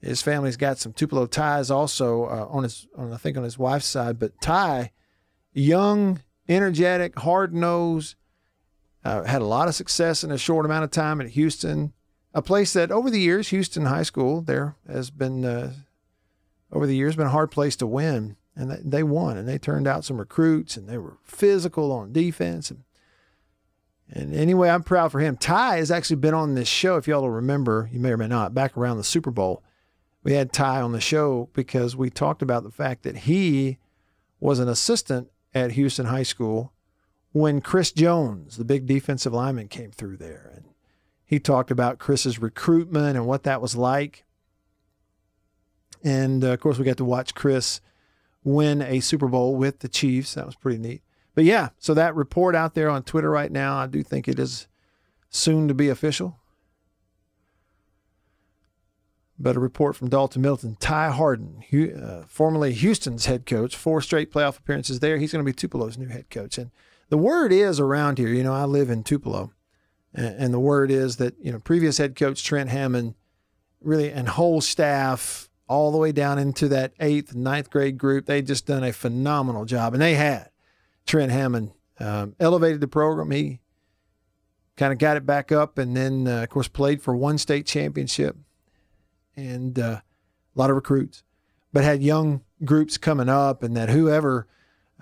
his 0.00 0.22
family's 0.22 0.56
got 0.56 0.78
some 0.78 0.92
Tupelo 0.92 1.26
ties 1.26 1.70
also 1.70 2.24
uh, 2.24 2.46
on 2.50 2.62
his, 2.62 2.86
on, 2.96 3.12
I 3.12 3.16
think 3.16 3.36
on 3.36 3.44
his 3.44 3.58
wife's 3.58 3.86
side, 3.86 4.18
but 4.18 4.40
Ty, 4.40 4.92
young, 5.52 6.20
energetic, 6.48 7.18
hard 7.20 7.54
nosed, 7.54 8.16
uh, 9.04 9.22
had 9.24 9.42
a 9.42 9.46
lot 9.46 9.68
of 9.68 9.74
success 9.74 10.24
in 10.24 10.30
a 10.30 10.38
short 10.38 10.66
amount 10.66 10.84
of 10.84 10.90
time 10.90 11.20
at 11.20 11.28
Houston, 11.28 11.92
a 12.34 12.42
place 12.42 12.72
that 12.72 12.90
over 12.90 13.10
the 13.10 13.20
years, 13.20 13.48
Houston 13.48 13.86
High 13.86 14.02
School, 14.02 14.40
there 14.40 14.76
has 14.88 15.10
been 15.10 15.44
uh, 15.44 15.72
over 16.72 16.86
the 16.86 16.96
years 16.96 17.16
been 17.16 17.26
a 17.26 17.30
hard 17.30 17.50
place 17.50 17.76
to 17.76 17.86
win, 17.86 18.36
and 18.56 18.70
they 18.84 19.02
won, 19.02 19.36
and 19.36 19.48
they 19.48 19.58
turned 19.58 19.86
out 19.86 20.04
some 20.04 20.18
recruits, 20.18 20.76
and 20.76 20.88
they 20.88 20.98
were 20.98 21.18
physical 21.22 21.92
on 21.92 22.12
defense, 22.12 22.70
and 22.70 22.82
and 24.10 24.34
anyway, 24.34 24.68
I'm 24.68 24.82
proud 24.82 25.12
for 25.12 25.20
him. 25.20 25.36
Ty 25.36 25.76
has 25.76 25.90
actually 25.90 26.16
been 26.16 26.34
on 26.34 26.54
this 26.54 26.68
show. 26.68 26.96
If 26.96 27.08
y'all 27.08 27.28
remember, 27.28 27.88
you 27.92 28.00
may 28.00 28.10
or 28.10 28.16
may 28.16 28.28
not, 28.28 28.54
back 28.54 28.76
around 28.76 28.98
the 28.98 29.04
Super 29.04 29.30
Bowl, 29.30 29.62
we 30.22 30.32
had 30.32 30.52
Ty 30.52 30.80
on 30.80 30.92
the 30.92 31.00
show 31.00 31.48
because 31.52 31.96
we 31.96 32.10
talked 32.10 32.42
about 32.42 32.62
the 32.62 32.70
fact 32.70 33.02
that 33.02 33.18
he 33.18 33.78
was 34.40 34.58
an 34.58 34.68
assistant 34.68 35.30
at 35.54 35.72
Houston 35.72 36.06
High 36.06 36.22
School 36.22 36.72
when 37.32 37.60
Chris 37.60 37.92
Jones, 37.92 38.56
the 38.56 38.64
big 38.64 38.86
defensive 38.86 39.32
lineman, 39.32 39.68
came 39.68 39.90
through 39.90 40.18
there. 40.18 40.52
And 40.54 40.64
he 41.24 41.38
talked 41.38 41.70
about 41.70 41.98
Chris's 41.98 42.38
recruitment 42.38 43.16
and 43.16 43.26
what 43.26 43.42
that 43.42 43.60
was 43.60 43.74
like. 43.74 44.24
And 46.02 46.44
uh, 46.44 46.48
of 46.48 46.60
course, 46.60 46.78
we 46.78 46.84
got 46.84 46.98
to 46.98 47.04
watch 47.04 47.34
Chris 47.34 47.80
win 48.44 48.82
a 48.82 49.00
Super 49.00 49.28
Bowl 49.28 49.56
with 49.56 49.80
the 49.80 49.88
Chiefs. 49.88 50.34
That 50.34 50.46
was 50.46 50.54
pretty 50.54 50.78
neat. 50.78 51.02
But 51.34 51.44
yeah, 51.44 51.70
so 51.78 51.94
that 51.94 52.14
report 52.14 52.54
out 52.54 52.74
there 52.74 52.88
on 52.88 53.02
Twitter 53.02 53.30
right 53.30 53.50
now, 53.50 53.76
I 53.76 53.86
do 53.86 54.02
think 54.02 54.28
it 54.28 54.38
is 54.38 54.68
soon 55.30 55.68
to 55.68 55.74
be 55.74 55.88
official. 55.88 56.38
But 59.36 59.56
a 59.56 59.60
report 59.60 59.96
from 59.96 60.08
Dalton 60.08 60.42
Middleton, 60.42 60.76
Ty 60.78 61.10
Harden, 61.10 61.64
uh, 61.72 62.22
formerly 62.28 62.72
Houston's 62.72 63.26
head 63.26 63.46
coach, 63.46 63.74
four 63.74 64.00
straight 64.00 64.32
playoff 64.32 64.58
appearances 64.58 65.00
there. 65.00 65.18
He's 65.18 65.32
going 65.32 65.44
to 65.44 65.48
be 65.48 65.52
Tupelo's 65.52 65.98
new 65.98 66.06
head 66.06 66.30
coach. 66.30 66.56
And 66.56 66.70
the 67.08 67.18
word 67.18 67.52
is 67.52 67.80
around 67.80 68.18
here, 68.18 68.28
you 68.28 68.44
know, 68.44 68.54
I 68.54 68.64
live 68.64 68.90
in 68.90 69.02
Tupelo, 69.02 69.52
and, 70.14 70.36
and 70.36 70.54
the 70.54 70.60
word 70.60 70.92
is 70.92 71.16
that, 71.16 71.34
you 71.40 71.50
know, 71.50 71.58
previous 71.58 71.98
head 71.98 72.14
coach 72.14 72.44
Trent 72.44 72.70
Hammond 72.70 73.14
really, 73.80 74.10
and 74.10 74.28
whole 74.28 74.60
staff, 74.60 75.50
all 75.66 75.90
the 75.90 75.98
way 75.98 76.12
down 76.12 76.38
into 76.38 76.68
that 76.68 76.92
eighth, 77.00 77.34
ninth 77.34 77.70
grade 77.70 77.98
group, 77.98 78.26
they 78.26 78.40
just 78.40 78.66
done 78.66 78.84
a 78.84 78.92
phenomenal 78.92 79.64
job. 79.64 79.94
And 79.94 80.02
they 80.02 80.14
had. 80.14 80.50
Trent 81.06 81.32
Hammond 81.32 81.72
um, 82.00 82.34
elevated 82.40 82.80
the 82.80 82.88
program. 82.88 83.30
He 83.30 83.60
kind 84.76 84.92
of 84.92 84.98
got 84.98 85.16
it 85.16 85.26
back 85.26 85.52
up 85.52 85.78
and 85.78 85.96
then, 85.96 86.26
uh, 86.26 86.42
of 86.42 86.48
course, 86.48 86.68
played 86.68 87.02
for 87.02 87.14
one 87.14 87.38
state 87.38 87.66
championship 87.66 88.36
and 89.36 89.78
uh, 89.78 90.00
a 90.00 90.58
lot 90.58 90.70
of 90.70 90.76
recruits, 90.76 91.22
but 91.72 91.84
had 91.84 92.02
young 92.02 92.42
groups 92.64 92.98
coming 92.98 93.28
up 93.28 93.62
and 93.62 93.76
that 93.76 93.90
whoever 93.90 94.46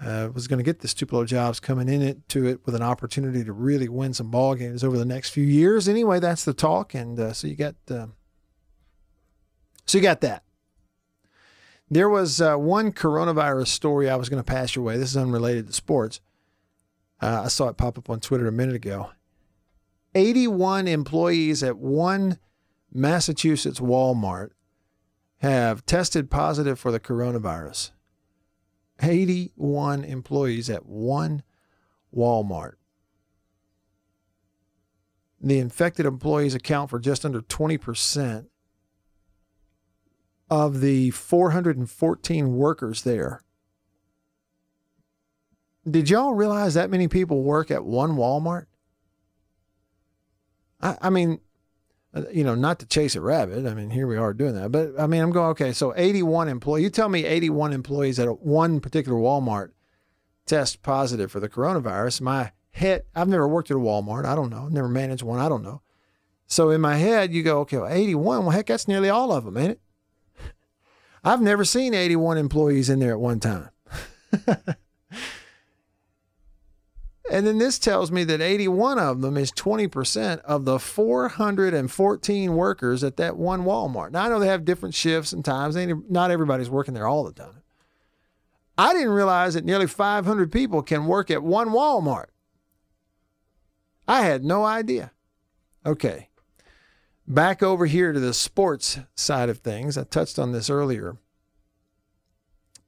uh, 0.01 0.29
was 0.35 0.49
going 0.49 0.59
to 0.59 0.65
get 0.65 0.81
this 0.81 0.95
Tupelo 0.95 1.25
jobs 1.25 1.61
coming 1.61 1.89
in 1.89 2.03
it 2.03 2.29
to 2.31 2.47
it 2.47 2.61
with 2.65 2.75
an 2.75 2.83
opportunity 2.83 3.45
to 3.45 3.53
really 3.53 3.89
win 3.89 4.13
some 4.13 4.31
ball 4.31 4.55
games 4.55 4.83
over 4.83 4.99
the 4.99 5.05
next 5.05 5.31
few 5.31 5.45
years. 5.45 5.89
Anyway, 5.89 6.19
that's 6.19 6.45
the 6.45 6.55
talk. 6.55 6.95
And 6.95 7.19
uh, 7.19 7.33
so 7.33 7.47
you 7.47 7.55
got, 7.55 7.77
uh, 7.91 8.07
so 9.87 9.99
you 9.99 10.03
got 10.03 10.21
that. 10.23 10.43
There 11.93 12.09
was 12.09 12.41
uh, 12.41 12.57
one 12.57 12.93
coronavirus 12.93 13.67
story 13.67 14.09
I 14.09 14.17
was 14.17 14.31
going 14.31 14.43
to 14.43 14.51
pass 14.51 14.75
your 14.75 14.83
way. 14.83 14.97
This 14.97 15.11
is 15.11 15.17
unrelated 15.19 15.67
to 15.67 15.75
sports. 15.75 16.23
Uh, 17.21 17.43
I 17.45 17.49
saw 17.49 17.69
it 17.69 17.77
pop 17.77 17.99
up 17.99 18.09
on 18.09 18.19
Twitter 18.19 18.49
a 18.49 18.53
minute 18.53 18.75
ago. 18.75 19.11
81 20.15 20.89
employees 20.89 21.63
at 21.63 21.77
one 21.77 22.39
Massachusetts 22.91 23.79
Walmart 23.79 24.53
have 25.41 25.85
tested 25.85 26.31
positive 26.31 26.79
for 26.79 26.91
the 26.91 26.99
coronavirus. 26.99 27.91
81 29.03 30.03
employees 30.03 30.71
at 30.71 30.87
one 30.87 31.43
Walmart. 32.17 32.77
The 35.43 35.59
infected 35.59 36.07
employees 36.07 36.55
account 36.55 36.89
for 36.89 36.99
just 36.99 37.27
under 37.27 37.43
20% 37.43 38.47
of 40.53 40.83
the 40.83 41.09
414 41.13 42.53
workers 42.53 43.05
there. 43.05 43.41
Did 45.91 46.11
y'all 46.11 46.35
realize 46.35 46.75
that 46.75 46.91
many 46.91 47.09
people 47.09 47.43
work 47.43 47.71
at 47.71 47.87
one 47.87 48.17
Walmart? 48.17 48.67
I, 50.83 50.99
I 51.01 51.09
mean, 51.09 51.41
uh, 52.13 52.25
you 52.31 52.45
know, 52.45 52.55
not 52.55 52.81
to 52.81 52.87
chase 52.87 53.17
a 53.17 53.23
rabbit. 53.23 53.67
I 53.67 53.73
mean, 53.73 53.89
here 53.89 54.07
we 54.07 54.19
are 54.19 54.35
doing 54.35 54.55
that. 54.57 54.71
But 54.71 54.91
I 54.99 55.07
mean, 55.07 55.23
I'm 55.23 55.31
going, 55.31 55.53
okay, 55.53 55.73
so 55.73 55.95
81 55.97 56.49
employees. 56.49 56.85
You 56.85 56.91
tell 56.91 57.09
me 57.09 57.25
81 57.25 57.73
employees 57.73 58.19
at 58.19 58.43
one 58.43 58.79
particular 58.81 59.19
Walmart 59.19 59.71
test 60.45 60.83
positive 60.83 61.33
for 61.33 61.41
the 61.41 61.49
coronavirus. 61.49 62.21
My 62.21 62.53
head, 62.73 63.05
I've 63.15 63.29
never 63.29 63.49
worked 63.49 63.71
at 63.71 63.79
a 63.79 63.81
Walmart. 63.81 64.27
I 64.27 64.35
don't 64.35 64.51
know. 64.51 64.69
Never 64.69 64.89
managed 64.89 65.23
one. 65.23 65.41
I 65.41 65.49
don't 65.49 65.63
know. 65.63 65.81
So 66.47 66.69
in 66.69 66.83
my 66.83 66.97
head, 66.97 67.33
you 67.33 67.43
go, 67.43 67.61
okay, 67.61 67.79
well, 67.79 67.91
81. 67.91 68.43
Well, 68.43 68.51
heck, 68.51 68.67
that's 68.67 68.87
nearly 68.87 69.09
all 69.09 69.33
of 69.33 69.47
them, 69.47 69.57
ain't 69.57 69.71
it? 69.71 69.81
I've 71.25 71.41
never 71.41 71.65
seen 71.65 71.95
81 71.95 72.37
employees 72.39 72.91
in 72.91 72.99
there 72.99 73.13
at 73.13 73.21
one 73.21 73.39
time. 73.39 73.71
and 77.31 77.47
then 77.47 77.59
this 77.59 77.79
tells 77.79 78.11
me 78.11 78.25
that 78.25 78.41
81 78.41 78.99
of 78.99 79.21
them 79.21 79.37
is 79.37 79.53
20% 79.53 80.41
of 80.41 80.65
the 80.65 80.81
414 80.81 82.57
workers 82.57 83.05
at 83.05 83.17
that 83.19 83.37
one 83.37 83.63
Walmart. 83.63 84.11
Now, 84.11 84.25
I 84.25 84.29
know 84.29 84.41
they 84.41 84.49
have 84.49 84.65
different 84.65 84.97
shifts 84.97 85.33
and 85.33 85.45
times. 85.45 85.77
Not 86.09 86.33
everybody's 86.33 86.71
working 86.71 86.95
there 86.95 87.07
all 87.07 87.25
the 87.25 87.33
time. 87.33 87.63
I 88.77 88.93
didn't 88.93 89.11
realize 89.11 89.55
that 89.55 89.65
nearly 89.65 89.87
500 89.87 90.51
people 90.51 90.83
can 90.83 91.07
work 91.07 91.31
at 91.31 91.43
one 91.43 91.69
Walmart. 91.69 92.27
I 94.09 94.23
had 94.23 94.43
no 94.43 94.65
idea. 94.65 95.13
Okay 95.87 96.31
back 97.27 97.63
over 97.63 97.87
here 97.87 98.13
to 98.13 98.21
the 98.21 98.35
sports 98.35 98.99
side 99.15 99.49
of 99.49 99.59
things. 99.59 99.97
I 99.97 100.05
touched 100.05 100.39
on 100.39 100.53
this 100.53 100.69
earlier. 100.69 101.17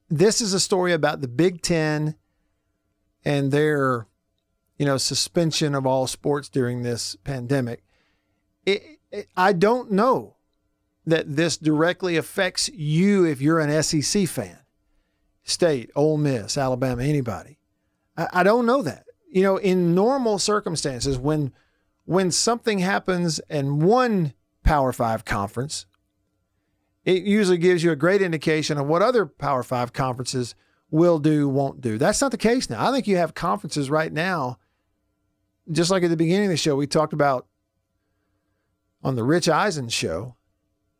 This 0.09 0.41
is 0.41 0.53
a 0.53 0.59
story 0.59 0.93
about 0.93 1.21
the 1.21 1.27
Big 1.27 1.61
Ten 1.61 2.15
and 3.23 3.51
their, 3.51 4.07
you 4.77 4.85
know, 4.85 4.97
suspension 4.97 5.73
of 5.73 5.85
all 5.85 6.07
sports 6.07 6.47
during 6.47 6.83
this 6.83 7.15
pandemic. 7.23 7.83
It, 8.65 8.99
it, 9.11 9.27
I 9.35 9.53
don't 9.53 9.91
know 9.91 10.35
that 11.05 11.35
this 11.35 11.57
directly 11.57 12.17
affects 12.17 12.69
you 12.69 13.25
if 13.25 13.41
you're 13.41 13.59
an 13.59 13.83
SEC 13.83 14.27
fan, 14.27 14.59
State, 15.43 15.91
Ole 15.95 16.17
Miss, 16.17 16.57
Alabama, 16.57 17.03
anybody. 17.03 17.59
I, 18.17 18.27
I 18.33 18.43
don't 18.43 18.65
know 18.65 18.81
that. 18.81 19.05
You 19.31 19.43
know, 19.43 19.57
in 19.57 19.93
normal 19.93 20.39
circumstances, 20.39 21.17
when 21.17 21.51
when 22.05 22.31
something 22.31 22.79
happens 22.79 23.39
in 23.49 23.79
one 23.79 24.33
Power 24.63 24.93
Five 24.93 25.25
conference, 25.25 25.85
it 27.03 27.23
usually 27.23 27.57
gives 27.57 27.83
you 27.83 27.91
a 27.91 27.95
great 27.95 28.21
indication 28.21 28.77
of 28.77 28.87
what 28.87 29.01
other 29.01 29.25
Power 29.25 29.63
Five 29.63 29.93
conferences 29.93 30.55
will 30.89 31.19
do, 31.19 31.49
won't 31.49 31.81
do. 31.81 31.97
That's 31.97 32.21
not 32.21 32.31
the 32.31 32.37
case 32.37 32.69
now. 32.69 32.87
I 32.87 32.91
think 32.91 33.07
you 33.07 33.17
have 33.17 33.33
conferences 33.33 33.89
right 33.89 34.13
now, 34.13 34.59
just 35.71 35.91
like 35.91 36.03
at 36.03 36.09
the 36.09 36.17
beginning 36.17 36.45
of 36.45 36.51
the 36.51 36.57
show, 36.57 36.75
we 36.75 36.87
talked 36.87 37.13
about 37.13 37.47
on 39.03 39.15
the 39.15 39.23
Rich 39.23 39.49
Eisen 39.49 39.89
show. 39.89 40.35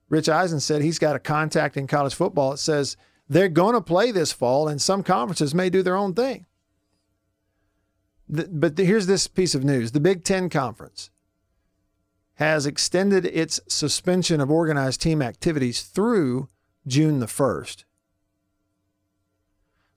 Rich 0.09 0.29
Eisen 0.29 0.59
said 0.59 0.81
he's 0.81 0.99
got 0.99 1.15
a 1.15 1.19
contact 1.19 1.77
in 1.77 1.87
college 1.87 2.13
football 2.13 2.51
that 2.51 2.57
says 2.57 2.97
they're 3.27 3.49
going 3.49 3.73
to 3.73 3.81
play 3.81 4.11
this 4.11 4.31
fall, 4.31 4.67
and 4.67 4.81
some 4.81 5.01
conferences 5.01 5.55
may 5.55 5.69
do 5.69 5.81
their 5.81 5.95
own 5.95 6.13
thing. 6.13 6.45
The, 8.27 8.47
but 8.51 8.75
the, 8.75 8.85
here's 8.85 9.07
this 9.07 9.27
piece 9.27 9.55
of 9.55 9.63
news 9.63 9.91
the 9.91 9.99
Big 9.99 10.23
Ten 10.23 10.49
Conference 10.49 11.09
has 12.35 12.65
extended 12.65 13.25
its 13.25 13.59
suspension 13.67 14.41
of 14.41 14.51
organized 14.51 15.01
team 15.01 15.21
activities 15.21 15.83
through 15.83 16.47
June 16.85 17.19
the 17.19 17.25
1st. 17.25 17.85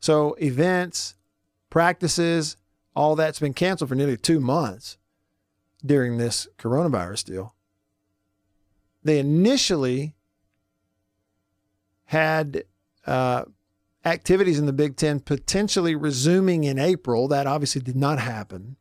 So, 0.01 0.35
events, 0.35 1.17
practices, 1.71 2.57
all 2.95 3.17
that's 3.17 3.41
been 3.41 3.55
canceled 3.55 3.89
for 3.89 3.97
nearly 3.97 4.17
two 4.17 4.41
months 4.41 4.99
during 5.85 6.19
this 6.19 6.47
coronavirus 6.59 7.25
deal. 7.25 7.55
They 9.03 9.19
initially 9.19 10.15
had 12.07 12.65
uh, 13.07 13.45
activities 14.05 14.59
in 14.59 14.67
the 14.67 14.73
Big 14.73 14.97
Ten 14.97 15.21
potentially 15.21 15.95
resuming 15.95 16.65
in 16.65 16.79
April. 16.79 17.29
That 17.29 17.47
obviously 17.47 17.81
did 17.81 17.97
not 17.97 18.19
happen. 18.19 18.77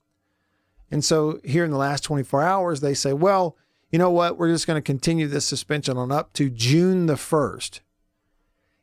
And 0.90 1.04
so 1.04 1.40
here 1.44 1.66
in 1.66 1.72
the 1.72 1.78
last 1.78 2.04
24 2.04 2.44
hours, 2.44 2.80
they 2.80 2.94
say, 2.94 3.14
well, 3.14 3.58
you 3.92 4.00
know 4.00 4.12
what? 4.12 4.38
We're 4.38 4.52
just 4.52 4.68
going 4.68 4.78
to 4.78 4.86
continue 4.86 5.28
this 5.28 5.46
suspension 5.46 5.98
on 5.98 6.12
up 6.12 6.34
to 6.34 6.50
June 6.50 7.06
the 7.08 7.16
1st. 7.16 7.82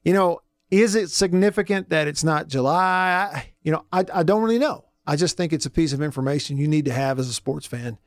You 0.03 0.13
know, 0.13 0.41
is 0.71 0.95
it 0.95 1.11
significant 1.11 1.91
that 1.91 2.09
it's 2.09 2.25
not 2.25 2.49
July? 2.49 3.53
You 3.63 3.73
know, 3.73 3.85
I, 3.93 4.05
I 4.13 4.23
don't 4.23 4.43
really 4.43 4.59
know. 4.59 4.87
I 5.07 5.17
just 5.17 5.37
think 5.37 5.53
it's 5.53 5.67
a 5.67 5.71
piece 5.71 5.93
of 5.93 6.03
information 6.03 6.57
you 6.57 6.69
need 6.69 6.87
to 6.87 6.93
have 6.93 7.19
as 7.19 7.29
a 7.29 7.35
sports 7.35 7.67
fan. 7.67 7.99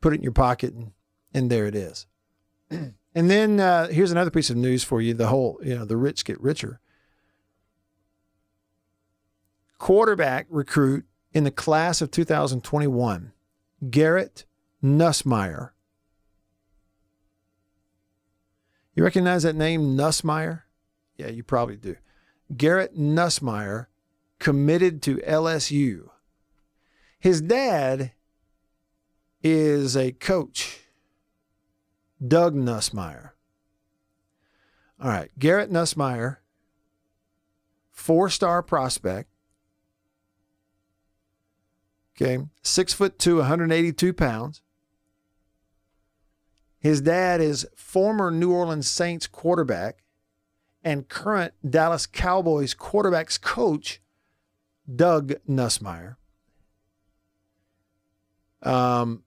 Put 0.00 0.12
it 0.12 0.16
in 0.16 0.22
your 0.22 0.32
pocket, 0.32 0.74
and, 0.74 0.92
and 1.32 1.50
there 1.50 1.66
it 1.66 1.76
is. 1.76 2.06
and 2.70 2.94
then 3.14 3.60
uh, 3.60 3.88
here's 3.88 4.10
another 4.10 4.30
piece 4.30 4.50
of 4.50 4.56
news 4.56 4.82
for 4.82 5.00
you 5.00 5.14
the 5.14 5.28
whole, 5.28 5.60
you 5.62 5.76
know, 5.76 5.84
the 5.84 5.96
rich 5.96 6.24
get 6.24 6.40
richer. 6.40 6.80
Quarterback 9.82 10.46
recruit 10.48 11.06
in 11.32 11.42
the 11.42 11.50
class 11.50 12.00
of 12.00 12.12
2021, 12.12 13.32
Garrett 13.90 14.44
Nussmeier. 14.80 15.70
You 18.94 19.02
recognize 19.02 19.42
that 19.42 19.56
name, 19.56 19.96
Nussmeier? 19.96 20.62
Yeah, 21.16 21.30
you 21.30 21.42
probably 21.42 21.74
do. 21.74 21.96
Garrett 22.56 22.96
Nussmeier 22.96 23.86
committed 24.38 25.02
to 25.02 25.16
LSU. 25.16 26.10
His 27.18 27.40
dad 27.40 28.12
is 29.42 29.96
a 29.96 30.12
coach, 30.12 30.78
Doug 32.24 32.54
Nussmeier. 32.54 33.30
All 35.00 35.08
right, 35.08 35.36
Garrett 35.40 35.72
Nussmeier, 35.72 36.36
four 37.90 38.30
star 38.30 38.62
prospect. 38.62 39.31
Okay, 42.22 42.44
six 42.62 42.92
foot 42.92 43.18
two, 43.18 43.38
182 43.38 44.12
pounds. 44.12 44.62
His 46.78 47.00
dad 47.00 47.40
is 47.40 47.66
former 47.74 48.30
New 48.30 48.52
Orleans 48.52 48.88
Saints 48.88 49.26
quarterback 49.26 50.04
and 50.84 51.08
current 51.08 51.54
Dallas 51.68 52.06
Cowboys 52.06 52.74
quarterbacks 52.74 53.40
coach, 53.40 54.00
Doug 54.94 55.34
Nussmeier. 55.48 56.16
Um, 58.62 59.24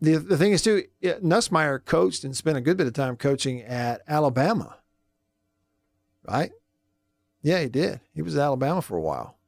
the, 0.00 0.16
the 0.16 0.36
thing 0.36 0.52
is, 0.52 0.62
too, 0.62 0.84
Nussmeier 1.02 1.84
coached 1.84 2.22
and 2.22 2.36
spent 2.36 2.56
a 2.56 2.60
good 2.60 2.76
bit 2.76 2.86
of 2.86 2.92
time 2.92 3.16
coaching 3.16 3.62
at 3.62 4.02
Alabama, 4.06 4.76
right? 6.28 6.52
Yeah, 7.42 7.60
he 7.60 7.68
did. 7.68 8.00
He 8.14 8.22
was 8.22 8.36
at 8.36 8.42
Alabama 8.42 8.80
for 8.80 8.96
a 8.96 9.02
while. 9.02 9.39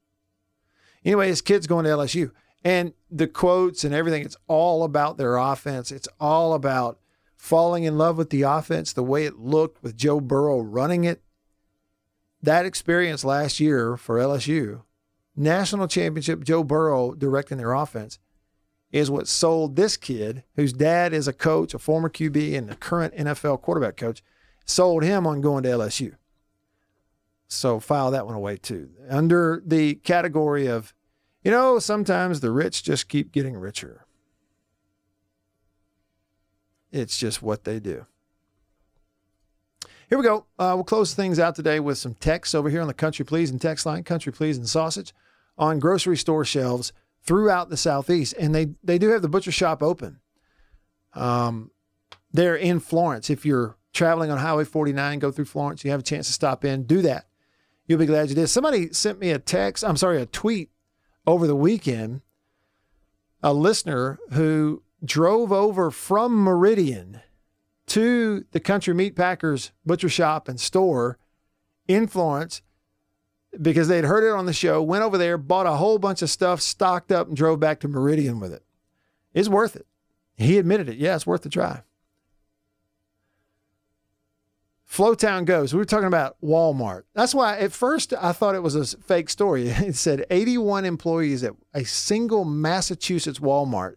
Anyway, 1.04 1.28
his 1.28 1.40
kid's 1.40 1.66
going 1.66 1.84
to 1.84 1.90
LSU. 1.90 2.30
And 2.64 2.92
the 3.10 3.26
quotes 3.26 3.84
and 3.84 3.94
everything, 3.94 4.24
it's 4.24 4.36
all 4.46 4.84
about 4.84 5.16
their 5.16 5.36
offense. 5.36 5.90
It's 5.90 6.08
all 6.20 6.54
about 6.54 6.98
falling 7.36 7.84
in 7.84 7.98
love 7.98 8.16
with 8.16 8.30
the 8.30 8.42
offense, 8.42 8.92
the 8.92 9.02
way 9.02 9.24
it 9.24 9.38
looked 9.38 9.82
with 9.82 9.96
Joe 9.96 10.20
Burrow 10.20 10.60
running 10.60 11.04
it. 11.04 11.22
That 12.40 12.66
experience 12.66 13.24
last 13.24 13.58
year 13.58 13.96
for 13.96 14.18
LSU, 14.18 14.82
national 15.36 15.88
championship, 15.88 16.44
Joe 16.44 16.62
Burrow 16.62 17.14
directing 17.14 17.58
their 17.58 17.72
offense, 17.72 18.18
is 18.92 19.10
what 19.10 19.26
sold 19.26 19.74
this 19.74 19.96
kid, 19.96 20.44
whose 20.54 20.72
dad 20.72 21.12
is 21.12 21.26
a 21.26 21.32
coach, 21.32 21.74
a 21.74 21.78
former 21.78 22.10
QB, 22.10 22.56
and 22.56 22.70
a 22.70 22.76
current 22.76 23.14
NFL 23.16 23.62
quarterback 23.62 23.96
coach, 23.96 24.22
sold 24.64 25.02
him 25.02 25.26
on 25.26 25.40
going 25.40 25.62
to 25.64 25.70
LSU. 25.70 26.14
So 27.52 27.80
file 27.80 28.10
that 28.10 28.26
one 28.26 28.34
away 28.34 28.56
too. 28.56 28.90
Under 29.08 29.62
the 29.64 29.96
category 29.96 30.66
of, 30.66 30.94
you 31.44 31.50
know, 31.50 31.78
sometimes 31.78 32.40
the 32.40 32.50
rich 32.50 32.82
just 32.82 33.08
keep 33.08 33.32
getting 33.32 33.56
richer. 33.56 34.06
It's 36.90 37.16
just 37.16 37.42
what 37.42 37.64
they 37.64 37.80
do. 37.80 38.06
Here 40.08 40.18
we 40.18 40.24
go. 40.24 40.46
Uh, 40.58 40.72
we'll 40.74 40.84
close 40.84 41.14
things 41.14 41.38
out 41.38 41.54
today 41.54 41.80
with 41.80 41.96
some 41.96 42.14
text 42.14 42.54
over 42.54 42.68
here 42.68 42.82
on 42.82 42.86
the 42.86 42.94
Country 42.94 43.24
Pleasin' 43.24 43.58
text 43.58 43.86
line, 43.86 44.04
Country 44.04 44.30
Pleasin' 44.30 44.66
Sausage, 44.66 45.14
on 45.56 45.78
grocery 45.78 46.18
store 46.18 46.44
shelves 46.44 46.92
throughout 47.22 47.70
the 47.70 47.78
Southeast. 47.78 48.34
And 48.38 48.54
they, 48.54 48.74
they 48.84 48.98
do 48.98 49.08
have 49.08 49.22
the 49.22 49.28
butcher 49.28 49.52
shop 49.52 49.82
open. 49.82 50.20
Um, 51.14 51.70
they're 52.30 52.56
in 52.56 52.78
Florence. 52.78 53.30
If 53.30 53.46
you're 53.46 53.76
traveling 53.94 54.30
on 54.30 54.38
Highway 54.38 54.64
49, 54.64 55.18
go 55.18 55.30
through 55.30 55.46
Florence, 55.46 55.84
you 55.84 55.90
have 55.90 56.00
a 56.00 56.04
chance 56.04 56.26
to 56.26 56.32
stop 56.32 56.64
in, 56.64 56.84
do 56.84 57.00
that. 57.02 57.26
You'll 57.86 57.98
be 57.98 58.06
glad 58.06 58.28
you 58.28 58.34
did. 58.34 58.48
Somebody 58.48 58.92
sent 58.92 59.18
me 59.18 59.30
a 59.30 59.38
text, 59.38 59.84
I'm 59.84 59.96
sorry, 59.96 60.20
a 60.20 60.26
tweet 60.26 60.70
over 61.26 61.46
the 61.46 61.56
weekend. 61.56 62.22
A 63.42 63.52
listener 63.52 64.20
who 64.32 64.82
drove 65.04 65.52
over 65.52 65.90
from 65.90 66.42
Meridian 66.42 67.20
to 67.88 68.44
the 68.52 68.60
Country 68.60 68.94
Meat 68.94 69.16
Packers 69.16 69.72
butcher 69.84 70.08
shop 70.08 70.48
and 70.48 70.60
store 70.60 71.18
in 71.88 72.06
Florence 72.06 72.62
because 73.60 73.88
they'd 73.88 74.04
heard 74.04 74.24
it 74.24 74.34
on 74.34 74.46
the 74.46 74.52
show, 74.52 74.80
went 74.82 75.02
over 75.02 75.18
there, 75.18 75.36
bought 75.36 75.66
a 75.66 75.72
whole 75.72 75.98
bunch 75.98 76.22
of 76.22 76.30
stuff, 76.30 76.60
stocked 76.60 77.12
up, 77.12 77.28
and 77.28 77.36
drove 77.36 77.60
back 77.60 77.80
to 77.80 77.88
Meridian 77.88 78.40
with 78.40 78.52
it. 78.52 78.62
It's 79.34 79.48
worth 79.48 79.76
it. 79.76 79.86
He 80.36 80.58
admitted 80.58 80.88
it. 80.88 80.96
Yeah, 80.96 81.14
it's 81.14 81.26
worth 81.26 81.42
the 81.42 81.48
drive. 81.48 81.82
Flowtown 84.92 85.46
goes. 85.46 85.72
We 85.72 85.78
were 85.78 85.86
talking 85.86 86.06
about 86.06 86.36
Walmart. 86.44 87.04
That's 87.14 87.34
why 87.34 87.56
at 87.56 87.72
first 87.72 88.12
I 88.12 88.32
thought 88.32 88.54
it 88.54 88.62
was 88.62 88.74
a 88.74 88.98
fake 88.98 89.30
story. 89.30 89.68
It 89.82 89.96
said 89.96 90.26
81 90.28 90.84
employees 90.84 91.42
at 91.42 91.54
a 91.72 91.84
single 91.84 92.44
Massachusetts 92.44 93.38
Walmart 93.38 93.94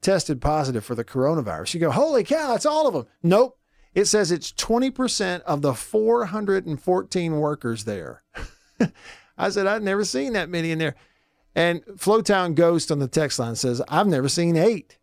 tested 0.00 0.40
positive 0.40 0.84
for 0.84 0.94
the 0.94 1.04
coronavirus. 1.04 1.74
You 1.74 1.80
go, 1.80 1.90
holy 1.90 2.22
cow, 2.22 2.54
it's 2.54 2.66
all 2.66 2.86
of 2.86 2.94
them. 2.94 3.06
Nope. 3.20 3.58
It 3.94 4.04
says 4.04 4.30
it's 4.30 4.52
20% 4.52 5.40
of 5.40 5.60
the 5.60 5.74
414 5.74 7.40
workers 7.40 7.84
there. 7.84 8.22
I 9.38 9.48
said, 9.50 9.66
I've 9.66 9.82
never 9.82 10.04
seen 10.04 10.34
that 10.34 10.48
many 10.48 10.70
in 10.70 10.78
there. 10.78 10.94
And 11.56 11.82
Flowtown 11.96 12.54
Ghost 12.54 12.92
on 12.92 13.00
the 13.00 13.08
text 13.08 13.40
line 13.40 13.56
says, 13.56 13.82
I've 13.88 14.06
never 14.06 14.28
seen 14.28 14.56
eight 14.56 14.98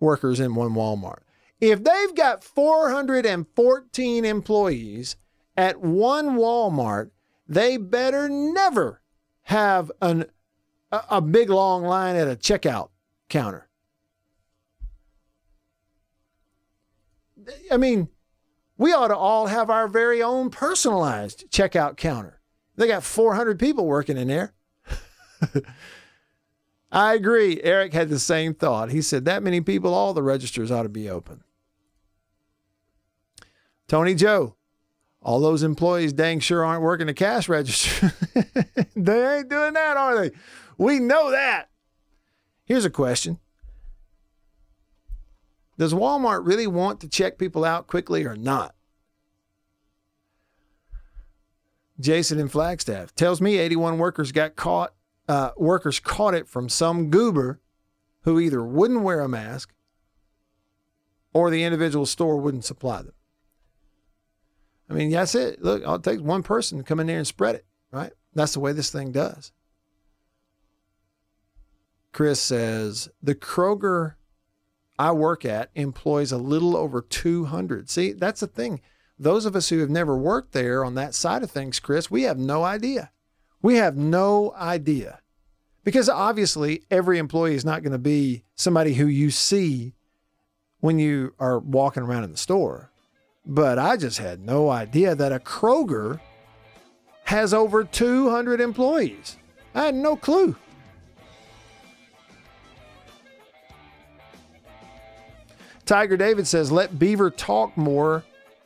workers 0.00 0.38
in 0.38 0.54
one 0.54 0.74
Walmart. 0.74 1.20
If 1.60 1.84
they've 1.84 2.14
got 2.14 2.42
414 2.42 4.24
employees 4.24 5.16
at 5.56 5.80
one 5.80 6.36
Walmart, 6.36 7.10
they 7.46 7.76
better 7.76 8.28
never 8.28 9.02
have 9.42 9.92
an, 10.00 10.24
a, 10.90 11.02
a 11.10 11.20
big 11.20 11.50
long 11.50 11.82
line 11.82 12.16
at 12.16 12.28
a 12.28 12.36
checkout 12.36 12.88
counter. 13.28 13.68
I 17.70 17.76
mean, 17.76 18.08
we 18.78 18.92
ought 18.92 19.08
to 19.08 19.16
all 19.16 19.48
have 19.48 19.68
our 19.68 19.88
very 19.88 20.22
own 20.22 20.50
personalized 20.50 21.50
checkout 21.50 21.96
counter. 21.96 22.40
They 22.76 22.86
got 22.86 23.02
400 23.02 23.58
people 23.58 23.86
working 23.86 24.16
in 24.16 24.28
there. 24.28 24.54
I 26.92 27.14
agree. 27.14 27.60
Eric 27.62 27.92
had 27.92 28.08
the 28.08 28.18
same 28.18 28.54
thought. 28.54 28.90
He 28.90 29.02
said, 29.02 29.26
that 29.26 29.42
many 29.42 29.60
people, 29.60 29.92
all 29.92 30.14
the 30.14 30.22
registers 30.22 30.70
ought 30.70 30.84
to 30.84 30.88
be 30.88 31.10
open. 31.10 31.44
Tony 33.90 34.14
Joe, 34.14 34.54
all 35.20 35.40
those 35.40 35.64
employees 35.64 36.12
dang 36.12 36.38
sure 36.38 36.64
aren't 36.64 36.80
working 36.80 37.08
the 37.08 37.12
cash 37.12 37.48
register. 37.48 38.12
they 38.94 39.38
ain't 39.38 39.48
doing 39.48 39.72
that, 39.72 39.96
are 39.96 40.16
they? 40.16 40.30
We 40.78 41.00
know 41.00 41.32
that. 41.32 41.70
Here's 42.64 42.84
a 42.84 42.90
question 42.90 43.40
Does 45.76 45.92
Walmart 45.92 46.46
really 46.46 46.68
want 46.68 47.00
to 47.00 47.08
check 47.08 47.36
people 47.36 47.64
out 47.64 47.88
quickly 47.88 48.24
or 48.24 48.36
not? 48.36 48.76
Jason 51.98 52.38
in 52.38 52.46
Flagstaff 52.46 53.12
tells 53.16 53.40
me 53.40 53.58
81 53.58 53.98
workers 53.98 54.30
got 54.30 54.54
caught. 54.54 54.94
Uh, 55.28 55.50
workers 55.56 55.98
caught 55.98 56.34
it 56.34 56.46
from 56.46 56.68
some 56.68 57.10
goober 57.10 57.58
who 58.20 58.38
either 58.38 58.62
wouldn't 58.62 59.02
wear 59.02 59.18
a 59.18 59.28
mask 59.28 59.74
or 61.32 61.50
the 61.50 61.64
individual 61.64 62.06
store 62.06 62.36
wouldn't 62.36 62.64
supply 62.64 63.02
them. 63.02 63.14
I 64.90 64.94
mean, 64.94 65.10
that's 65.10 65.36
it. 65.36 65.62
Look, 65.62 65.82
it 65.86 66.02
takes 66.02 66.20
one 66.20 66.42
person 66.42 66.78
to 66.78 66.84
come 66.84 66.98
in 66.98 67.06
there 67.06 67.18
and 67.18 67.26
spread 67.26 67.54
it, 67.54 67.64
right? 67.92 68.12
That's 68.34 68.54
the 68.54 68.60
way 68.60 68.72
this 68.72 68.90
thing 68.90 69.12
does. 69.12 69.52
Chris 72.12 72.40
says 72.40 73.08
the 73.22 73.36
Kroger 73.36 74.14
I 74.98 75.12
work 75.12 75.46
at 75.46 75.70
employs 75.74 76.30
a 76.30 76.36
little 76.36 76.76
over 76.76 77.00
200. 77.00 77.88
See, 77.88 78.12
that's 78.12 78.40
the 78.40 78.46
thing. 78.46 78.82
Those 79.18 79.46
of 79.46 79.56
us 79.56 79.70
who 79.70 79.78
have 79.78 79.88
never 79.88 80.16
worked 80.16 80.52
there 80.52 80.84
on 80.84 80.94
that 80.96 81.14
side 81.14 81.42
of 81.42 81.50
things, 81.50 81.80
Chris, 81.80 82.10
we 82.10 82.24
have 82.24 82.38
no 82.38 82.64
idea. 82.64 83.10
We 83.62 83.76
have 83.76 83.96
no 83.96 84.52
idea. 84.58 85.20
Because 85.84 86.10
obviously, 86.10 86.82
every 86.90 87.18
employee 87.18 87.54
is 87.54 87.64
not 87.64 87.82
going 87.82 87.92
to 87.92 87.98
be 87.98 88.44
somebody 88.54 88.94
who 88.94 89.06
you 89.06 89.30
see 89.30 89.94
when 90.80 90.98
you 90.98 91.34
are 91.38 91.58
walking 91.58 92.02
around 92.02 92.24
in 92.24 92.32
the 92.32 92.36
store. 92.36 92.89
But 93.50 93.80
I 93.80 93.96
just 93.96 94.18
had 94.18 94.46
no 94.46 94.70
idea 94.70 95.16
that 95.16 95.32
a 95.32 95.40
Kroger 95.40 96.20
has 97.24 97.52
over 97.52 97.82
200 97.82 98.60
employees. 98.60 99.38
I 99.74 99.86
had 99.86 99.96
no 99.96 100.14
clue. 100.14 100.54
Tiger 105.84 106.16
David 106.16 106.46
says, 106.46 106.70
let 106.70 107.00
Beaver 107.00 107.30
talk 107.30 107.76
more 107.76 108.22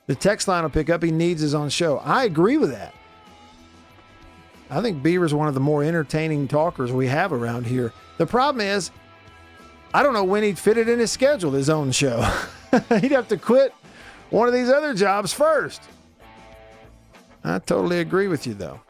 The 0.06 0.14
text 0.14 0.48
line 0.48 0.64
will 0.64 0.70
pick 0.70 0.90
up. 0.90 1.02
He 1.02 1.10
needs 1.10 1.40
his 1.40 1.54
own 1.54 1.70
show. 1.70 1.96
I 2.00 2.24
agree 2.24 2.58
with 2.58 2.70
that. 2.72 2.94
I 4.68 4.82
think 4.82 5.02
Beaver's 5.02 5.32
one 5.32 5.48
of 5.48 5.54
the 5.54 5.60
more 5.60 5.82
entertaining 5.82 6.46
talkers 6.46 6.92
we 6.92 7.06
have 7.06 7.32
around 7.32 7.66
here. 7.66 7.94
The 8.18 8.26
problem 8.26 8.60
is, 8.60 8.90
I 9.94 10.02
don't 10.02 10.12
know 10.12 10.24
when 10.24 10.42
he'd 10.42 10.58
fit 10.58 10.76
it 10.76 10.90
in 10.90 10.98
his 10.98 11.10
schedule, 11.10 11.52
his 11.52 11.70
own 11.70 11.90
show. 11.90 12.20
he'd 13.00 13.12
have 13.12 13.28
to 13.28 13.38
quit 13.38 13.72
one 14.34 14.48
of 14.48 14.54
these 14.54 14.68
other 14.68 14.94
jobs 14.94 15.32
first. 15.32 15.80
I 17.44 17.58
totally 17.60 18.00
agree 18.00 18.26
with 18.26 18.46
you, 18.46 18.54
though. 18.54 18.80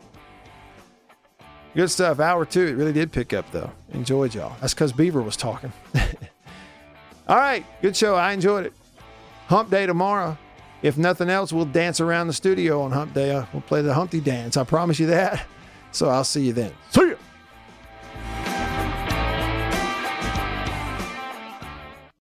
Good 1.75 1.91
stuff. 1.91 2.21
Hour 2.21 2.45
two. 2.45 2.67
It 2.67 2.75
really 2.75 2.93
did 2.93 3.13
pick 3.13 3.33
up, 3.33 3.51
though. 3.51 3.71
Enjoyed 3.93 4.35
y'all. 4.35 4.57
That's 4.61 4.73
because 4.75 4.93
Beaver 4.93 5.21
was 5.21 5.37
talking. 5.37 5.73
All 7.29 7.37
right. 7.37 7.67
Good 7.83 7.97
show. 7.97 8.15
I 8.15 8.33
enjoyed 8.33 8.67
it. 8.67 8.73
Hump 9.49 9.71
day 9.71 9.85
tomorrow. 9.87 10.39
If 10.83 10.97
nothing 10.97 11.29
else, 11.29 11.53
we'll 11.53 11.65
dance 11.65 12.01
around 12.01 12.29
the 12.29 12.33
studio 12.33 12.81
on 12.83 12.93
Hump 12.93 13.13
Day. 13.15 13.31
Uh, 13.31 13.45
We'll 13.53 13.63
play 13.63 13.83
the 13.83 13.93
Humpty 13.95 14.21
Dance. 14.21 14.57
I 14.57 14.65
promise 14.65 14.99
you 15.01 15.07
that. 15.09 15.47
So 15.93 16.09
I'll 16.09 16.25
see 16.25 16.45
you 16.47 16.53
then. 16.53 16.73
See 16.91 17.09
ya. 17.11 17.15